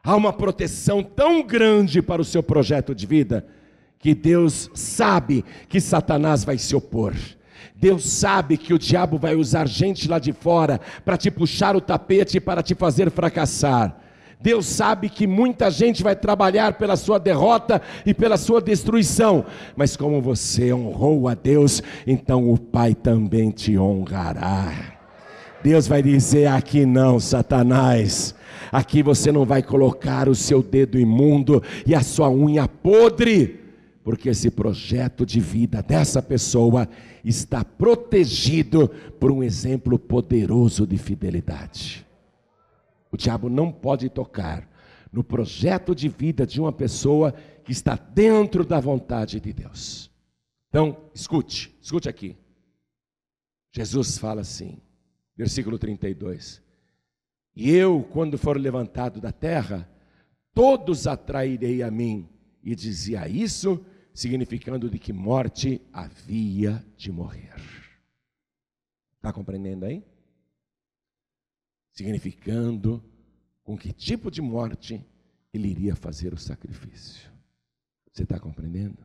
há 0.03 0.16
uma 0.16 0.32
proteção 0.32 1.03
tão 1.03 1.42
grande 1.42 2.01
para 2.03 2.22
o 2.22 2.24
seu 2.24 2.42
projeto 2.42 2.94
de 2.94 3.07
vida, 3.07 3.46
que 3.98 4.14
Deus 4.14 4.70
sabe 4.74 5.44
que 5.68 5.80
Satanás 5.80 6.44
vai 6.44 6.59
se 6.59 6.74
opor. 6.74 7.14
Deus 7.74 8.05
sabe 8.05 8.57
que 8.57 8.74
o 8.74 8.78
diabo 8.78 9.18
vai 9.18 9.34
usar 9.34 9.66
gente 9.66 10.09
lá 10.09 10.18
de 10.18 10.32
fora 10.32 10.80
para 11.05 11.16
te 11.16 11.30
puxar 11.30 11.74
o 11.76 11.80
tapete 11.80 12.40
para 12.40 12.62
te 12.62 12.74
fazer 12.74 13.11
fracassar. 13.11 13.96
Deus 14.40 14.66
sabe 14.66 15.11
que 15.11 15.26
muita 15.26 15.70
gente 15.70 16.03
vai 16.03 16.16
trabalhar 16.16 16.74
pela 16.74 16.96
sua 16.96 17.18
derrota 17.18 17.80
e 18.07 18.14
pela 18.14 18.38
sua 18.38 18.61
destruição, 18.61 19.44
mas 19.76 19.96
como 19.96 20.20
você 20.22 20.72
honrou 20.72 21.28
a 21.28 21.34
Deus, 21.34 21.82
então 22.07 22.51
o 22.51 22.57
Pai 22.59 22.94
também 22.94 23.51
te 23.51 23.78
honrará. 23.78 24.99
Deus 25.62 25.86
vai 25.86 26.02
dizer: 26.02 26.46
aqui 26.46 26.86
não, 26.86 27.20
Satanás, 27.20 28.34
aqui 28.70 29.02
você 29.02 29.30
não 29.30 29.44
vai 29.44 29.62
colocar 29.62 30.28
o 30.28 30.34
seu 30.34 30.62
dedo 30.62 30.98
imundo 30.98 31.62
e 31.86 31.94
a 31.94 32.02
sua 32.02 32.30
unha 32.30 32.66
podre 32.68 33.61
porque 34.02 34.28
esse 34.30 34.50
projeto 34.50 35.26
de 35.26 35.40
vida 35.40 35.82
dessa 35.82 36.22
pessoa 36.22 36.88
está 37.24 37.64
protegido 37.64 38.88
por 39.18 39.30
um 39.30 39.42
exemplo 39.42 39.98
poderoso 39.98 40.86
de 40.86 40.96
fidelidade. 40.96 42.06
O 43.12 43.16
diabo 43.16 43.48
não 43.48 43.70
pode 43.70 44.08
tocar 44.08 44.68
no 45.12 45.22
projeto 45.22 45.94
de 45.94 46.08
vida 46.08 46.46
de 46.46 46.61
uma 46.61 46.72
pessoa 46.72 47.34
que 47.64 47.72
está 47.72 47.94
dentro 47.94 48.64
da 48.64 48.80
vontade 48.80 49.40
de 49.40 49.52
Deus. 49.52 50.11
Então, 50.68 50.96
escute, 51.14 51.76
escute 51.82 52.08
aqui. 52.08 52.36
Jesus 53.72 54.18
fala 54.18 54.40
assim, 54.40 54.78
versículo 55.41 55.78
32: 55.78 56.62
E 57.57 57.70
eu, 57.70 58.03
quando 58.12 58.36
for 58.36 58.59
levantado 58.61 59.20
da 59.20 59.32
terra, 59.32 59.91
todos 60.53 61.07
atrairei 61.07 61.82
a 61.82 61.91
mim. 61.91 62.28
E 62.62 62.74
dizia 62.74 63.26
isso 63.26 63.82
significando 64.12 64.91
de 64.91 64.99
que 64.99 65.14
morte 65.14 65.80
havia 65.93 66.84
de 66.95 67.11
morrer. 67.11 67.55
Está 69.16 69.32
compreendendo 69.32 69.86
aí? 69.86 70.05
Significando 71.91 73.03
com 73.64 73.78
que 73.78 73.95
tipo 73.95 74.30
de 74.30 74.43
morte 74.43 75.03
ele 75.55 75.68
iria 75.68 75.97
fazer 75.97 76.34
o 76.34 76.38
sacrifício. 76.38 77.30
Você 78.12 78.24
está 78.24 78.38
compreendendo? 78.38 78.99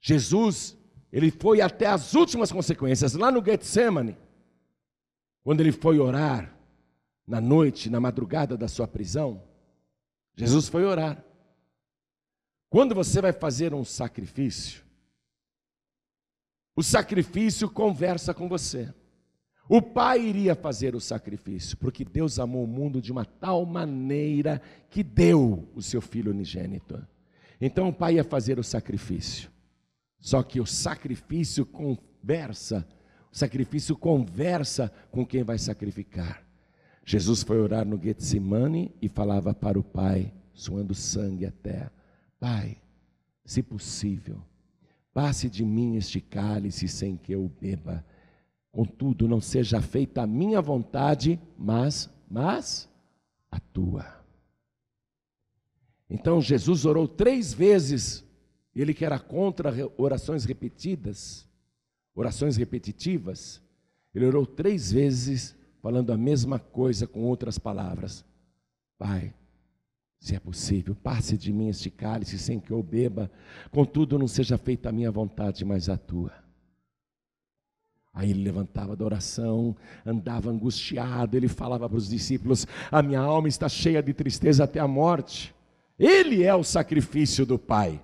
Jesus, 0.00 0.76
ele 1.12 1.30
foi 1.30 1.60
até 1.60 1.86
as 1.86 2.14
últimas 2.14 2.50
consequências, 2.50 3.14
lá 3.14 3.30
no 3.30 3.44
Getsemane, 3.44 4.16
quando 5.46 5.60
ele 5.60 5.70
foi 5.70 6.00
orar, 6.00 6.52
na 7.24 7.40
noite, 7.40 7.88
na 7.88 8.00
madrugada 8.00 8.56
da 8.56 8.66
sua 8.66 8.88
prisão, 8.88 9.44
Jesus 10.34 10.68
foi 10.68 10.84
orar. 10.84 11.24
Quando 12.68 12.96
você 12.96 13.20
vai 13.20 13.32
fazer 13.32 13.72
um 13.72 13.84
sacrifício, 13.84 14.82
o 16.74 16.82
sacrifício 16.82 17.70
conversa 17.70 18.34
com 18.34 18.48
você. 18.48 18.92
O 19.68 19.80
pai 19.80 20.20
iria 20.20 20.56
fazer 20.56 20.96
o 20.96 21.00
sacrifício, 21.00 21.76
porque 21.76 22.04
Deus 22.04 22.40
amou 22.40 22.64
o 22.64 22.66
mundo 22.66 23.00
de 23.00 23.12
uma 23.12 23.24
tal 23.24 23.64
maneira 23.64 24.60
que 24.90 25.04
deu 25.04 25.70
o 25.76 25.80
seu 25.80 26.00
filho 26.00 26.32
unigênito. 26.32 27.06
Então 27.60 27.90
o 27.90 27.94
pai 27.94 28.14
ia 28.14 28.24
fazer 28.24 28.58
o 28.58 28.64
sacrifício. 28.64 29.48
Só 30.18 30.42
que 30.42 30.60
o 30.60 30.66
sacrifício 30.66 31.64
conversa, 31.64 32.84
sacrifício 33.36 33.94
conversa 33.94 34.90
com 35.10 35.24
quem 35.24 35.42
vai 35.42 35.58
sacrificar. 35.58 36.42
Jesus 37.04 37.42
foi 37.42 37.60
orar 37.60 37.86
no 37.86 38.00
Getsemane 38.02 38.94
e 39.00 39.10
falava 39.10 39.52
para 39.52 39.78
o 39.78 39.84
Pai, 39.84 40.32
suando 40.54 40.94
sangue 40.94 41.44
até: 41.44 41.90
Pai, 42.40 42.78
se 43.44 43.62
possível, 43.62 44.40
passe 45.12 45.50
de 45.50 45.66
mim 45.66 45.96
este 45.96 46.18
cálice 46.18 46.88
sem 46.88 47.14
que 47.14 47.32
eu 47.32 47.50
beba. 47.60 48.02
Contudo, 48.72 49.28
não 49.28 49.40
seja 49.40 49.82
feita 49.82 50.22
a 50.22 50.26
minha 50.26 50.62
vontade, 50.62 51.38
mas, 51.58 52.08
mas 52.30 52.88
a 53.50 53.60
tua. 53.60 54.06
Então 56.08 56.40
Jesus 56.40 56.86
orou 56.86 57.06
três 57.06 57.52
vezes, 57.52 58.24
ele 58.74 58.94
que 58.94 59.04
era 59.04 59.18
contra 59.18 59.72
orações 59.98 60.46
repetidas, 60.46 61.46
orações 62.16 62.56
repetitivas, 62.56 63.62
ele 64.14 64.24
orou 64.24 64.46
três 64.46 64.90
vezes 64.90 65.54
falando 65.82 66.10
a 66.12 66.16
mesma 66.16 66.58
coisa 66.58 67.06
com 67.06 67.22
outras 67.24 67.58
palavras. 67.58 68.24
Pai, 68.98 69.34
se 70.18 70.34
é 70.34 70.40
possível, 70.40 70.96
passe 70.96 71.36
de 71.36 71.52
mim 71.52 71.68
este 71.68 71.90
cálice 71.90 72.38
sem 72.38 72.58
que 72.58 72.72
eu 72.72 72.82
beba, 72.82 73.30
contudo 73.70 74.18
não 74.18 74.26
seja 74.26 74.56
feita 74.56 74.88
a 74.88 74.92
minha 74.92 75.10
vontade, 75.10 75.64
mas 75.64 75.88
a 75.90 75.98
tua. 75.98 76.32
Aí 78.12 78.30
ele 78.30 78.42
levantava 78.42 78.96
da 78.96 79.04
oração, 79.04 79.76
andava 80.04 80.50
angustiado, 80.50 81.36
ele 81.36 81.48
falava 81.48 81.86
para 81.86 81.98
os 81.98 82.08
discípulos: 82.08 82.66
A 82.90 83.02
minha 83.02 83.20
alma 83.20 83.46
está 83.46 83.68
cheia 83.68 84.02
de 84.02 84.14
tristeza 84.14 84.64
até 84.64 84.80
a 84.80 84.88
morte. 84.88 85.54
Ele 85.98 86.42
é 86.42 86.54
o 86.54 86.64
sacrifício 86.64 87.44
do 87.44 87.58
Pai. 87.58 88.02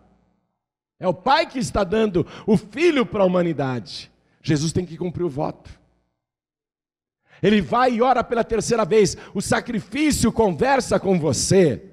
É 1.02 1.08
o 1.08 1.12
Pai 1.12 1.46
que 1.46 1.58
está 1.58 1.82
dando 1.82 2.24
o 2.46 2.56
Filho 2.56 3.04
para 3.04 3.24
a 3.24 3.26
humanidade. 3.26 4.08
Jesus 4.40 4.72
tem 4.72 4.86
que 4.86 4.96
cumprir 4.96 5.24
o 5.24 5.28
voto. 5.28 5.68
Ele 7.42 7.60
vai 7.60 7.94
e 7.94 8.00
ora 8.00 8.22
pela 8.22 8.44
terceira 8.44 8.84
vez. 8.84 9.16
O 9.34 9.42
sacrifício 9.42 10.30
conversa 10.30 11.00
com 11.00 11.18
você 11.18 11.90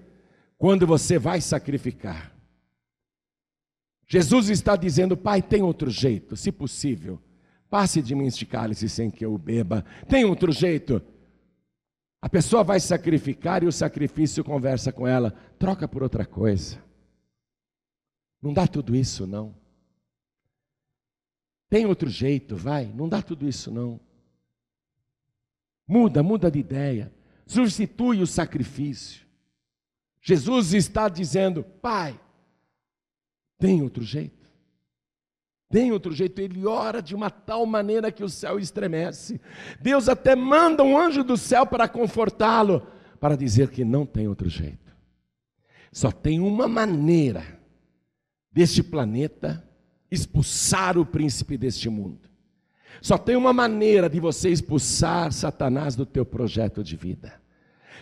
quando 0.60 0.86
você 0.86 1.18
vai 1.18 1.42
sacrificar. 1.42 2.32
Jesus 4.08 4.48
está 4.48 4.76
dizendo: 4.76 5.18
Pai, 5.18 5.42
tem 5.42 5.64
outro 5.64 5.90
jeito, 5.90 6.38
se 6.38 6.52
possível. 6.52 7.20
Passe 7.68 8.04
de 8.04 8.14
mim 8.14 8.28
este 8.28 8.46
cálice 8.46 8.88
sem 8.88 9.10
que 9.10 9.26
eu 9.26 9.36
beba. 9.40 9.84
Tem 10.08 10.24
outro 10.24 10.52
jeito. 10.52 11.02
A 12.22 12.30
pessoa 12.30 12.64
vai 12.64 12.80
sacrificar 12.80 13.64
e 13.64 13.68
o 13.68 13.72
sacrifício 13.72 14.44
conversa 14.44 14.92
com 14.92 15.08
ela, 15.08 15.34
troca 15.58 15.88
por 15.88 16.04
outra 16.04 16.28
coisa. 16.28 16.89
Não 18.42 18.54
dá 18.54 18.68
tudo 18.68 18.96
isso, 18.96 19.28
não. 19.28 19.56
Tem 21.70 21.86
outro 21.86 22.10
jeito, 22.10 22.56
vai, 22.56 22.86
não 22.86 23.08
dá 23.08 23.22
tudo 23.22 23.48
isso, 23.48 23.70
não. 23.70 24.00
Muda, 25.88 26.24
muda 26.24 26.50
de 26.50 26.60
ideia. 26.60 27.14
Substitui 27.46 28.22
o 28.22 28.28
sacrifício. 28.28 29.26
Jesus 30.22 30.74
está 30.74 31.10
dizendo: 31.10 31.64
Pai, 31.64 32.20
tem 33.58 33.82
outro 33.82 34.04
jeito. 34.04 34.40
Tem 35.70 35.92
outro 35.92 36.12
jeito, 36.12 36.40
ele 36.40 36.66
ora 36.66 37.00
de 37.00 37.14
uma 37.14 37.30
tal 37.30 37.64
maneira 37.66 38.12
que 38.12 38.24
o 38.24 38.30
céu 38.30 38.58
estremece. 38.58 39.40
Deus 39.80 40.10
até 40.10 40.36
manda 40.36 40.84
um 40.84 40.98
anjo 40.98 41.24
do 41.24 41.38
céu 41.38 41.64
para 41.64 41.88
confortá-lo, 41.88 42.88
para 43.20 43.38
dizer 43.38 43.70
que 43.70 43.86
não 43.86 44.04
tem 44.04 44.28
outro 44.28 44.50
jeito. 44.50 44.96
Só 45.92 46.12
tem 46.12 46.40
uma 46.40 46.68
maneira 46.68 47.59
deste 48.52 48.84
planeta 48.84 49.64
expulsar 50.12 50.98
o 50.98 51.06
príncipe 51.06 51.58
deste 51.58 51.90
mundo. 51.90 52.30
Só 53.02 53.18
tem 53.18 53.36
uma 53.36 53.54
maneira 53.54 54.10
de 54.10 54.20
você 54.20 54.50
expulsar 54.50 55.32
Satanás 55.32 55.96
do 55.96 56.06
teu 56.06 56.26
projeto 56.26 56.84
de 56.84 56.96
vida. 56.96 57.34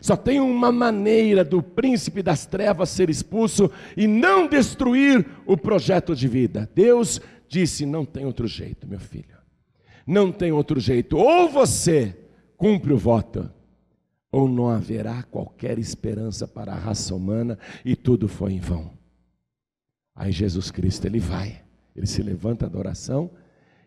Só 0.02 0.16
tem 0.16 0.40
uma 0.40 0.72
maneira 0.72 1.44
do 1.44 1.62
príncipe 1.62 2.22
das 2.22 2.46
trevas 2.46 2.90
ser 2.90 3.10
expulso 3.10 3.70
e 3.96 4.08
não 4.08 4.48
destruir 4.48 5.26
o 5.46 5.58
projeto 5.58 6.16
de 6.16 6.28
vida. 6.28 6.70
Deus 6.74 7.20
disse: 7.48 7.86
não 7.86 8.06
tem 8.06 8.26
outro 8.26 8.48
jeito, 8.48 8.88
meu 8.88 9.00
filho. 9.00 9.38
Não 10.06 10.32
tem 10.32 10.52
outro 10.52 10.80
jeito. 10.80 11.18
Ou 11.18 11.50
você 11.50 12.16
cumpre 12.56 12.94
o 12.94 12.98
voto, 12.98 13.52
ou 14.32 14.48
não 14.48 14.70
haverá 14.70 15.24
qualquer 15.24 15.78
esperança 15.78 16.48
para 16.48 16.74
a 16.74 16.78
raça 16.78 17.14
humana 17.14 17.58
e 17.84 17.96
tudo 17.96 18.28
foi 18.28 18.54
em 18.54 18.60
vão. 18.60 18.97
Aí 20.18 20.32
Jesus 20.32 20.72
Cristo, 20.72 21.06
ele 21.06 21.20
vai, 21.20 21.62
ele 21.96 22.08
se 22.08 22.24
levanta 22.24 22.68
da 22.68 22.80
oração 22.80 23.30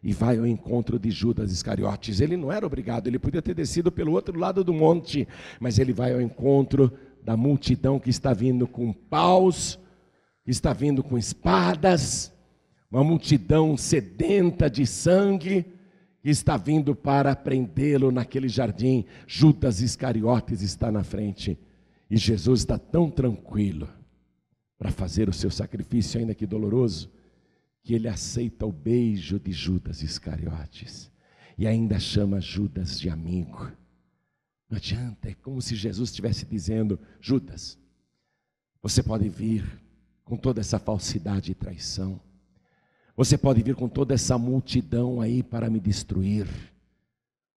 e 0.00 0.12
vai 0.12 0.38
ao 0.38 0.46
encontro 0.46 0.96
de 0.96 1.10
Judas 1.10 1.50
Iscariotes. 1.50 2.20
Ele 2.20 2.36
não 2.36 2.52
era 2.52 2.64
obrigado, 2.64 3.08
ele 3.08 3.18
podia 3.18 3.42
ter 3.42 3.52
descido 3.52 3.90
pelo 3.90 4.12
outro 4.12 4.38
lado 4.38 4.62
do 4.62 4.72
monte, 4.72 5.26
mas 5.58 5.80
ele 5.80 5.92
vai 5.92 6.14
ao 6.14 6.20
encontro 6.20 6.92
da 7.24 7.36
multidão 7.36 7.98
que 7.98 8.10
está 8.10 8.32
vindo 8.32 8.68
com 8.68 8.92
paus, 8.92 9.76
que 10.44 10.52
está 10.52 10.72
vindo 10.72 11.02
com 11.02 11.18
espadas, 11.18 12.32
uma 12.88 13.02
multidão 13.02 13.76
sedenta 13.76 14.70
de 14.70 14.86
sangue 14.86 15.66
que 16.22 16.30
está 16.30 16.56
vindo 16.56 16.94
para 16.94 17.34
prendê-lo 17.34 18.12
naquele 18.12 18.48
jardim. 18.48 19.04
Judas 19.26 19.80
Iscariotes 19.80 20.62
está 20.62 20.92
na 20.92 21.02
frente 21.02 21.58
e 22.08 22.16
Jesus 22.16 22.60
está 22.60 22.78
tão 22.78 23.10
tranquilo 23.10 23.88
para 24.80 24.90
fazer 24.90 25.28
o 25.28 25.32
seu 25.32 25.52
sacrifício, 25.52 26.18
ainda 26.18 26.34
que 26.34 26.44
doloroso, 26.44 27.08
que 27.84 27.94
ele 27.94 28.08
aceita 28.08 28.66
o 28.66 28.72
beijo 28.72 29.38
de 29.38 29.52
Judas 29.52 30.02
Iscariotes 30.02 31.08
e 31.56 31.68
ainda 31.68 32.00
chama 32.00 32.40
Judas 32.40 32.98
de 32.98 33.08
amigo. 33.08 33.70
Não 34.68 34.78
adianta, 34.78 35.28
é 35.28 35.34
como 35.34 35.62
se 35.62 35.76
Jesus 35.76 36.10
estivesse 36.10 36.44
dizendo: 36.44 36.98
Judas, 37.20 37.78
você 38.82 39.02
pode 39.02 39.28
vir 39.28 39.64
com 40.24 40.36
toda 40.36 40.60
essa 40.60 40.80
falsidade 40.80 41.52
e 41.52 41.54
traição 41.54 42.20
você 43.20 43.36
pode 43.36 43.62
vir 43.62 43.74
com 43.74 43.86
toda 43.86 44.14
essa 44.14 44.38
multidão 44.38 45.20
aí 45.20 45.42
para 45.42 45.68
me 45.68 45.78
destruir. 45.78 46.46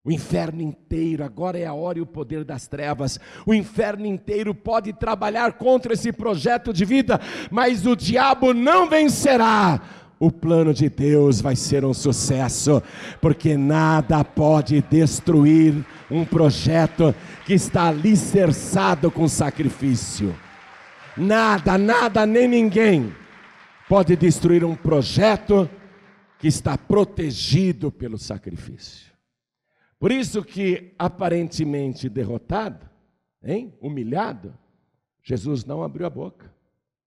O 0.05 0.11
inferno 0.11 0.61
inteiro, 0.61 1.23
agora 1.23 1.57
é 1.57 1.65
a 1.65 1.73
hora 1.73 1.97
e 1.97 2.01
o 2.01 2.05
poder 2.05 2.43
das 2.43 2.67
trevas. 2.67 3.17
O 3.45 3.53
inferno 3.53 4.05
inteiro 4.05 4.53
pode 4.53 4.91
trabalhar 4.91 5.53
contra 5.53 5.93
esse 5.93 6.11
projeto 6.11 6.73
de 6.73 6.83
vida, 6.83 7.21
mas 7.49 7.85
o 7.85 7.95
diabo 7.95 8.53
não 8.53 8.89
vencerá. 8.89 9.79
O 10.19 10.29
plano 10.29 10.73
de 10.73 10.89
Deus 10.89 11.39
vai 11.39 11.55
ser 11.55 11.85
um 11.85 11.93
sucesso, 11.93 12.83
porque 13.21 13.55
nada 13.55 14.25
pode 14.25 14.81
destruir 14.81 15.73
um 16.11 16.25
projeto 16.25 17.15
que 17.45 17.53
está 17.53 17.87
alicerçado 17.87 19.09
com 19.09 19.25
sacrifício. 19.29 20.35
Nada, 21.15 21.77
nada, 21.77 22.25
nem 22.25 22.45
ninguém 22.45 23.15
pode 23.87 24.17
destruir 24.17 24.65
um 24.65 24.75
projeto 24.75 25.69
que 26.39 26.49
está 26.49 26.77
protegido 26.77 27.89
pelo 27.89 28.17
sacrifício. 28.17 29.12
Por 30.03 30.11
isso 30.11 30.43
que 30.43 30.93
aparentemente 30.99 32.09
derrotado, 32.09 32.89
hein, 33.41 33.73
humilhado, 33.79 34.53
Jesus 35.21 35.63
não 35.63 35.81
abriu 35.81 36.05
a 36.05 36.09
boca. 36.09 36.53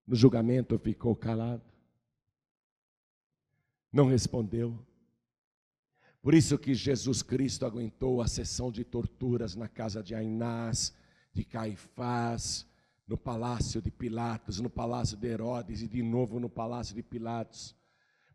No 0.07 0.17
julgamento 0.17 0.79
ficou 0.79 1.15
calado. 1.15 1.63
Não 3.93 4.07
respondeu. 4.07 4.83
Por 6.23 6.33
isso 6.33 6.57
que 6.57 6.73
Jesus 6.73 7.23
Cristo 7.23 7.67
aguentou 7.67 8.23
a 8.23 8.27
sessão 8.27 8.73
de 8.73 8.83
torturas 8.83 9.55
na 9.55 9.69
casa 9.69 10.03
de 10.03 10.15
Ainás, 10.15 10.95
de 11.35 11.45
Caifás, 11.45 12.67
no 13.07 13.19
palácio 13.19 13.83
de 13.83 13.91
Pilatos, 13.91 14.59
no 14.59 14.71
palácio 14.71 15.19
de 15.19 15.29
Herodes 15.29 15.83
e 15.83 15.87
de 15.87 16.03
novo 16.03 16.41
no 16.41 16.49
palácio 16.49 16.95
de 16.95 17.03
Pilatos. 17.03 17.77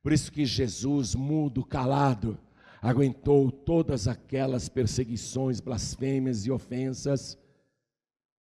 Por 0.04 0.14
isso 0.14 0.32
que 0.32 0.46
Jesus, 0.46 1.16
mudo, 1.16 1.66
calado, 1.66 2.38
aguentou 2.82 3.52
todas 3.52 4.08
aquelas 4.08 4.68
perseguições, 4.68 5.60
blasfêmias 5.60 6.46
e 6.46 6.52
ofensas. 6.52 7.38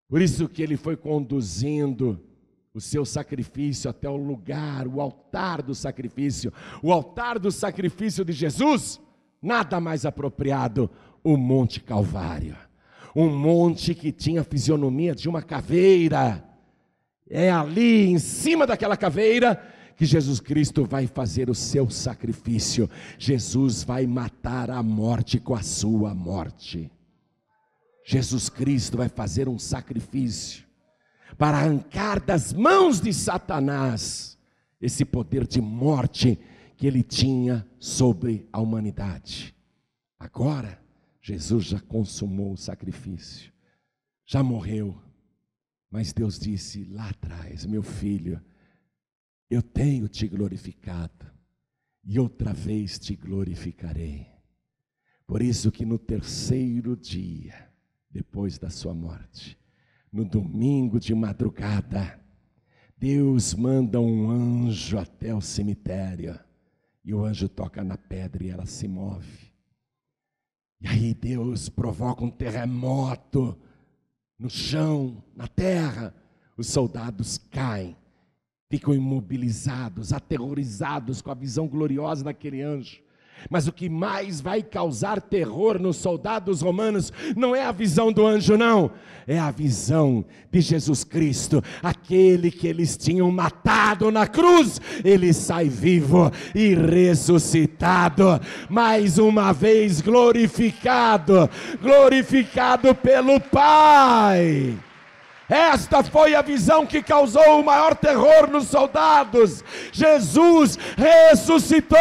Por 0.07 0.21
isso 0.21 0.49
que 0.49 0.61
ele 0.61 0.75
foi 0.75 0.97
conduzindo 0.97 2.19
o 2.73 2.81
seu 2.81 3.05
sacrifício 3.05 3.89
até 3.89 4.09
o 4.09 4.17
lugar, 4.17 4.87
o 4.87 4.99
altar 4.99 5.61
do 5.61 5.75
sacrifício. 5.75 6.51
O 6.81 6.91
altar 6.91 7.37
do 7.37 7.51
sacrifício 7.51 8.25
de 8.25 8.33
Jesus, 8.33 8.99
nada 9.41 9.79
mais 9.79 10.05
apropriado, 10.05 10.89
o 11.23 11.37
Monte 11.37 11.79
Calvário 11.79 12.57
um 13.15 13.29
monte 13.29 13.93
que 13.93 14.11
tinha 14.11 14.41
a 14.41 14.45
fisionomia 14.45 15.13
de 15.13 15.27
uma 15.27 15.41
caveira. 15.41 16.43
É 17.29 17.51
ali, 17.51 18.07
em 18.09 18.19
cima 18.19 18.65
daquela 18.65 18.97
caveira, 18.97 19.61
que 20.01 20.05
Jesus 20.07 20.39
Cristo 20.39 20.83
vai 20.83 21.05
fazer 21.05 21.47
o 21.47 21.53
seu 21.53 21.87
sacrifício. 21.87 22.89
Jesus 23.19 23.83
vai 23.83 24.07
matar 24.07 24.71
a 24.71 24.81
morte 24.81 25.39
com 25.39 25.53
a 25.53 25.61
sua 25.61 26.11
morte. 26.15 26.91
Jesus 28.03 28.49
Cristo 28.49 28.97
vai 28.97 29.07
fazer 29.07 29.47
um 29.47 29.59
sacrifício 29.59 30.65
para 31.37 31.59
arrancar 31.59 32.19
das 32.19 32.51
mãos 32.51 32.99
de 32.99 33.13
Satanás 33.13 34.39
esse 34.81 35.05
poder 35.05 35.45
de 35.45 35.61
morte 35.61 36.39
que 36.75 36.87
ele 36.87 37.03
tinha 37.03 37.63
sobre 37.77 38.49
a 38.51 38.59
humanidade. 38.59 39.53
Agora, 40.17 40.81
Jesus 41.21 41.65
já 41.65 41.79
consumou 41.79 42.53
o 42.53 42.57
sacrifício, 42.57 43.53
já 44.25 44.41
morreu. 44.41 44.99
Mas 45.91 46.11
Deus 46.11 46.39
disse 46.39 46.85
lá 46.85 47.09
atrás: 47.09 47.67
Meu 47.67 47.83
filho, 47.83 48.41
eu 49.51 49.61
tenho 49.61 50.07
te 50.07 50.27
glorificado, 50.29 51.29
e 52.03 52.17
outra 52.17 52.53
vez 52.53 52.97
te 52.97 53.15
glorificarei. 53.17 54.25
Por 55.27 55.41
isso 55.41 55.71
que 55.71 55.85
no 55.85 55.99
terceiro 55.99 56.95
dia, 56.95 57.69
depois 58.09 58.57
da 58.57 58.69
sua 58.69 58.93
morte, 58.93 59.59
no 60.11 60.23
domingo 60.23 60.99
de 60.99 61.13
madrugada, 61.13 62.17
Deus 62.97 63.53
manda 63.53 63.99
um 63.99 64.31
anjo 64.31 64.97
até 64.97 65.35
o 65.35 65.41
cemitério, 65.41 66.39
e 67.03 67.13
o 67.13 67.25
anjo 67.25 67.49
toca 67.49 67.83
na 67.83 67.97
pedra 67.97 68.43
e 68.45 68.49
ela 68.49 68.65
se 68.65 68.87
move. 68.87 69.51
E 70.79 70.87
aí 70.87 71.13
Deus 71.13 71.67
provoca 71.67 72.23
um 72.23 72.31
terremoto 72.31 73.59
no 74.39 74.49
chão, 74.49 75.21
na 75.35 75.47
terra. 75.47 76.15
Os 76.57 76.67
soldados 76.67 77.37
caem, 77.37 77.95
ficam 78.71 78.93
imobilizados, 78.93 80.13
aterrorizados 80.13 81.21
com 81.21 81.29
a 81.29 81.33
visão 81.33 81.67
gloriosa 81.67 82.23
daquele 82.23 82.61
anjo. 82.61 83.01
Mas 83.49 83.67
o 83.67 83.73
que 83.73 83.89
mais 83.89 84.39
vai 84.39 84.61
causar 84.61 85.19
terror 85.19 85.77
nos 85.77 85.97
soldados 85.97 86.61
romanos 86.61 87.11
não 87.35 87.53
é 87.53 87.65
a 87.65 87.71
visão 87.71 88.13
do 88.13 88.25
anjo, 88.25 88.55
não, 88.55 88.91
é 89.27 89.37
a 89.39 89.51
visão 89.51 90.23
de 90.49 90.61
Jesus 90.61 91.03
Cristo, 91.03 91.61
aquele 91.81 92.49
que 92.49 92.67
eles 92.67 92.95
tinham 92.95 93.29
matado 93.29 94.09
na 94.09 94.25
cruz. 94.25 94.79
Ele 95.03 95.33
sai 95.33 95.67
vivo 95.67 96.31
e 96.55 96.75
ressuscitado, 96.75 98.39
mais 98.69 99.17
uma 99.17 99.51
vez 99.51 99.99
glorificado 100.01 101.49
glorificado 101.81 102.93
pelo 102.95 103.39
Pai. 103.39 104.77
Esta 105.51 106.01
foi 106.01 106.33
a 106.33 106.41
visão 106.41 106.87
que 106.87 107.03
causou 107.03 107.59
o 107.59 107.63
maior 107.63 107.93
terror 107.93 108.49
nos 108.49 108.67
soldados. 108.67 109.61
Jesus 109.91 110.77
ressuscitou. 110.95 111.99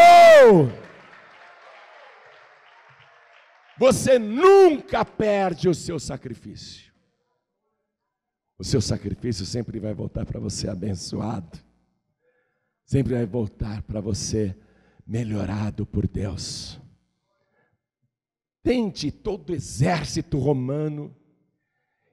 Você 3.76 4.20
nunca 4.20 5.05
perde 5.05 5.68
o 5.68 5.74
seu 5.74 5.98
sacrifício. 5.98 6.92
O 8.57 8.62
seu 8.62 8.80
sacrifício 8.80 9.44
sempre 9.44 9.80
vai 9.80 9.94
voltar 9.94 10.24
para 10.24 10.38
você 10.38 10.68
abençoado. 10.68 11.59
Sempre 12.86 13.14
vai 13.14 13.26
voltar 13.26 13.82
para 13.82 14.01
você 14.01 14.57
melhorado 15.05 15.84
por 15.84 16.07
Deus. 16.07 16.80
Tente 18.62 19.11
todo 19.11 19.53
exército 19.53 20.38
romano 20.38 21.16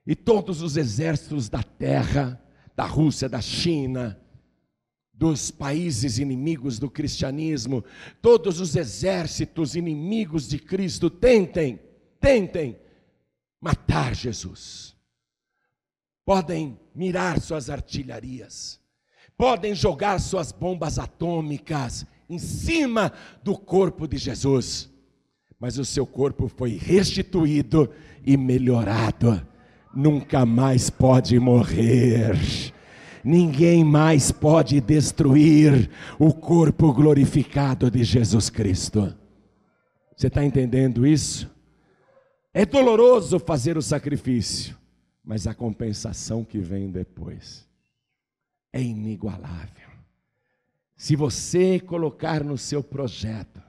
e 0.08 0.16
todos 0.16 0.62
os 0.62 0.78
exércitos 0.78 1.50
da 1.50 1.62
terra, 1.62 2.42
da 2.74 2.86
Rússia, 2.86 3.28
da 3.28 3.42
China, 3.42 4.18
dos 5.12 5.50
países 5.50 6.18
inimigos 6.18 6.78
do 6.78 6.88
cristianismo, 6.88 7.84
todos 8.22 8.58
os 8.58 8.74
exércitos 8.74 9.76
inimigos 9.76 10.48
de 10.48 10.58
Cristo 10.58 11.10
tentem, 11.10 11.78
tentem 12.18 12.78
matar 13.60 14.14
Jesus. 14.14 14.96
Podem 16.24 16.80
mirar 16.94 17.38
suas 17.38 17.68
artilharias, 17.68 18.80
podem 19.36 19.74
jogar 19.74 20.18
suas 20.20 20.52
bombas 20.52 20.98
atômicas 20.98 22.06
em 22.30 22.38
cima 22.38 23.12
do 23.42 23.58
corpo 23.58 24.08
de 24.08 24.16
Jesus, 24.16 24.88
mas 25.60 25.76
o 25.76 25.84
seu 25.84 26.06
corpo 26.06 26.48
foi 26.48 26.78
restituído 26.78 27.92
e 28.24 28.38
melhorado, 28.38 29.46
nunca 29.94 30.44
mais 30.46 30.90
pode 30.90 31.38
morrer 31.38 32.36
ninguém 33.28 33.84
mais 33.84 34.32
pode 34.32 34.80
destruir 34.80 35.90
o 36.18 36.32
corpo 36.32 36.92
glorificado 36.92 37.90
de 37.90 38.02
Jesus 38.02 38.48
Cristo. 38.48 39.14
Você 40.16 40.28
está 40.28 40.44
entendendo 40.44 41.06
isso? 41.06 41.50
É 42.52 42.64
doloroso 42.64 43.38
fazer 43.38 43.76
o 43.76 43.82
sacrifício, 43.82 44.76
mas 45.22 45.46
a 45.46 45.54
compensação 45.54 46.42
que 46.44 46.58
vem 46.58 46.90
depois 46.90 47.68
é 48.72 48.82
inigualável. 48.82 49.88
Se 50.96 51.14
você 51.14 51.78
colocar 51.78 52.42
no 52.42 52.58
seu 52.58 52.82
projeto, 52.82 53.62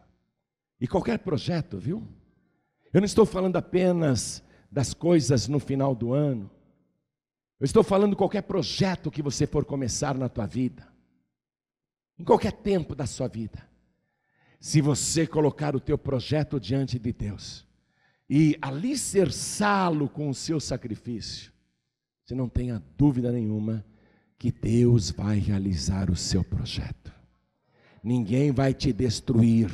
e 0.81 0.87
qualquer 0.87 1.19
projeto, 1.19 1.77
viu? 1.77 2.01
Eu 2.93 3.01
não 3.01 3.05
estou 3.05 3.25
falando 3.25 3.57
apenas 3.57 4.41
das 4.71 4.93
coisas 4.93 5.47
no 5.47 5.59
final 5.59 5.95
do 5.95 6.13
ano, 6.13 6.49
eu 7.59 7.65
estou 7.65 7.83
falando 7.83 8.15
qualquer 8.15 8.43
projeto 8.43 9.11
que 9.11 9.21
você 9.21 9.45
for 9.45 9.65
começar 9.65 10.17
na 10.17 10.29
tua 10.29 10.45
vida, 10.45 10.87
em 12.17 12.23
qualquer 12.23 12.53
tempo 12.53 12.95
da 12.95 13.05
sua 13.05 13.27
vida. 13.27 13.67
Se 14.59 14.81
você 14.81 15.27
colocar 15.27 15.75
o 15.75 15.79
teu 15.79 15.97
projeto 15.97 16.59
diante 16.59 16.97
de 16.97 17.11
Deus 17.11 17.65
e 18.29 18.57
alicerçá-lo 18.61 20.07
com 20.07 20.29
o 20.29 20.33
seu 20.33 20.59
sacrifício, 20.59 21.51
você 22.23 22.35
não 22.35 22.47
tenha 22.47 22.81
dúvida 22.97 23.31
nenhuma 23.31 23.83
que 24.37 24.51
Deus 24.51 25.09
vai 25.09 25.37
realizar 25.37 26.09
o 26.09 26.15
seu 26.15 26.43
projeto. 26.43 27.11
Ninguém 28.01 28.51
vai 28.51 28.73
te 28.73 28.93
destruir, 28.93 29.69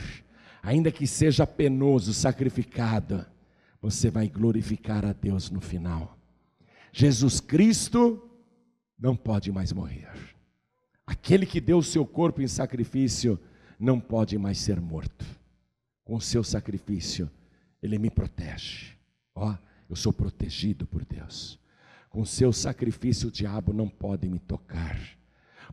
ainda 0.64 0.92
que 0.92 1.06
seja 1.06 1.46
penoso, 1.46 2.14
sacrificado, 2.14 3.26
você 3.86 4.10
vai 4.10 4.28
glorificar 4.28 5.06
a 5.06 5.14
Deus 5.14 5.52
no 5.52 5.62
final. 5.62 6.18
Jesus 6.92 7.40
Cristo 7.40 8.20
não 8.98 9.16
pode 9.16 9.52
mais 9.52 9.72
morrer. 9.72 10.10
Aquele 11.06 11.46
que 11.46 11.62
deu 11.62 11.78
o 11.78 11.84
seu 11.84 12.04
corpo 12.04 12.42
em 12.42 12.48
sacrifício 12.48 13.40
não 13.80 14.00
pode 14.00 14.40
mais 14.40 14.58
ser 14.58 14.82
morto. 14.82 15.24
Com 16.04 16.16
o 16.16 16.22
seu 16.22 16.44
sacrifício, 16.44 17.30
ele 17.80 18.00
me 18.00 18.10
protege. 18.10 18.96
Ó, 19.36 19.52
oh, 19.52 19.58
eu 19.88 19.96
sou 19.96 20.12
protegido 20.12 20.88
por 20.88 21.06
Deus. 21.06 21.60
Com 22.10 22.22
o 22.22 22.26
seu 22.26 22.52
sacrifício, 22.52 23.28
o 23.28 23.32
diabo 23.32 23.72
não 23.72 23.88
pode 23.88 24.28
me 24.28 24.40
tocar. 24.40 25.00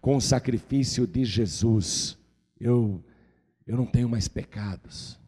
Com 0.03 0.17
o 0.17 0.21
sacrifício 0.21 1.07
de 1.07 1.25
Jesus, 1.25 2.19
eu 2.61 3.03
eu 3.67 3.77
não 3.77 3.87
tenho 3.87 4.09
mais 4.09 4.29
pecados. 4.29 5.19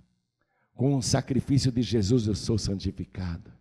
Com 0.74 0.96
o 0.96 1.02
sacrifício 1.02 1.70
de 1.70 1.82
Jesus, 1.82 2.26
eu 2.26 2.34
sou 2.34 2.58
santificado 2.58 3.54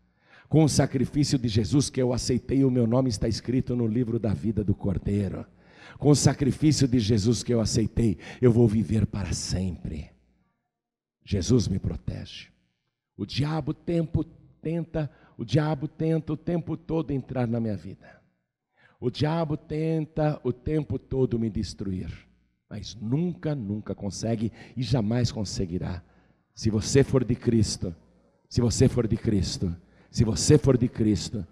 com 0.53 0.63
o 0.63 0.69
sacrifício 0.69 1.39
de 1.39 1.47
Jesus 1.47 1.89
que 1.89 1.99
eu 1.99 2.13
aceitei, 2.13 2.63
o 2.63 2.69
meu 2.69 2.85
nome 2.85 3.09
está 3.09 3.27
escrito 3.27 3.75
no 3.75 3.87
livro 3.87 4.19
da 4.19 4.35
vida 4.35 4.63
do 4.63 4.75
Cordeiro. 4.75 5.47
Com 5.97 6.11
o 6.11 6.15
sacrifício 6.15 6.87
de 6.87 6.99
Jesus 6.99 7.41
que 7.41 7.51
eu 7.51 7.59
aceitei, 7.59 8.19
eu 8.39 8.51
vou 8.51 8.67
viver 8.67 9.07
para 9.07 9.33
sempre. 9.33 10.11
Jesus 11.25 11.67
me 11.67 11.79
protege. 11.79 12.49
O 13.17 13.25
diabo 13.25 13.73
tempo 13.73 14.23
tenta, 14.61 15.09
o 15.35 15.43
diabo 15.43 15.87
tenta 15.87 16.33
o 16.33 16.37
tempo 16.37 16.77
todo 16.77 17.09
entrar 17.09 17.47
na 17.47 17.59
minha 17.59 17.75
vida. 17.75 18.21
O 18.99 19.09
diabo 19.09 19.57
tenta 19.57 20.39
o 20.43 20.53
tempo 20.53 20.99
todo 20.99 21.39
me 21.39 21.49
destruir, 21.49 22.11
mas 22.69 22.93
nunca, 22.93 23.55
nunca 23.55 23.95
consegue 23.95 24.51
e 24.77 24.83
jamais 24.83 25.31
conseguirá. 25.31 26.03
Se 26.53 26.69
você 26.69 27.03
for 27.03 27.23
de 27.23 27.35
Cristo, 27.35 27.93
se 28.47 28.61
você 28.61 28.87
for 28.87 29.07
de 29.07 29.17
Cristo, 29.17 29.75
se 30.11 30.23
você 30.23 30.57
for 30.57 30.77
de 30.77 30.87
Cristo, 30.87 31.45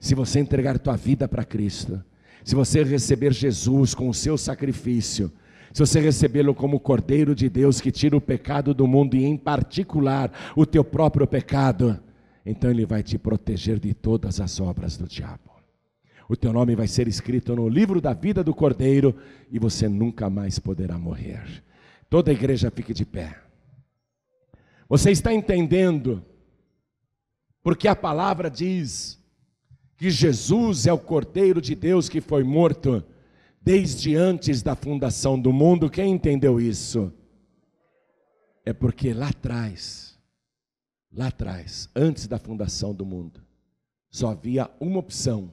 se 0.00 0.14
você 0.14 0.40
entregar 0.40 0.78
tua 0.78 0.96
vida 0.96 1.28
para 1.28 1.44
Cristo, 1.44 2.02
se 2.44 2.54
você 2.54 2.82
receber 2.82 3.32
Jesus 3.32 3.94
com 3.94 4.08
o 4.08 4.14
seu 4.14 4.38
sacrifício, 4.38 5.30
se 5.72 5.80
você 5.80 6.00
recebê-lo 6.00 6.54
como 6.54 6.80
Cordeiro 6.80 7.34
de 7.34 7.50
Deus 7.50 7.80
que 7.80 7.92
tira 7.92 8.16
o 8.16 8.20
pecado 8.20 8.72
do 8.72 8.86
mundo 8.86 9.14
e, 9.16 9.24
em 9.24 9.36
particular, 9.36 10.32
o 10.56 10.64
teu 10.64 10.82
próprio 10.82 11.26
pecado, 11.26 12.00
então 12.46 12.70
Ele 12.70 12.86
vai 12.86 13.02
te 13.02 13.18
proteger 13.18 13.78
de 13.78 13.92
todas 13.92 14.40
as 14.40 14.58
obras 14.60 14.96
do 14.96 15.06
diabo. 15.06 15.50
O 16.28 16.34
teu 16.34 16.52
nome 16.52 16.74
vai 16.74 16.88
ser 16.88 17.06
escrito 17.06 17.54
no 17.54 17.68
livro 17.68 18.00
da 18.00 18.14
vida 18.14 18.42
do 18.42 18.54
Cordeiro 18.54 19.14
e 19.50 19.58
você 19.58 19.88
nunca 19.88 20.30
mais 20.30 20.58
poderá 20.58 20.98
morrer. 20.98 21.62
Toda 22.08 22.30
a 22.30 22.34
igreja 22.34 22.70
fique 22.70 22.94
de 22.94 23.04
pé. 23.04 23.45
Você 24.88 25.10
está 25.10 25.32
entendendo? 25.32 26.24
porque 27.66 27.88
a 27.88 27.96
palavra 27.96 28.48
diz 28.48 29.20
que 29.96 30.08
Jesus 30.08 30.86
é 30.86 30.92
o 30.92 30.98
Cordeiro 31.00 31.60
de 31.60 31.74
Deus 31.74 32.08
que 32.08 32.20
foi 32.20 32.44
morto 32.44 33.04
desde 33.60 34.14
antes 34.14 34.62
da 34.62 34.76
fundação 34.76 35.36
do 35.36 35.52
mundo. 35.52 35.90
Quem 35.90 36.12
entendeu 36.12 36.60
isso? 36.60 37.12
É 38.64 38.72
porque 38.72 39.12
lá 39.12 39.30
atrás, 39.30 40.16
lá 41.12 41.26
atrás, 41.26 41.90
antes 41.92 42.28
da 42.28 42.38
fundação 42.38 42.94
do 42.94 43.04
mundo, 43.04 43.44
só 44.08 44.28
havia 44.28 44.70
uma 44.78 45.00
opção 45.00 45.52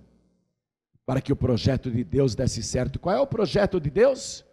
para 1.08 1.20
que 1.20 1.34
o 1.34 1.36
projeto 1.36 1.90
de 1.90 2.04
Deus 2.04 2.36
desse 2.36 2.62
certo. 2.62 3.00
Qual 3.00 3.16
é 3.16 3.20
o 3.20 3.26
projeto 3.26 3.82
de 3.82 3.90
Deus? 3.90 4.46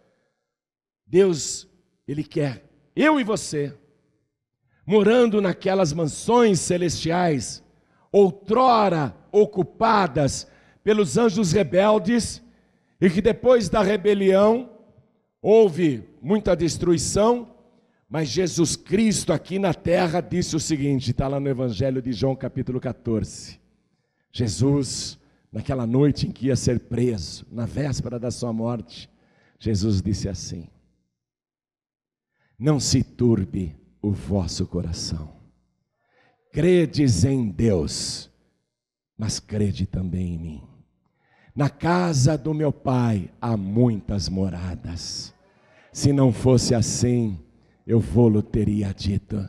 Deus, 1.05 1.67
Ele 2.07 2.23
quer 2.23 2.67
eu 2.95 3.19
e 3.19 3.23
você, 3.23 3.77
morando 4.85 5.41
naquelas 5.41 5.93
mansões 5.93 6.59
celestiais, 6.59 7.63
outrora 8.11 9.15
ocupadas 9.31 10.47
pelos 10.83 11.17
anjos 11.17 11.51
rebeldes, 11.51 12.41
e 12.99 13.09
que 13.09 13.21
depois 13.21 13.69
da 13.69 13.81
rebelião 13.81 14.69
houve 15.41 16.03
muita 16.21 16.55
destruição, 16.55 17.55
mas 18.07 18.29
Jesus 18.29 18.75
Cristo 18.75 19.31
aqui 19.33 19.57
na 19.57 19.73
terra 19.73 20.21
disse 20.21 20.55
o 20.55 20.59
seguinte: 20.59 21.11
está 21.11 21.27
lá 21.27 21.39
no 21.39 21.49
Evangelho 21.49 22.01
de 22.01 22.11
João, 22.11 22.35
capítulo 22.35 22.79
14. 22.79 23.59
Jesus, 24.31 25.17
naquela 25.51 25.87
noite 25.87 26.27
em 26.27 26.31
que 26.31 26.47
ia 26.47 26.55
ser 26.55 26.81
preso, 26.81 27.45
na 27.51 27.65
véspera 27.65 28.19
da 28.19 28.29
sua 28.29 28.53
morte, 28.53 29.09
Jesus 29.57 30.01
disse 30.01 30.29
assim: 30.29 30.67
Não 32.59 32.79
se 32.79 33.03
turbe 33.03 33.80
o 34.01 34.11
vosso 34.11 34.65
coração, 34.65 35.29
credes 36.51 37.23
em 37.23 37.49
Deus, 37.49 38.29
mas 39.17 39.39
crede 39.39 39.85
também 39.85 40.33
em 40.33 40.37
mim. 40.39 40.63
Na 41.55 41.69
casa 41.69 42.37
do 42.37 42.53
meu 42.53 42.71
pai 42.71 43.29
há 43.39 43.55
muitas 43.55 44.29
moradas. 44.29 45.33
Se 45.91 46.13
não 46.13 46.31
fosse 46.31 46.73
assim, 46.73 47.37
eu 47.85 47.99
vou-lo 47.99 48.41
teria 48.41 48.93
dito, 48.93 49.47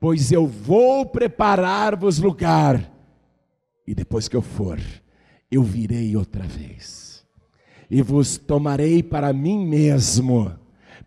pois 0.00 0.32
eu 0.32 0.46
vou 0.46 1.06
preparar-vos 1.06 2.18
lugar, 2.18 2.92
e 3.86 3.94
depois 3.94 4.28
que 4.28 4.36
eu 4.36 4.42
for, 4.42 4.80
eu 5.50 5.62
virei 5.62 6.16
outra 6.16 6.42
vez, 6.42 7.24
e 7.88 8.02
vos 8.02 8.36
tomarei 8.36 9.02
para 9.02 9.32
mim 9.32 9.64
mesmo, 9.64 10.52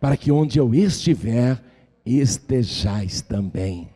para 0.00 0.16
que 0.16 0.32
onde 0.32 0.58
eu 0.58 0.74
estiver, 0.74 1.62
estejais 2.04 3.20
também. 3.20 3.88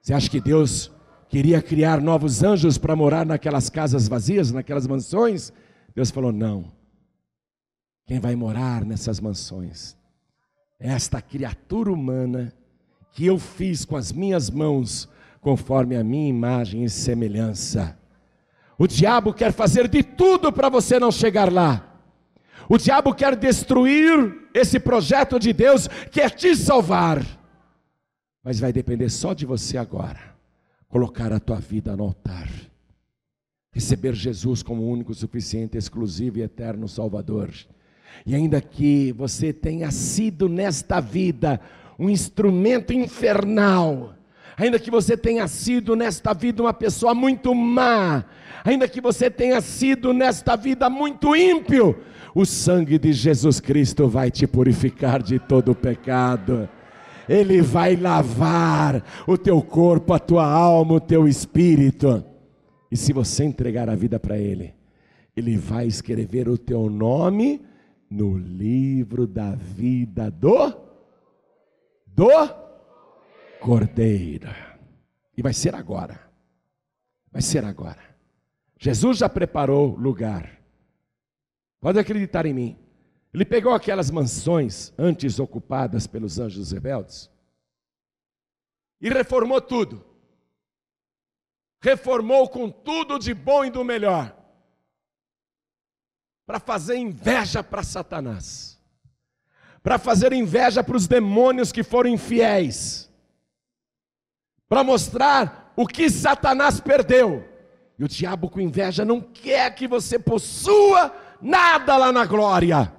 Você 0.00 0.14
acha 0.14 0.30
que 0.30 0.40
Deus 0.40 0.90
queria 1.28 1.62
criar 1.62 2.00
novos 2.00 2.42
anjos 2.42 2.78
para 2.78 2.96
morar 2.96 3.24
naquelas 3.24 3.70
casas 3.70 4.08
vazias, 4.08 4.50
naquelas 4.50 4.86
mansões? 4.86 5.52
Deus 5.94 6.10
falou: 6.10 6.32
não. 6.32 6.72
Quem 8.06 8.18
vai 8.18 8.34
morar 8.34 8.84
nessas 8.84 9.20
mansões 9.20 10.00
esta 10.80 11.20
criatura 11.20 11.92
humana 11.92 12.54
que 13.12 13.26
eu 13.26 13.38
fiz 13.38 13.84
com 13.84 13.96
as 13.96 14.10
minhas 14.10 14.48
mãos, 14.48 15.06
conforme 15.40 15.94
a 15.94 16.02
minha 16.02 16.28
imagem 16.28 16.84
e 16.84 16.88
semelhança. 16.88 17.98
O 18.78 18.86
diabo 18.86 19.34
quer 19.34 19.52
fazer 19.52 19.86
de 19.88 20.02
tudo 20.02 20.50
para 20.50 20.70
você 20.70 20.98
não 20.98 21.12
chegar 21.12 21.52
lá. 21.52 21.89
O 22.70 22.78
diabo 22.78 23.12
quer 23.12 23.34
destruir 23.34 24.48
esse 24.54 24.78
projeto 24.78 25.38
de 25.38 25.52
Deus 25.52 25.88
que 26.10 26.20
é 26.20 26.30
te 26.30 26.54
salvar. 26.54 27.22
Mas 28.42 28.60
vai 28.60 28.72
depender 28.72 29.10
só 29.10 29.34
de 29.34 29.44
você 29.44 29.76
agora. 29.76 30.20
Colocar 30.88 31.32
a 31.32 31.40
tua 31.40 31.58
vida 31.58 31.96
no 31.96 32.04
altar. 32.04 32.48
Receber 33.72 34.14
Jesus 34.14 34.62
como 34.62 34.88
único, 34.88 35.12
suficiente, 35.12 35.76
exclusivo 35.76 36.38
e 36.38 36.42
eterno 36.42 36.88
Salvador 36.88 37.50
e 38.24 38.34
ainda 38.34 38.60
que 38.60 39.12
você 39.12 39.52
tenha 39.52 39.90
sido 39.90 40.48
nesta 40.48 41.00
vida 41.00 41.60
um 41.98 42.08
instrumento 42.08 42.92
infernal, 42.92 44.14
ainda 44.56 44.78
que 44.78 44.90
você 44.90 45.16
tenha 45.16 45.46
sido 45.46 45.94
nesta 45.94 46.32
vida 46.32 46.62
uma 46.62 46.72
pessoa 46.72 47.14
muito 47.14 47.54
má, 47.54 48.24
ainda 48.64 48.88
que 48.88 49.00
você 49.00 49.30
tenha 49.30 49.60
sido 49.60 50.12
nesta 50.12 50.56
vida 50.56 50.88
muito 50.88 51.34
ímpio, 51.36 51.98
o 52.34 52.44
sangue 52.44 52.98
de 52.98 53.12
Jesus 53.12 53.60
Cristo 53.60 54.08
vai 54.08 54.30
te 54.30 54.46
purificar 54.46 55.22
de 55.22 55.38
todo 55.38 55.74
pecado. 55.74 56.68
Ele 57.28 57.62
vai 57.62 57.96
lavar 57.96 59.04
o 59.26 59.38
teu 59.38 59.62
corpo, 59.62 60.12
a 60.12 60.18
tua 60.18 60.44
alma, 60.44 60.94
o 60.94 61.00
teu 61.00 61.28
espírito. 61.28 62.24
E 62.90 62.96
se 62.96 63.12
você 63.12 63.44
entregar 63.44 63.88
a 63.88 63.94
vida 63.94 64.18
para 64.18 64.36
Ele, 64.36 64.74
Ele 65.36 65.56
vai 65.56 65.86
escrever 65.86 66.48
o 66.48 66.58
teu 66.58 66.90
nome 66.90 67.64
no 68.10 68.36
livro 68.36 69.26
da 69.26 69.54
vida 69.54 70.30
do 70.30 70.74
do 72.06 72.28
Cordeiro. 73.60 74.50
E 75.36 75.42
vai 75.42 75.52
ser 75.52 75.74
agora. 75.74 76.20
Vai 77.32 77.40
ser 77.40 77.64
agora. 77.64 78.00
Jesus 78.78 79.18
já 79.18 79.28
preparou 79.28 79.94
lugar. 79.96 80.59
Pode 81.80 81.98
acreditar 81.98 82.44
em 82.46 82.52
mim. 82.52 82.78
Ele 83.32 83.44
pegou 83.44 83.72
aquelas 83.72 84.10
mansões 84.10 84.92
antes 84.98 85.38
ocupadas 85.38 86.06
pelos 86.06 86.38
anjos 86.38 86.72
rebeldes 86.72 87.30
e 89.00 89.08
reformou 89.08 89.60
tudo. 89.60 90.04
Reformou 91.82 92.48
com 92.48 92.70
tudo 92.70 93.18
de 93.18 93.32
bom 93.32 93.64
e 93.64 93.70
do 93.70 93.82
melhor 93.82 94.36
para 96.44 96.58
fazer 96.58 96.96
inveja 96.96 97.62
para 97.62 97.82
Satanás, 97.82 98.78
para 99.82 99.98
fazer 99.98 100.32
inveja 100.32 100.82
para 100.82 100.96
os 100.96 101.06
demônios 101.06 101.70
que 101.70 101.84
foram 101.84 102.10
infiéis, 102.10 103.08
para 104.68 104.82
mostrar 104.82 105.72
o 105.76 105.86
que 105.86 106.10
Satanás 106.10 106.80
perdeu. 106.80 107.48
E 107.96 108.04
o 108.04 108.08
diabo 108.08 108.50
com 108.50 108.60
inveja 108.60 109.04
não 109.04 109.20
quer 109.20 109.74
que 109.74 109.86
você 109.86 110.18
possua 110.18 111.14
nada 111.40 111.96
lá 111.96 112.12
na 112.12 112.26
glória. 112.26 112.92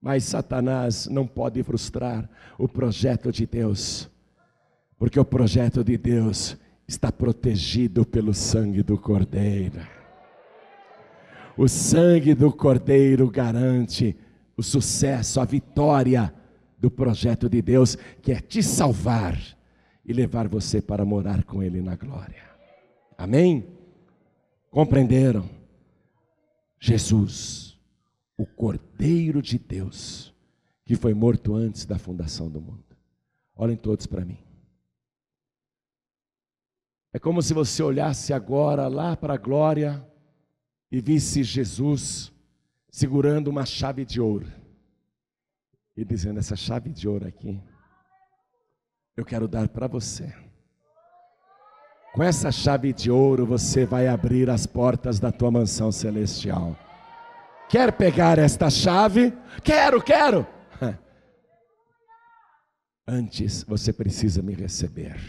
Mas 0.00 0.24
Satanás 0.24 1.06
não 1.06 1.26
pode 1.26 1.62
frustrar 1.62 2.28
o 2.58 2.68
projeto 2.68 3.32
de 3.32 3.46
Deus, 3.46 4.10
porque 4.98 5.18
o 5.18 5.24
projeto 5.24 5.82
de 5.82 5.96
Deus 5.96 6.56
está 6.86 7.10
protegido 7.10 8.04
pelo 8.04 8.34
sangue 8.34 8.82
do 8.82 8.98
Cordeiro. 8.98 9.80
O 11.56 11.68
sangue 11.68 12.34
do 12.34 12.52
Cordeiro 12.52 13.30
garante 13.30 14.16
o 14.56 14.62
sucesso, 14.62 15.40
a 15.40 15.44
vitória 15.44 16.34
do 16.78 16.90
projeto 16.90 17.48
de 17.48 17.62
Deus, 17.62 17.96
que 18.20 18.32
é 18.32 18.40
te 18.40 18.62
salvar 18.62 19.38
e 20.04 20.12
levar 20.12 20.48
você 20.48 20.82
para 20.82 21.04
morar 21.04 21.44
com 21.44 21.62
Ele 21.62 21.80
na 21.80 21.96
glória. 21.96 22.42
Amém? 23.16 23.64
Compreenderam? 24.70 25.48
Jesus, 26.86 27.80
o 28.36 28.44
Cordeiro 28.44 29.40
de 29.40 29.58
Deus, 29.58 30.34
que 30.84 30.94
foi 30.94 31.14
morto 31.14 31.54
antes 31.54 31.86
da 31.86 31.98
fundação 31.98 32.50
do 32.50 32.60
mundo. 32.60 32.84
Olhem 33.56 33.74
todos 33.74 34.06
para 34.06 34.22
mim. 34.22 34.36
É 37.10 37.18
como 37.18 37.40
se 37.40 37.54
você 37.54 37.82
olhasse 37.82 38.34
agora 38.34 38.86
lá 38.86 39.16
para 39.16 39.32
a 39.32 39.38
glória 39.38 40.06
e 40.92 41.00
visse 41.00 41.42
Jesus 41.42 42.30
segurando 42.90 43.48
uma 43.48 43.64
chave 43.64 44.04
de 44.04 44.20
ouro 44.20 44.52
e 45.96 46.04
dizendo: 46.04 46.38
Essa 46.38 46.54
chave 46.54 46.90
de 46.90 47.08
ouro 47.08 47.26
aqui, 47.26 47.62
eu 49.16 49.24
quero 49.24 49.48
dar 49.48 49.70
para 49.70 49.86
você. 49.86 50.34
Com 52.14 52.22
essa 52.22 52.52
chave 52.52 52.92
de 52.92 53.10
ouro 53.10 53.44
você 53.44 53.84
vai 53.84 54.06
abrir 54.06 54.48
as 54.48 54.66
portas 54.66 55.18
da 55.18 55.32
tua 55.32 55.50
mansão 55.50 55.90
celestial. 55.90 56.76
Quer 57.68 57.90
pegar 57.92 58.38
esta 58.38 58.70
chave? 58.70 59.36
Quero, 59.64 60.00
quero. 60.00 60.46
Antes 63.04 63.64
você 63.64 63.92
precisa 63.92 64.40
me 64.42 64.54
receber 64.54 65.20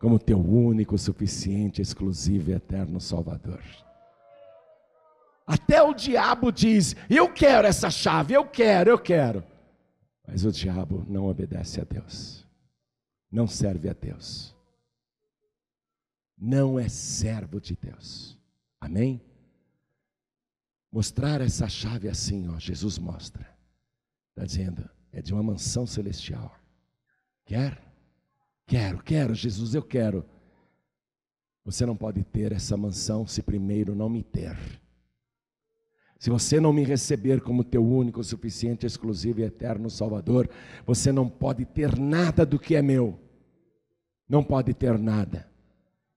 como 0.00 0.18
teu 0.18 0.38
único, 0.38 0.96
suficiente, 0.96 1.82
exclusivo 1.82 2.50
e 2.50 2.54
eterno 2.54 2.98
Salvador. 2.98 3.62
Até 5.46 5.82
o 5.82 5.92
diabo 5.92 6.50
diz: 6.50 6.96
Eu 7.10 7.30
quero 7.30 7.66
essa 7.66 7.90
chave, 7.90 8.32
eu 8.32 8.46
quero, 8.46 8.90
eu 8.90 8.98
quero. 8.98 9.44
Mas 10.26 10.46
o 10.46 10.50
diabo 10.50 11.04
não 11.06 11.26
obedece 11.26 11.78
a 11.78 11.84
Deus, 11.84 12.46
não 13.30 13.46
serve 13.46 13.90
a 13.90 13.92
Deus, 13.92 14.53
não 16.36 16.78
é 16.78 16.88
servo 16.88 17.60
de 17.60 17.76
Deus. 17.76 18.38
Amém? 18.80 19.20
Mostrar 20.90 21.40
essa 21.40 21.68
chave 21.68 22.08
assim, 22.08 22.48
ó, 22.48 22.58
Jesus 22.58 22.98
mostra. 22.98 23.48
Está 24.30 24.44
dizendo, 24.44 24.88
é 25.12 25.22
de 25.22 25.32
uma 25.32 25.42
mansão 25.42 25.86
celestial. 25.86 26.54
Quer? 27.44 27.80
Quero, 28.66 29.02
quero, 29.02 29.34
Jesus, 29.34 29.74
eu 29.74 29.82
quero. 29.82 30.24
Você 31.64 31.86
não 31.86 31.96
pode 31.96 32.22
ter 32.24 32.52
essa 32.52 32.76
mansão 32.76 33.26
se 33.26 33.42
primeiro 33.42 33.94
não 33.94 34.08
me 34.08 34.22
ter. 34.22 34.56
Se 36.18 36.30
você 36.30 36.60
não 36.60 36.72
me 36.72 36.84
receber 36.84 37.40
como 37.40 37.64
teu 37.64 37.84
único, 37.84 38.22
suficiente, 38.22 38.86
exclusivo 38.86 39.40
e 39.40 39.44
eterno 39.44 39.90
Salvador, 39.90 40.48
você 40.86 41.12
não 41.12 41.28
pode 41.28 41.64
ter 41.64 41.98
nada 41.98 42.46
do 42.46 42.58
que 42.58 42.74
é 42.74 42.82
meu. 42.82 43.18
Não 44.28 44.42
pode 44.42 44.72
ter 44.72 44.98
nada. 44.98 45.50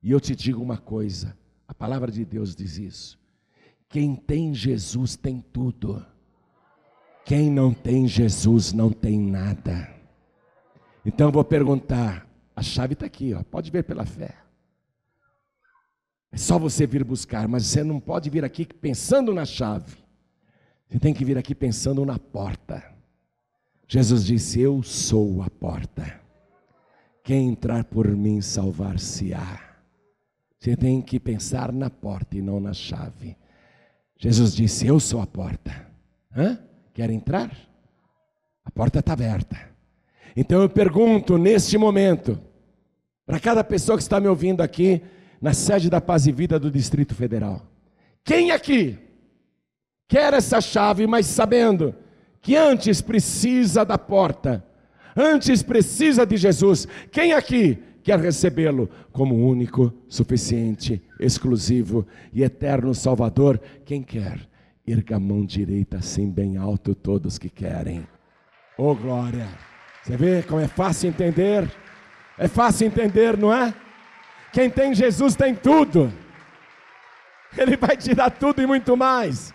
E 0.07 0.11
eu 0.11 0.21
te 0.21 0.33
digo 0.33 0.63
uma 0.63 0.77
coisa: 0.77 1.37
A 1.67 1.73
palavra 1.73 2.09
de 2.09 2.23
Deus 2.23 2.55
diz 2.55 2.77
isso. 2.77 3.19
Quem 3.89 4.15
tem 4.15 4.53
Jesus 4.53 5.17
tem 5.17 5.41
tudo. 5.51 6.05
Quem 7.25 7.51
não 7.51 7.73
tem 7.73 8.07
Jesus 8.07 8.71
não 8.71 8.89
tem 8.89 9.19
nada. 9.19 9.93
Então 11.05 11.27
eu 11.27 11.31
vou 11.33 11.43
perguntar: 11.43 12.25
a 12.55 12.61
chave 12.61 12.93
está 12.93 13.05
aqui, 13.05 13.33
ó, 13.33 13.43
pode 13.43 13.69
ver 13.69 13.83
pela 13.83 14.05
fé. 14.05 14.33
É 16.31 16.37
só 16.37 16.57
você 16.57 16.87
vir 16.87 17.03
buscar, 17.03 17.45
mas 17.45 17.65
você 17.65 17.83
não 17.83 17.99
pode 17.99 18.29
vir 18.29 18.45
aqui 18.45 18.65
pensando 18.65 19.33
na 19.33 19.43
chave. 19.43 19.97
Você 20.89 20.99
tem 20.99 21.13
que 21.13 21.25
vir 21.25 21.37
aqui 21.37 21.53
pensando 21.53 22.05
na 22.05 22.17
porta. 22.17 22.81
Jesus 23.85 24.23
disse: 24.23 24.61
Eu 24.61 24.81
sou 24.81 25.41
a 25.41 25.49
porta. 25.49 26.21
Quem 27.25 27.49
entrar 27.49 27.83
por 27.83 28.07
mim 28.07 28.39
salvar-se-á. 28.39 29.66
Você 30.59 30.75
tem 30.75 31.01
que 31.01 31.19
pensar 31.19 31.71
na 31.71 31.89
porta 31.89 32.37
e 32.37 32.41
não 32.41 32.59
na 32.59 32.73
chave. 32.73 33.37
Jesus 34.17 34.55
disse: 34.55 34.87
Eu 34.87 34.99
sou 34.99 35.21
a 35.21 35.27
porta. 35.27 35.87
Hã? 36.35 36.59
Quer 36.93 37.09
entrar? 37.09 37.51
A 38.65 38.71
porta 38.71 38.99
está 38.99 39.13
aberta. 39.13 39.57
Então 40.35 40.61
eu 40.61 40.69
pergunto 40.69 41.37
neste 41.37 41.77
momento, 41.77 42.39
para 43.25 43.39
cada 43.39 43.63
pessoa 43.63 43.97
que 43.97 44.03
está 44.03 44.19
me 44.19 44.27
ouvindo 44.27 44.61
aqui, 44.61 45.01
na 45.41 45.53
sede 45.53 45.89
da 45.89 46.01
Paz 46.01 46.27
e 46.27 46.31
Vida 46.31 46.59
do 46.59 46.71
Distrito 46.71 47.13
Federal: 47.13 47.61
quem 48.23 48.51
aqui 48.51 48.97
quer 50.07 50.33
essa 50.33 50.59
chave, 50.59 51.05
mas 51.05 51.27
sabendo 51.27 51.93
que 52.41 52.55
antes 52.55 53.01
precisa 53.01 53.85
da 53.85 53.97
porta, 53.97 54.65
antes 55.15 55.61
precisa 55.61 56.25
de 56.25 56.35
Jesus? 56.35 56.87
Quem 57.11 57.33
aqui 57.33 57.83
quer 58.07 58.19
recebê-lo 58.19 58.89
como 59.11 59.35
único, 59.35 59.93
suficiente, 60.07 61.03
exclusivo 61.19 62.07
e 62.31 62.41
eterno 62.41 62.95
Salvador. 62.95 63.59
Quem 63.83 64.01
quer? 64.01 64.39
Erga 64.87 65.17
a 65.17 65.19
mão 65.19 65.45
direita 65.45 65.97
assim 65.97 66.31
bem 66.31 66.55
alto, 66.55 66.95
todos 66.95 67.37
que 67.37 67.49
querem. 67.49 68.07
Oh 68.77 68.95
glória! 68.95 69.45
Você 70.01 70.15
vê 70.15 70.41
como 70.41 70.61
é 70.61 70.69
fácil 70.69 71.09
entender? 71.09 71.69
É 72.37 72.47
fácil 72.47 72.87
entender, 72.87 73.35
não 73.35 73.53
é? 73.53 73.73
Quem 74.53 74.69
tem 74.69 74.95
Jesus 74.95 75.35
tem 75.35 75.53
tudo. 75.53 76.09
Ele 77.57 77.75
vai 77.75 77.97
te 77.97 78.15
dar 78.15 78.29
tudo 78.29 78.61
e 78.61 78.65
muito 78.65 78.95
mais. 78.95 79.53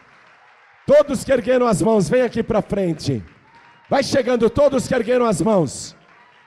Todos 0.87 1.25
que 1.25 1.33
ergueram 1.33 1.67
as 1.67 1.81
mãos, 1.81 2.07
vem 2.07 2.21
aqui 2.21 2.43
para 2.43 2.61
frente. 2.61 3.25
Vai 3.89 4.03
chegando, 4.03 4.51
todos 4.51 4.87
que 4.87 4.95
ergueram 4.95 5.25
as 5.25 5.41
mãos. 5.41 5.97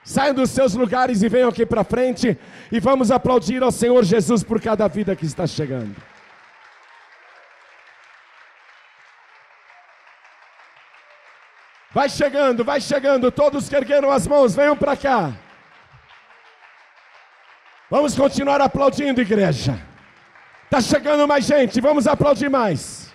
Saiam 0.06 0.34
dos 0.34 0.50
seus 0.50 0.72
lugares 0.74 1.20
e 1.24 1.28
venham 1.28 1.48
aqui 1.48 1.66
para 1.66 1.82
frente 1.82 2.38
e 2.70 2.78
vamos 2.78 3.10
aplaudir 3.10 3.60
ao 3.60 3.72
Senhor 3.72 4.04
Jesus 4.04 4.44
por 4.44 4.60
cada 4.60 4.86
vida 4.86 5.16
que 5.16 5.26
está 5.26 5.48
chegando. 5.48 5.96
Vai 11.92 12.08
chegando, 12.08 12.64
vai 12.64 12.80
chegando, 12.80 13.32
todos 13.32 13.68
que 13.68 13.74
ergueram 13.74 14.12
as 14.12 14.28
mãos, 14.28 14.54
venham 14.54 14.76
para 14.76 14.96
cá. 14.96 15.32
Vamos 17.90 18.14
continuar 18.14 18.60
aplaudindo, 18.60 19.20
igreja. 19.20 19.76
Está 20.66 20.80
chegando 20.80 21.26
mais 21.26 21.44
gente, 21.44 21.80
vamos 21.80 22.06
aplaudir 22.06 22.48
mais. 22.48 23.12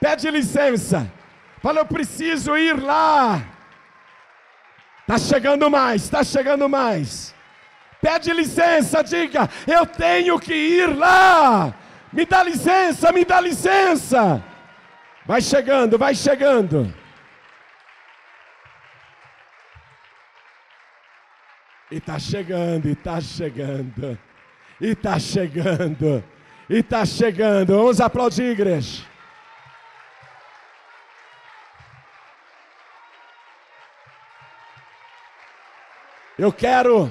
Pede 0.00 0.30
licença. 0.30 1.06
Fala, 1.60 1.80
eu 1.80 1.86
preciso 1.86 2.56
ir 2.56 2.80
lá. 2.80 3.53
Está 5.06 5.18
chegando 5.18 5.70
mais, 5.70 6.04
está 6.04 6.24
chegando 6.24 6.66
mais. 6.66 7.34
Pede 8.00 8.32
licença, 8.32 9.04
diga: 9.04 9.48
Eu 9.66 9.86
tenho 9.86 10.40
que 10.40 10.54
ir 10.54 10.96
lá. 10.96 11.74
Me 12.10 12.24
dá 12.24 12.42
licença, 12.42 13.12
me 13.12 13.22
dá 13.24 13.38
licença. 13.38 14.42
Vai 15.26 15.42
chegando, 15.42 15.98
vai 15.98 16.14
chegando. 16.14 16.92
E 21.90 21.96
está 21.96 22.18
chegando, 22.18 22.88
e 22.88 22.92
está 22.92 23.20
chegando, 23.20 24.18
e 24.80 24.86
está 24.88 25.18
chegando, 25.18 26.24
e 26.68 26.78
está 26.78 27.04
chegando. 27.04 27.76
Vamos 27.76 28.00
aplaudir, 28.00 28.44
igreja. 28.44 29.13
Eu 36.36 36.52
quero. 36.52 37.06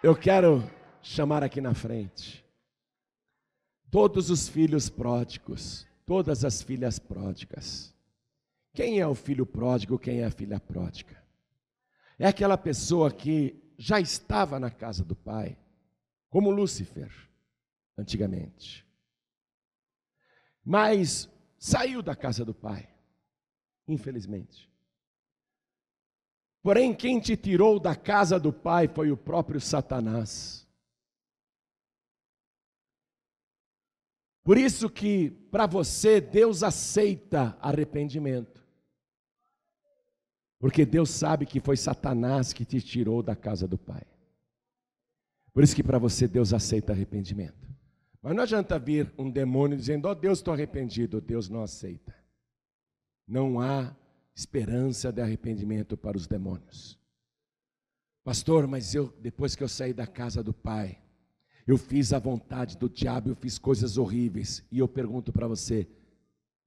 Eu 0.00 0.14
quero 0.14 0.62
chamar 1.02 1.42
aqui 1.42 1.60
na 1.60 1.74
frente 1.74 2.44
todos 3.90 4.30
os 4.30 4.48
filhos 4.48 4.88
pródigos, 4.88 5.84
todas 6.06 6.44
as 6.44 6.62
filhas 6.62 7.00
pródigas. 7.00 7.92
Quem 8.72 9.00
é 9.00 9.06
o 9.06 9.16
filho 9.16 9.44
pródigo, 9.44 9.98
quem 9.98 10.20
é 10.20 10.26
a 10.26 10.30
filha 10.30 10.60
pródiga? 10.60 11.20
É 12.16 12.28
aquela 12.28 12.56
pessoa 12.56 13.10
que 13.10 13.60
já 13.76 13.98
estava 13.98 14.60
na 14.60 14.70
casa 14.70 15.04
do 15.04 15.16
pai, 15.16 15.58
como 16.30 16.52
Lúcifer, 16.52 17.10
antigamente. 17.96 18.86
Mas 20.64 21.28
saiu 21.58 22.00
da 22.00 22.14
casa 22.14 22.44
do 22.44 22.54
pai, 22.54 22.88
infelizmente. 23.88 24.68
Porém, 26.68 26.94
quem 26.94 27.18
te 27.18 27.34
tirou 27.34 27.80
da 27.80 27.96
casa 27.96 28.38
do 28.38 28.52
Pai 28.52 28.88
foi 28.88 29.10
o 29.10 29.16
próprio 29.16 29.58
Satanás. 29.58 30.68
Por 34.44 34.58
isso 34.58 34.90
que 34.90 35.30
para 35.50 35.66
você 35.66 36.20
Deus 36.20 36.62
aceita 36.62 37.56
arrependimento. 37.62 38.62
Porque 40.58 40.84
Deus 40.84 41.08
sabe 41.08 41.46
que 41.46 41.58
foi 41.58 41.74
Satanás 41.74 42.52
que 42.52 42.66
te 42.66 42.82
tirou 42.82 43.22
da 43.22 43.34
casa 43.34 43.66
do 43.66 43.78
Pai. 43.78 44.02
Por 45.54 45.64
isso 45.64 45.74
que 45.74 45.82
para 45.82 45.98
você 45.98 46.28
Deus 46.28 46.52
aceita 46.52 46.92
arrependimento. 46.92 47.66
Mas 48.20 48.36
não 48.36 48.42
adianta 48.42 48.78
vir 48.78 49.10
um 49.16 49.30
demônio 49.30 49.78
dizendo: 49.78 50.04
"Ó 50.04 50.10
oh, 50.10 50.14
Deus, 50.14 50.40
estou 50.40 50.52
arrependido". 50.52 51.18
Deus 51.18 51.48
não 51.48 51.62
aceita. 51.62 52.14
Não 53.26 53.58
há 53.58 53.96
esperança 54.38 55.10
de 55.10 55.20
arrependimento 55.20 55.96
para 55.96 56.16
os 56.16 56.28
demônios. 56.28 56.96
Pastor, 58.22 58.68
mas 58.68 58.94
eu 58.94 59.12
depois 59.20 59.56
que 59.56 59.64
eu 59.64 59.68
saí 59.68 59.92
da 59.92 60.06
casa 60.06 60.44
do 60.44 60.54
Pai, 60.54 61.02
eu 61.66 61.76
fiz 61.76 62.12
a 62.12 62.20
vontade 62.20 62.78
do 62.78 62.88
diabo, 62.88 63.30
eu 63.30 63.34
fiz 63.34 63.58
coisas 63.58 63.98
horríveis. 63.98 64.64
E 64.70 64.78
eu 64.78 64.86
pergunto 64.86 65.32
para 65.32 65.48
você: 65.48 65.88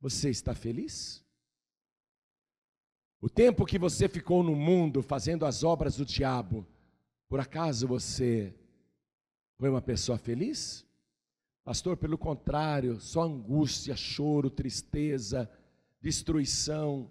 você 0.01 0.29
está 0.29 0.53
feliz? 0.53 1.23
O 3.21 3.29
tempo 3.29 3.65
que 3.65 3.79
você 3.79 4.09
ficou 4.09 4.43
no 4.43 4.53
mundo 4.55 5.01
fazendo 5.01 5.45
as 5.45 5.63
obras 5.63 5.95
do 5.95 6.05
diabo, 6.05 6.67
por 7.29 7.39
acaso 7.39 7.87
você 7.87 8.53
foi 9.57 9.69
uma 9.69 9.81
pessoa 9.81 10.17
feliz? 10.17 10.85
Pastor, 11.63 11.95
pelo 11.95 12.17
contrário, 12.17 12.99
só 12.99 13.21
angústia, 13.21 13.95
choro, 13.95 14.49
tristeza, 14.49 15.49
destruição. 16.01 17.09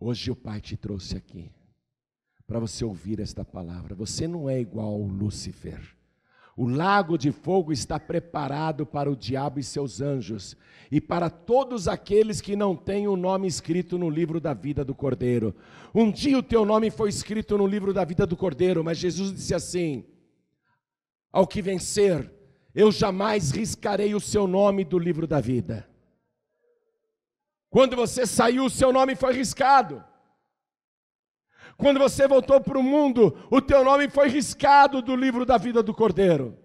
Hoje 0.00 0.30
o 0.30 0.36
Pai 0.36 0.60
te 0.60 0.76
trouxe 0.76 1.16
aqui 1.16 1.50
para 2.46 2.58
você 2.58 2.84
ouvir 2.84 3.20
esta 3.20 3.44
palavra. 3.44 3.94
Você 3.94 4.26
não 4.26 4.48
é 4.48 4.60
igual 4.60 4.88
ao 4.88 5.02
Lúcifer. 5.02 5.80
O 6.56 6.66
lago 6.66 7.16
de 7.16 7.30
fogo 7.30 7.72
está 7.72 8.00
preparado 8.00 8.84
para 8.84 9.08
o 9.08 9.14
diabo 9.14 9.60
e 9.60 9.62
seus 9.62 10.00
anjos, 10.00 10.56
e 10.90 11.00
para 11.00 11.30
todos 11.30 11.86
aqueles 11.86 12.40
que 12.40 12.56
não 12.56 12.74
têm 12.74 13.06
o 13.06 13.16
nome 13.16 13.46
escrito 13.46 13.96
no 13.96 14.10
livro 14.10 14.40
da 14.40 14.54
vida 14.54 14.84
do 14.84 14.92
Cordeiro. 14.92 15.54
Um 15.94 16.10
dia 16.10 16.36
o 16.36 16.42
teu 16.42 16.64
nome 16.64 16.90
foi 16.90 17.10
escrito 17.10 17.56
no 17.56 17.64
livro 17.64 17.94
da 17.94 18.04
vida 18.04 18.26
do 18.26 18.36
Cordeiro, 18.36 18.82
mas 18.82 18.98
Jesus 18.98 19.32
disse 19.32 19.54
assim: 19.54 20.04
Ao 21.30 21.46
que 21.46 21.62
vencer, 21.62 22.28
eu 22.74 22.90
jamais 22.90 23.52
riscarei 23.52 24.12
o 24.14 24.20
seu 24.20 24.48
nome 24.48 24.84
do 24.84 24.98
livro 24.98 25.28
da 25.28 25.40
vida. 25.40 25.87
Quando 27.70 27.96
você 27.96 28.26
saiu, 28.26 28.64
o 28.64 28.70
seu 28.70 28.92
nome 28.92 29.14
foi 29.14 29.34
riscado. 29.34 30.02
Quando 31.76 31.98
você 31.98 32.26
voltou 32.26 32.60
para 32.60 32.78
o 32.78 32.82
mundo, 32.82 33.36
o 33.50 33.60
teu 33.60 33.84
nome 33.84 34.08
foi 34.08 34.28
riscado 34.28 35.00
do 35.00 35.14
livro 35.14 35.46
da 35.46 35.58
vida 35.58 35.82
do 35.82 35.94
Cordeiro. 35.94 36.58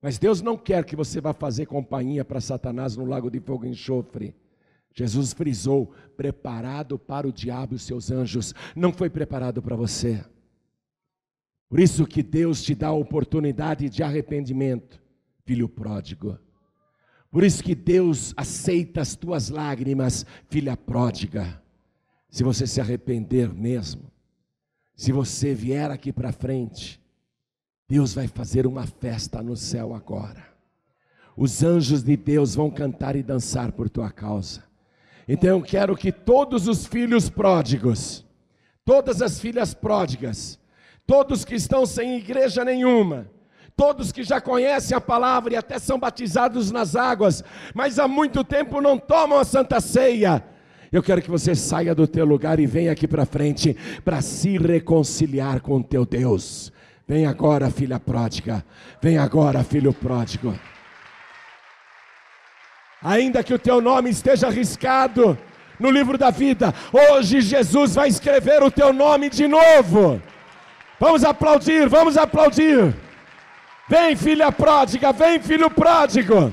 Mas 0.00 0.18
Deus 0.18 0.42
não 0.42 0.56
quer 0.56 0.84
que 0.84 0.96
você 0.96 1.20
vá 1.20 1.32
fazer 1.32 1.66
companhia 1.66 2.24
para 2.24 2.40
Satanás 2.40 2.96
no 2.96 3.04
lago 3.04 3.30
de 3.30 3.40
fogo 3.40 3.64
e 3.64 3.70
enxofre. 3.70 4.34
Jesus 4.94 5.32
frisou: 5.32 5.92
preparado 6.16 6.98
para 6.98 7.26
o 7.26 7.32
diabo 7.32 7.74
e 7.74 7.76
os 7.76 7.82
seus 7.82 8.10
anjos, 8.10 8.54
não 8.76 8.92
foi 8.92 9.08
preparado 9.08 9.62
para 9.62 9.76
você. 9.76 10.24
Por 11.68 11.80
isso 11.80 12.06
que 12.06 12.22
Deus 12.22 12.62
te 12.62 12.74
dá 12.74 12.88
a 12.88 12.92
oportunidade 12.92 13.88
de 13.88 14.02
arrependimento, 14.02 15.02
filho 15.44 15.68
pródigo. 15.68 16.38
Por 17.32 17.42
isso 17.42 17.64
que 17.64 17.74
Deus 17.74 18.32
aceita 18.36 19.00
as 19.00 19.16
tuas 19.16 19.48
lágrimas, 19.48 20.24
filha 20.48 20.76
pródiga. 20.76 21.60
Se 22.30 22.44
você 22.44 22.64
se 22.64 22.80
arrepender 22.80 23.52
mesmo, 23.52 24.04
se 24.94 25.10
você 25.10 25.52
vier 25.52 25.90
aqui 25.90 26.12
para 26.12 26.30
frente 26.30 27.02
Deus 27.92 28.14
vai 28.14 28.26
fazer 28.26 28.66
uma 28.66 28.86
festa 28.86 29.42
no 29.42 29.54
céu 29.54 29.92
agora. 29.92 30.42
Os 31.36 31.62
anjos 31.62 32.02
de 32.02 32.16
Deus 32.16 32.54
vão 32.54 32.70
cantar 32.70 33.16
e 33.16 33.22
dançar 33.22 33.70
por 33.70 33.90
tua 33.90 34.10
causa. 34.10 34.64
Então 35.28 35.50
eu 35.50 35.62
quero 35.62 35.94
que 35.94 36.10
todos 36.10 36.68
os 36.68 36.86
filhos 36.86 37.28
pródigos, 37.28 38.24
todas 38.82 39.20
as 39.20 39.38
filhas 39.38 39.74
pródigas, 39.74 40.58
todos 41.06 41.44
que 41.44 41.54
estão 41.54 41.84
sem 41.84 42.16
igreja 42.16 42.64
nenhuma, 42.64 43.30
todos 43.76 44.12
que 44.12 44.22
já 44.22 44.40
conhecem 44.40 44.96
a 44.96 45.00
palavra 45.00 45.54
e 45.54 45.56
até 45.56 45.78
são 45.78 45.98
batizados 45.98 46.70
nas 46.70 46.94
águas, 46.94 47.42
mas 47.74 47.98
há 47.98 48.06
muito 48.06 48.44
tempo 48.44 48.80
não 48.80 48.98
tomam 48.98 49.38
a 49.38 49.44
santa 49.44 49.80
ceia. 49.80 50.44
Eu 50.90 51.02
quero 51.02 51.22
que 51.22 51.30
você 51.30 51.54
saia 51.54 51.94
do 51.94 52.06
teu 52.06 52.24
lugar 52.24 52.60
e 52.60 52.66
venha 52.66 52.92
aqui 52.92 53.08
para 53.08 53.24
frente 53.24 53.74
para 54.04 54.20
se 54.20 54.58
reconciliar 54.58 55.60
com 55.60 55.78
o 55.78 55.82
teu 55.82 56.04
Deus. 56.04 56.70
Vem 57.08 57.26
agora, 57.26 57.70
filha 57.70 57.98
pródiga. 57.98 58.64
Vem 59.00 59.16
agora, 59.16 59.64
filho 59.64 59.92
pródigo. 59.92 60.54
Ainda 63.02 63.42
que 63.42 63.54
o 63.54 63.58
teu 63.58 63.80
nome 63.80 64.10
esteja 64.10 64.46
arriscado 64.48 65.36
no 65.80 65.90
livro 65.90 66.16
da 66.16 66.30
vida, 66.30 66.72
hoje 66.92 67.40
Jesus 67.40 67.94
vai 67.94 68.08
escrever 68.08 68.62
o 68.62 68.70
teu 68.70 68.92
nome 68.92 69.28
de 69.28 69.48
novo. 69.48 70.22
Vamos 71.00 71.24
aplaudir, 71.24 71.88
vamos 71.88 72.16
aplaudir. 72.16 72.94
Vem, 73.92 74.16
filha 74.16 74.50
pródiga, 74.50 75.12
vem, 75.12 75.38
filho 75.38 75.68
pródigo. 75.68 76.50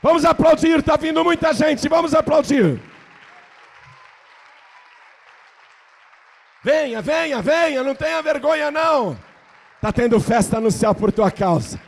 Vamos 0.00 0.24
aplaudir, 0.24 0.78
está 0.78 0.96
vindo 0.96 1.24
muita 1.24 1.52
gente, 1.52 1.88
vamos 1.88 2.14
aplaudir. 2.14 2.80
Venha, 6.62 7.02
venha, 7.02 7.42
venha, 7.42 7.82
não 7.82 7.96
tenha 7.96 8.22
vergonha 8.22 8.70
não. 8.70 9.18
Está 9.74 9.90
tendo 9.90 10.20
festa 10.20 10.60
no 10.60 10.70
céu 10.70 10.94
por 10.94 11.10
tua 11.10 11.32
causa. 11.32 11.80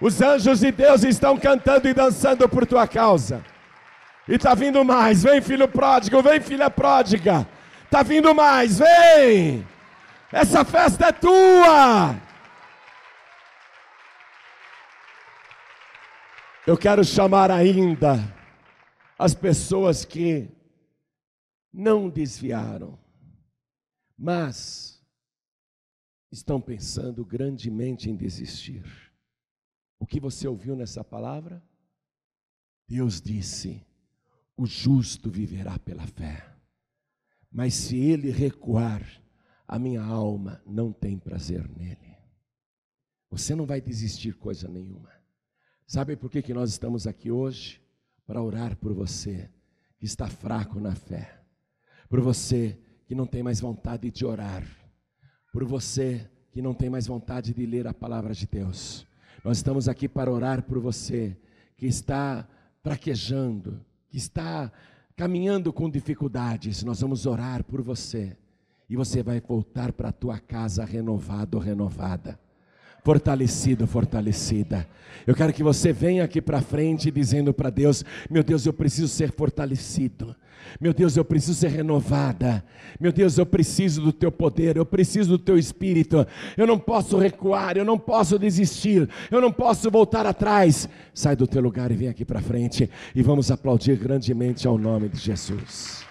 Os 0.00 0.22
anjos 0.22 0.60
de 0.60 0.72
Deus 0.72 1.02
estão 1.02 1.36
cantando 1.36 1.86
e 1.90 1.92
dançando 1.92 2.48
por 2.48 2.64
tua 2.64 2.88
causa. 2.88 3.44
E 4.26 4.36
está 4.36 4.54
vindo 4.54 4.82
mais. 4.82 5.24
Vem, 5.24 5.42
filho 5.42 5.68
pródigo, 5.68 6.22
vem, 6.22 6.40
filha 6.40 6.70
pródiga. 6.70 7.46
Está 7.84 8.02
vindo 8.02 8.34
mais, 8.34 8.78
vem. 8.78 9.68
Essa 10.32 10.64
festa 10.64 11.08
é 11.08 11.12
tua. 11.12 12.27
Eu 16.68 16.76
quero 16.76 17.02
chamar 17.02 17.50
ainda 17.50 18.16
as 19.18 19.32
pessoas 19.32 20.04
que 20.04 20.50
não 21.72 22.10
desviaram, 22.10 22.98
mas 24.18 25.02
estão 26.30 26.60
pensando 26.60 27.24
grandemente 27.24 28.10
em 28.10 28.14
desistir. 28.14 28.84
O 29.98 30.04
que 30.04 30.20
você 30.20 30.46
ouviu 30.46 30.76
nessa 30.76 31.02
palavra? 31.02 31.64
Deus 32.86 33.18
disse: 33.18 33.82
o 34.54 34.66
justo 34.66 35.30
viverá 35.30 35.78
pela 35.78 36.06
fé. 36.06 36.54
Mas 37.50 37.72
se 37.72 37.96
ele 37.96 38.30
recuar, 38.30 39.02
a 39.66 39.78
minha 39.78 40.02
alma 40.02 40.62
não 40.66 40.92
tem 40.92 41.18
prazer 41.18 41.66
nele. 41.66 42.14
Você 43.30 43.54
não 43.54 43.64
vai 43.64 43.80
desistir 43.80 44.34
coisa 44.34 44.68
nenhuma. 44.68 45.17
Sabe 45.88 46.16
por 46.16 46.30
que, 46.30 46.42
que 46.42 46.52
nós 46.52 46.68
estamos 46.68 47.06
aqui 47.06 47.30
hoje? 47.30 47.80
Para 48.26 48.42
orar 48.42 48.76
por 48.76 48.92
você 48.92 49.48
que 49.98 50.04
está 50.04 50.28
fraco 50.28 50.78
na 50.78 50.94
fé, 50.94 51.40
por 52.10 52.20
você 52.20 52.78
que 53.06 53.14
não 53.14 53.24
tem 53.24 53.42
mais 53.42 53.58
vontade 53.58 54.10
de 54.10 54.26
orar, 54.26 54.62
por 55.50 55.64
você 55.64 56.30
que 56.52 56.60
não 56.60 56.74
tem 56.74 56.90
mais 56.90 57.06
vontade 57.06 57.54
de 57.54 57.64
ler 57.64 57.86
a 57.86 57.94
palavra 57.94 58.34
de 58.34 58.46
Deus. 58.46 59.06
Nós 59.42 59.56
estamos 59.56 59.88
aqui 59.88 60.06
para 60.06 60.30
orar 60.30 60.62
por 60.62 60.78
você 60.78 61.34
que 61.74 61.86
está 61.86 62.46
fraquejando, 62.82 63.80
que 64.10 64.18
está 64.18 64.70
caminhando 65.16 65.72
com 65.72 65.88
dificuldades. 65.88 66.84
Nós 66.84 67.00
vamos 67.00 67.24
orar 67.24 67.64
por 67.64 67.80
você 67.80 68.36
e 68.90 68.94
você 68.94 69.22
vai 69.22 69.40
voltar 69.40 69.94
para 69.94 70.10
a 70.10 70.12
tua 70.12 70.38
casa 70.38 70.84
renovado 70.84 71.56
ou 71.56 71.62
renovada 71.62 72.38
fortalecido, 73.08 73.86
fortalecida. 73.86 74.86
Eu 75.26 75.34
quero 75.34 75.50
que 75.50 75.62
você 75.62 75.94
venha 75.94 76.24
aqui 76.24 76.42
para 76.42 76.60
frente 76.60 77.10
dizendo 77.10 77.54
para 77.54 77.70
Deus: 77.70 78.04
Meu 78.28 78.42
Deus, 78.42 78.66
eu 78.66 78.72
preciso 78.74 79.08
ser 79.08 79.32
fortalecido. 79.32 80.36
Meu 80.78 80.92
Deus, 80.92 81.16
eu 81.16 81.24
preciso 81.24 81.54
ser 81.54 81.70
renovada. 81.70 82.62
Meu 83.00 83.10
Deus, 83.10 83.38
eu 83.38 83.46
preciso 83.46 84.02
do 84.02 84.12
teu 84.12 84.30
poder, 84.30 84.76
eu 84.76 84.84
preciso 84.84 85.30
do 85.30 85.38
teu 85.38 85.56
espírito. 85.56 86.26
Eu 86.54 86.66
não 86.66 86.78
posso 86.78 87.16
recuar, 87.16 87.78
eu 87.78 87.84
não 87.84 87.98
posso 87.98 88.38
desistir, 88.38 89.08
eu 89.30 89.40
não 89.40 89.50
posso 89.50 89.90
voltar 89.90 90.26
atrás. 90.26 90.86
Sai 91.14 91.34
do 91.34 91.46
teu 91.46 91.62
lugar 91.62 91.90
e 91.90 91.94
vem 91.94 92.08
aqui 92.10 92.26
para 92.26 92.42
frente 92.42 92.90
e 93.14 93.22
vamos 93.22 93.50
aplaudir 93.50 93.96
grandemente 93.96 94.68
ao 94.68 94.76
nome 94.76 95.08
de 95.08 95.18
Jesus. 95.18 96.04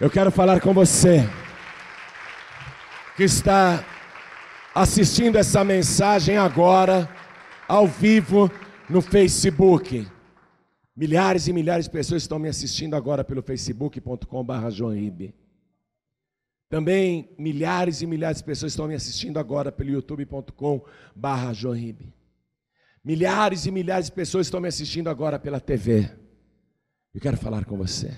Eu 0.00 0.10
quero 0.10 0.32
falar 0.32 0.60
com 0.60 0.74
você 0.74 1.24
que 3.16 3.24
está 3.24 3.84
assistindo 4.80 5.36
essa 5.36 5.62
mensagem 5.62 6.38
agora, 6.38 7.08
ao 7.68 7.86
vivo, 7.86 8.50
no 8.88 9.02
Facebook. 9.02 10.06
Milhares 10.96 11.46
e 11.48 11.52
milhares 11.52 11.84
de 11.84 11.90
pessoas 11.90 12.22
estão 12.22 12.38
me 12.38 12.48
assistindo 12.48 12.96
agora 12.96 13.22
pelo 13.22 13.42
facebook.com.br 13.42 15.24
Também 16.68 17.34
milhares 17.38 18.00
e 18.00 18.06
milhares 18.06 18.38
de 18.38 18.44
pessoas 18.44 18.72
estão 18.72 18.88
me 18.88 18.94
assistindo 18.94 19.38
agora 19.38 19.70
pelo 19.70 19.90
youtube.com.br 19.90 20.82
Milhares 23.04 23.66
e 23.66 23.70
milhares 23.70 24.06
de 24.06 24.12
pessoas 24.12 24.46
estão 24.46 24.60
me 24.60 24.68
assistindo 24.68 25.08
agora 25.08 25.38
pela 25.38 25.60
TV. 25.60 26.10
Eu 27.14 27.20
quero 27.20 27.36
falar 27.36 27.64
com 27.64 27.76
você. 27.76 28.16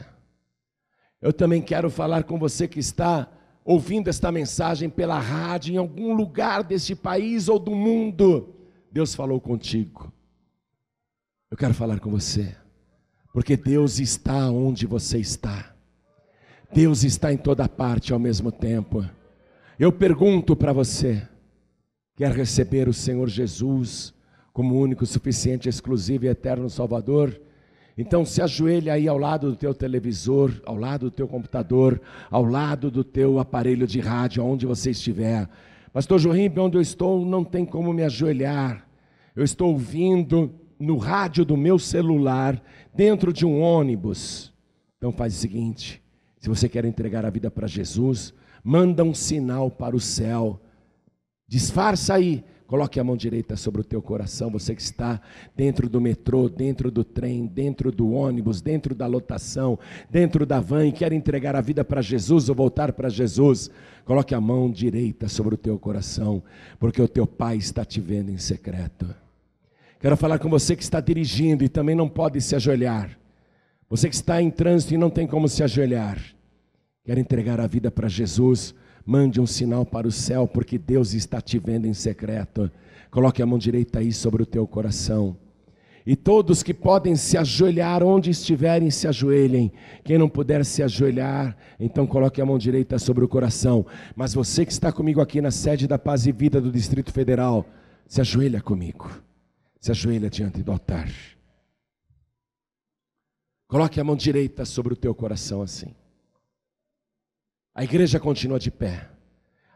Eu 1.21 1.33
também 1.33 1.61
quero 1.61 1.91
falar 1.91 2.25
com 2.25 2.39
você 2.39 2.67
que 2.67 2.81
está 2.81 3.29
ouvindo 3.65 4.09
esta 4.09 4.33
mensagem 4.33 4.89
pela 4.91 5.19
rádio 5.19 5.75
em 5.75 5.77
algum 5.77 6.15
lugar 6.15 6.63
deste 6.63 6.95
país 6.95 7.49
ou 7.49 7.59
do 7.59 7.75
mundo, 7.75 8.55
Deus 8.91 9.15
falou 9.15 9.41
contigo. 9.41 10.13
Eu 11.51 11.57
quero 11.57 11.75
falar 11.75 12.01
com 12.01 12.11
você, 12.11 12.57
porque 13.33 13.57
Deus 13.57 13.99
está 13.99 14.51
onde 14.51 14.87
você 14.87 15.19
está. 15.19 15.75
Deus 16.73 17.05
está 17.05 17.33
em 17.33 17.37
toda 17.37 17.69
parte 17.69 18.13
ao 18.13 18.19
mesmo 18.19 18.51
tempo. 18.51 19.05
Eu 19.79 19.93
pergunto 19.93 20.57
para 20.57 20.73
você: 20.73 21.27
quer 22.17 22.33
receber 22.33 22.89
o 22.89 22.93
Senhor 22.93 23.29
Jesus 23.29 24.15
como 24.53 24.81
único, 24.81 25.05
suficiente, 25.05 25.69
exclusivo 25.69 26.25
e 26.25 26.29
eterno 26.29 26.69
Salvador? 26.69 27.41
Então 27.97 28.25
se 28.25 28.41
ajoelha 28.41 28.95
aí 28.95 29.07
ao 29.07 29.19
lado 29.19 29.51
do 29.51 29.57
teu 29.57 29.75
televisor, 29.75 30.53
ao 30.65 30.77
lado 30.77 31.07
do 31.07 31.11
teu 31.11 31.29
computador, 31.29 32.01
ao 32.31 32.45
lado 32.45 32.91
do 32.91 33.05
teu 33.05 33.39
aparelho 33.39 33.87
de 33.87 34.01
rádio, 34.01 34.45
onde 34.45 34.67
você 34.67 34.91
estiver. 34.91 35.49
Pastor 35.93 36.19
Jorim, 36.19 36.51
onde 36.59 36.79
eu 36.79 36.81
estou, 36.81 37.25
não 37.25 37.45
tem 37.45 37.67
como 37.67 37.93
me 37.93 38.03
ajoelhar. 38.03 38.87
Eu 39.37 39.45
estou 39.45 39.73
ouvindo 39.73 40.51
no 40.79 40.97
rádio 40.97 41.45
do 41.45 41.57
meu 41.57 41.79
celular, 41.79 42.63
dentro 42.95 43.33
de 43.33 43.45
um 43.45 43.61
ônibus. 43.61 44.53
Então 44.97 45.13
faz 45.13 45.35
o 45.35 45.39
seguinte: 45.39 46.03
se 46.39 46.49
você 46.49 46.69
quer 46.69 46.85
entregar 46.85 47.25
a 47.27 47.31
vida 47.31 47.51
para 47.51 47.67
Jesus, 47.67 48.33
manda 48.65 49.05
um 49.05 49.15
sinal 49.15 49.71
para 49.71 49.95
o 49.95 50.01
céu. 50.01 50.61
Disfarça 51.47 52.15
aí, 52.15 52.43
Coloque 52.73 52.99
a 52.99 53.05
mão 53.05 53.19
direita 53.19 53.55
sobre 53.55 53.83
o 53.83 53.85
teu 53.85 54.01
coração, 54.01 54.51
você 54.51 54.75
que 54.75 54.81
está 54.81 55.21
dentro 55.55 55.91
do 55.91 56.01
metrô, 56.01 56.49
dentro 56.49 56.91
do 56.91 57.05
trem, 57.05 57.45
dentro 57.45 57.93
do 57.93 58.11
ônibus, 58.13 58.63
dentro 58.63 58.95
da 58.95 59.07
lotação, 59.07 59.79
dentro 60.09 60.47
da 60.47 60.59
van 60.59 60.87
e 60.87 60.91
quer 60.91 61.13
entregar 61.13 61.55
a 61.55 61.61
vida 61.61 61.85
para 61.85 62.01
Jesus 62.01 62.49
ou 62.49 62.55
voltar 62.55 62.95
para 62.95 63.11
Jesus. 63.11 63.71
Coloque 64.07 64.35
a 64.35 64.41
mão 64.41 64.71
direita 64.71 65.29
sobre 65.29 65.55
o 65.55 65.59
teu 65.59 65.79
coração, 65.79 66.43
porque 66.81 67.03
o 67.03 67.07
teu 67.07 67.27
Pai 67.27 67.59
está 67.59 67.85
te 67.85 68.01
vendo 68.01 68.31
em 68.31 68.39
secreto. 68.39 69.07
Quero 70.01 70.17
falar 70.17 70.39
com 70.39 70.49
você 70.49 70.75
que 70.75 70.83
está 70.83 70.99
dirigindo 70.99 71.63
e 71.63 71.69
também 71.69 71.95
não 71.95 72.09
pode 72.09 72.41
se 72.41 72.57
ajoelhar. 72.57 73.19
Você 73.91 74.09
que 74.09 74.15
está 74.15 74.41
em 74.41 74.51
trânsito 74.51 74.95
e 74.95 74.97
não 74.97 75.11
tem 75.11 75.27
como 75.27 75.47
se 75.47 75.63
ajoelhar. 75.63 76.19
Quer 77.05 77.19
entregar 77.19 77.61
a 77.61 77.67
vida 77.67 77.91
para 77.91 78.09
Jesus 78.09 78.75
Mande 79.05 79.41
um 79.41 79.47
sinal 79.47 79.85
para 79.85 80.07
o 80.07 80.13
céu, 80.13 80.47
porque 80.47 80.79
Deus 80.79 81.13
está 81.13 81.41
te 81.41 81.59
vendo 81.59 81.87
em 81.87 81.95
secreto. 81.95 82.71
Coloque 83.11 83.43
a 83.43 83.47
mão 83.47 83.59
direita 83.59 83.99
aí 83.99 84.13
sobre 84.13 84.43
o 84.43 84.47
teu 84.47 84.67
coração. 84.67 85.37
E 86.05 86.17
todos 86.17 86.63
que 86.63 86.75
podem 86.75 87.15
se 87.15 87.37
ajoelhar 87.37 88.03
onde 88.03 88.31
estiverem, 88.31 88.91
se 88.91 89.07
ajoelhem. 89.07 89.73
Quem 90.03 90.19
não 90.19 90.29
puder 90.29 90.65
se 90.65 90.83
ajoelhar, 90.83 91.57
então 91.79 92.07
coloque 92.07 92.41
a 92.41 92.47
mão 92.47 92.59
direita 92.59 92.99
sobre 92.99 93.25
o 93.25 93.29
coração. 93.29 93.87
Mas 94.17 94.35
você 94.35 94.67
que 94.67 94.73
está 94.73 94.91
comigo 94.93 95.21
aqui 95.21 95.41
na 95.41 95.51
sede 95.51 95.87
da 95.87 95.99
Paz 95.99 96.27
e 96.27 96.33
Vida 96.33 96.61
do 96.61 96.73
Distrito 96.73 97.13
Federal, 97.13 97.67
se 98.07 98.21
ajoelha 98.21 98.61
comigo. 98.61 99.11
Se 99.81 99.91
ajoelha 99.93 100.29
diante 100.29 100.63
do 100.63 100.73
altar. 100.73 101.09
Coloque 103.69 104.01
a 104.01 104.05
mão 104.05 104.17
direita 104.17 104.65
sobre 104.65 104.93
o 104.93 104.97
teu 104.97 105.15
coração 105.15 105.63
assim. 105.63 105.95
A 107.75 107.85
igreja 107.85 108.21
continua 108.21 108.59
de 108.59 108.71
pé. 108.71 109.09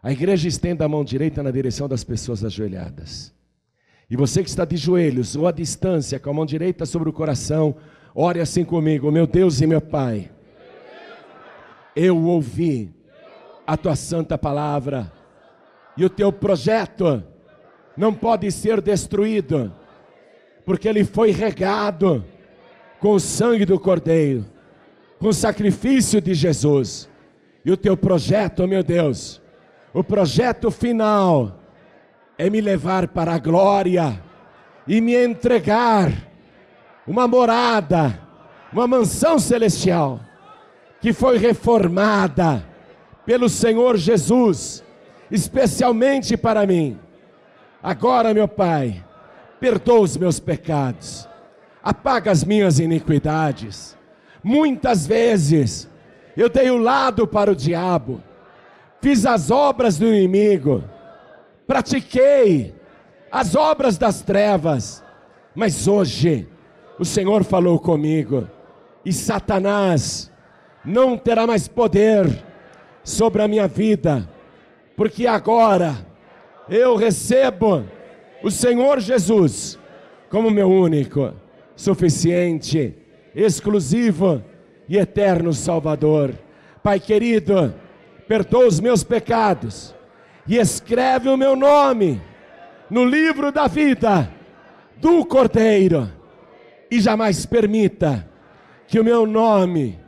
A 0.03 0.13
igreja 0.13 0.47
estenda 0.47 0.85
a 0.85 0.89
mão 0.89 1.03
direita 1.03 1.43
na 1.43 1.51
direção 1.51 1.89
das 1.89 2.05
pessoas 2.05 2.45
ajoelhadas. 2.45 3.35
E 4.09 4.17
você 4.17 4.43
que 4.43 4.49
está 4.49 4.65
de 4.65 4.77
joelhos 4.77 5.35
ou 5.35 5.49
à 5.49 5.53
distância, 5.53 6.21
com 6.21 6.31
a 6.31 6.33
mão 6.35 6.47
direita 6.47 6.85
sobre 6.87 7.09
o 7.09 7.13
coração, 7.13 7.75
ore 8.15 8.39
assim 8.41 8.65
comigo: 8.65 9.11
Meu 9.11 9.27
Deus 9.27 9.61
e 9.61 9.67
meu 9.67 9.81
Pai, 9.81 10.31
eu 11.95 12.17
ouvi 12.25 12.95
a 13.67 13.77
tua 13.77 13.97
santa 13.97 14.39
palavra, 14.39 15.11
e 15.97 16.05
o 16.05 16.11
teu 16.11 16.31
projeto 16.31 17.25
não 17.97 18.13
pode 18.15 18.53
ser 18.53 18.81
destruído, 18.81 19.75
porque 20.65 20.87
ele 20.87 21.03
foi 21.03 21.31
regado 21.31 22.25
com 23.01 23.13
o 23.13 23.21
sangue 23.21 23.65
do 23.65 23.81
Cordeiro, 23.81 24.45
com 25.19 25.29
o 25.29 25.35
sacrifício 25.35 26.21
de 26.21 26.35
Jesus. 26.35 27.09
E 27.67 27.73
o 27.73 27.77
teu 27.77 27.97
projeto, 27.97 28.65
meu 28.69 28.85
Deus, 28.85 29.43
o 29.93 30.05
projeto 30.05 30.71
final 30.71 31.59
é 32.39 32.49
me 32.49 32.61
levar 32.61 33.09
para 33.09 33.35
a 33.35 33.39
glória 33.41 34.23
e 34.87 35.01
me 35.01 35.17
entregar 35.17 36.13
uma 37.05 37.27
morada, 37.27 38.23
uma 38.73 38.87
mansão 38.87 39.37
celestial 39.41 40.21
que 41.01 41.13
foi 41.13 41.39
reformada 41.39 42.65
pelo 43.25 43.49
Senhor 43.49 43.97
Jesus, 43.97 44.85
especialmente 45.29 46.37
para 46.37 46.65
mim. 46.69 46.97
Agora, 47.83 48.33
meu 48.33 48.47
Pai, 48.47 49.05
perdoa 49.59 50.03
os 50.03 50.17
meus 50.17 50.39
pecados, 50.39 51.29
apaga 51.83 52.31
as 52.31 52.45
minhas 52.45 52.79
iniquidades. 52.79 53.99
Muitas 54.41 55.05
vezes 55.05 55.91
eu 56.37 56.49
dei 56.49 56.71
o 56.71 56.77
lado 56.77 57.27
para 57.27 57.51
o 57.51 57.57
diabo, 57.57 58.23
fiz 59.01 59.25
as 59.25 59.51
obras 59.51 59.99
do 59.99 60.07
inimigo, 60.07 60.85
pratiquei 61.67 62.75
as 63.31 63.55
obras 63.55 63.97
das 63.97 64.23
trevas, 64.23 65.03
mas 65.55 65.89
hoje 65.89 66.47
o 66.99 67.05
Senhor 67.05 67.45
falou 67.45 67.79
comigo, 67.79 68.49
e 69.05 69.13
Satanás 69.13 70.31
não 70.85 71.17
terá 71.17 71.47
mais 71.47 71.69
poder 71.69 72.45
sobre 73.03 73.43
a 73.43 73.49
minha 73.49 73.67
vida, 73.67 74.29
porque 74.97 75.27
agora 75.27 76.07
eu 76.69 76.97
recebo 76.97 77.85
o 78.43 78.51
Senhor 78.51 79.01
Jesus 79.01 79.79
como 80.29 80.51
meu 80.51 80.69
único, 80.69 81.33
suficiente, 81.75 82.95
exclusivo 83.35 84.43
e 84.89 84.97
eterno 84.97 85.53
Salvador. 85.53 86.35
Pai 86.83 87.01
querido, 87.01 87.75
perdoa 88.29 88.67
os 88.67 88.81
meus 88.81 89.03
pecados 89.03 89.95
e 90.47 90.57
escreve 90.57 91.29
o 91.29 91.37
meu 91.37 91.57
nome 91.57 92.21
no 92.89 93.05
livro 93.05 93.51
da 93.51 93.67
vida 93.67 94.31
do 94.97 95.25
Cordeiro 95.27 96.11
e 96.91 97.01
jamais 97.01 97.45
permita 97.45 98.29
que 98.87 99.01
o 99.01 99.05
meu 99.05 99.27
nome 99.27 99.99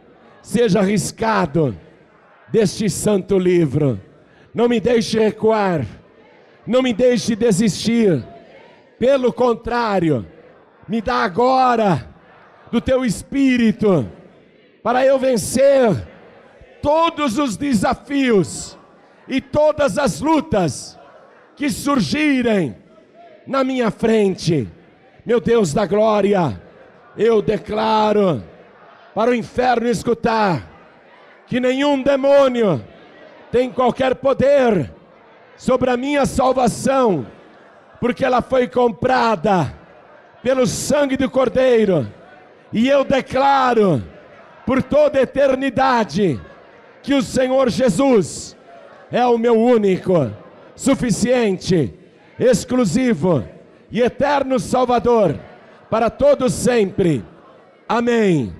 seja 0.40 0.80
arriscado 0.80 1.76
deste 2.48 2.88
santo 2.88 3.38
livro. 3.38 4.00
Não 4.54 4.68
me 4.68 4.80
deixe 4.80 5.18
recuar, 5.18 5.84
não 6.66 6.82
me 6.82 6.92
deixe 6.92 7.34
desistir. 7.34 8.24
Pelo 8.98 9.32
contrário, 9.32 10.26
me 10.88 11.00
dá 11.00 11.24
agora 11.24 12.08
do 12.70 12.80
teu 12.80 13.04
espírito 13.04 14.10
para 14.88 15.04
eu 15.04 15.18
vencer 15.18 16.02
todos 16.80 17.36
os 17.36 17.58
desafios 17.58 18.78
e 19.28 19.38
todas 19.38 19.98
as 19.98 20.22
lutas 20.22 20.98
que 21.54 21.68
surgirem 21.68 22.74
na 23.46 23.62
minha 23.62 23.90
frente. 23.90 24.66
Meu 25.26 25.42
Deus 25.42 25.74
da 25.74 25.84
glória, 25.84 26.58
eu 27.18 27.42
declaro 27.42 28.42
para 29.14 29.30
o 29.30 29.34
inferno 29.34 29.86
escutar 29.86 30.66
que 31.46 31.60
nenhum 31.60 32.02
demônio 32.02 32.82
tem 33.52 33.70
qualquer 33.70 34.14
poder 34.14 34.90
sobre 35.54 35.90
a 35.90 35.98
minha 35.98 36.24
salvação, 36.24 37.26
porque 38.00 38.24
ela 38.24 38.40
foi 38.40 38.66
comprada 38.66 39.70
pelo 40.42 40.66
sangue 40.66 41.18
do 41.18 41.28
Cordeiro, 41.28 42.10
e 42.72 42.88
eu 42.88 43.04
declaro 43.04 44.02
por 44.68 44.82
toda 44.82 45.22
eternidade 45.22 46.38
que 47.02 47.14
o 47.14 47.22
Senhor 47.22 47.70
Jesus 47.70 48.54
é 49.10 49.24
o 49.24 49.38
meu 49.38 49.58
único, 49.58 50.30
suficiente, 50.76 51.94
exclusivo 52.38 53.48
e 53.90 54.02
eterno 54.02 54.58
Salvador 54.58 55.40
para 55.88 56.10
todos 56.10 56.52
sempre. 56.52 57.24
Amém. 57.88 58.52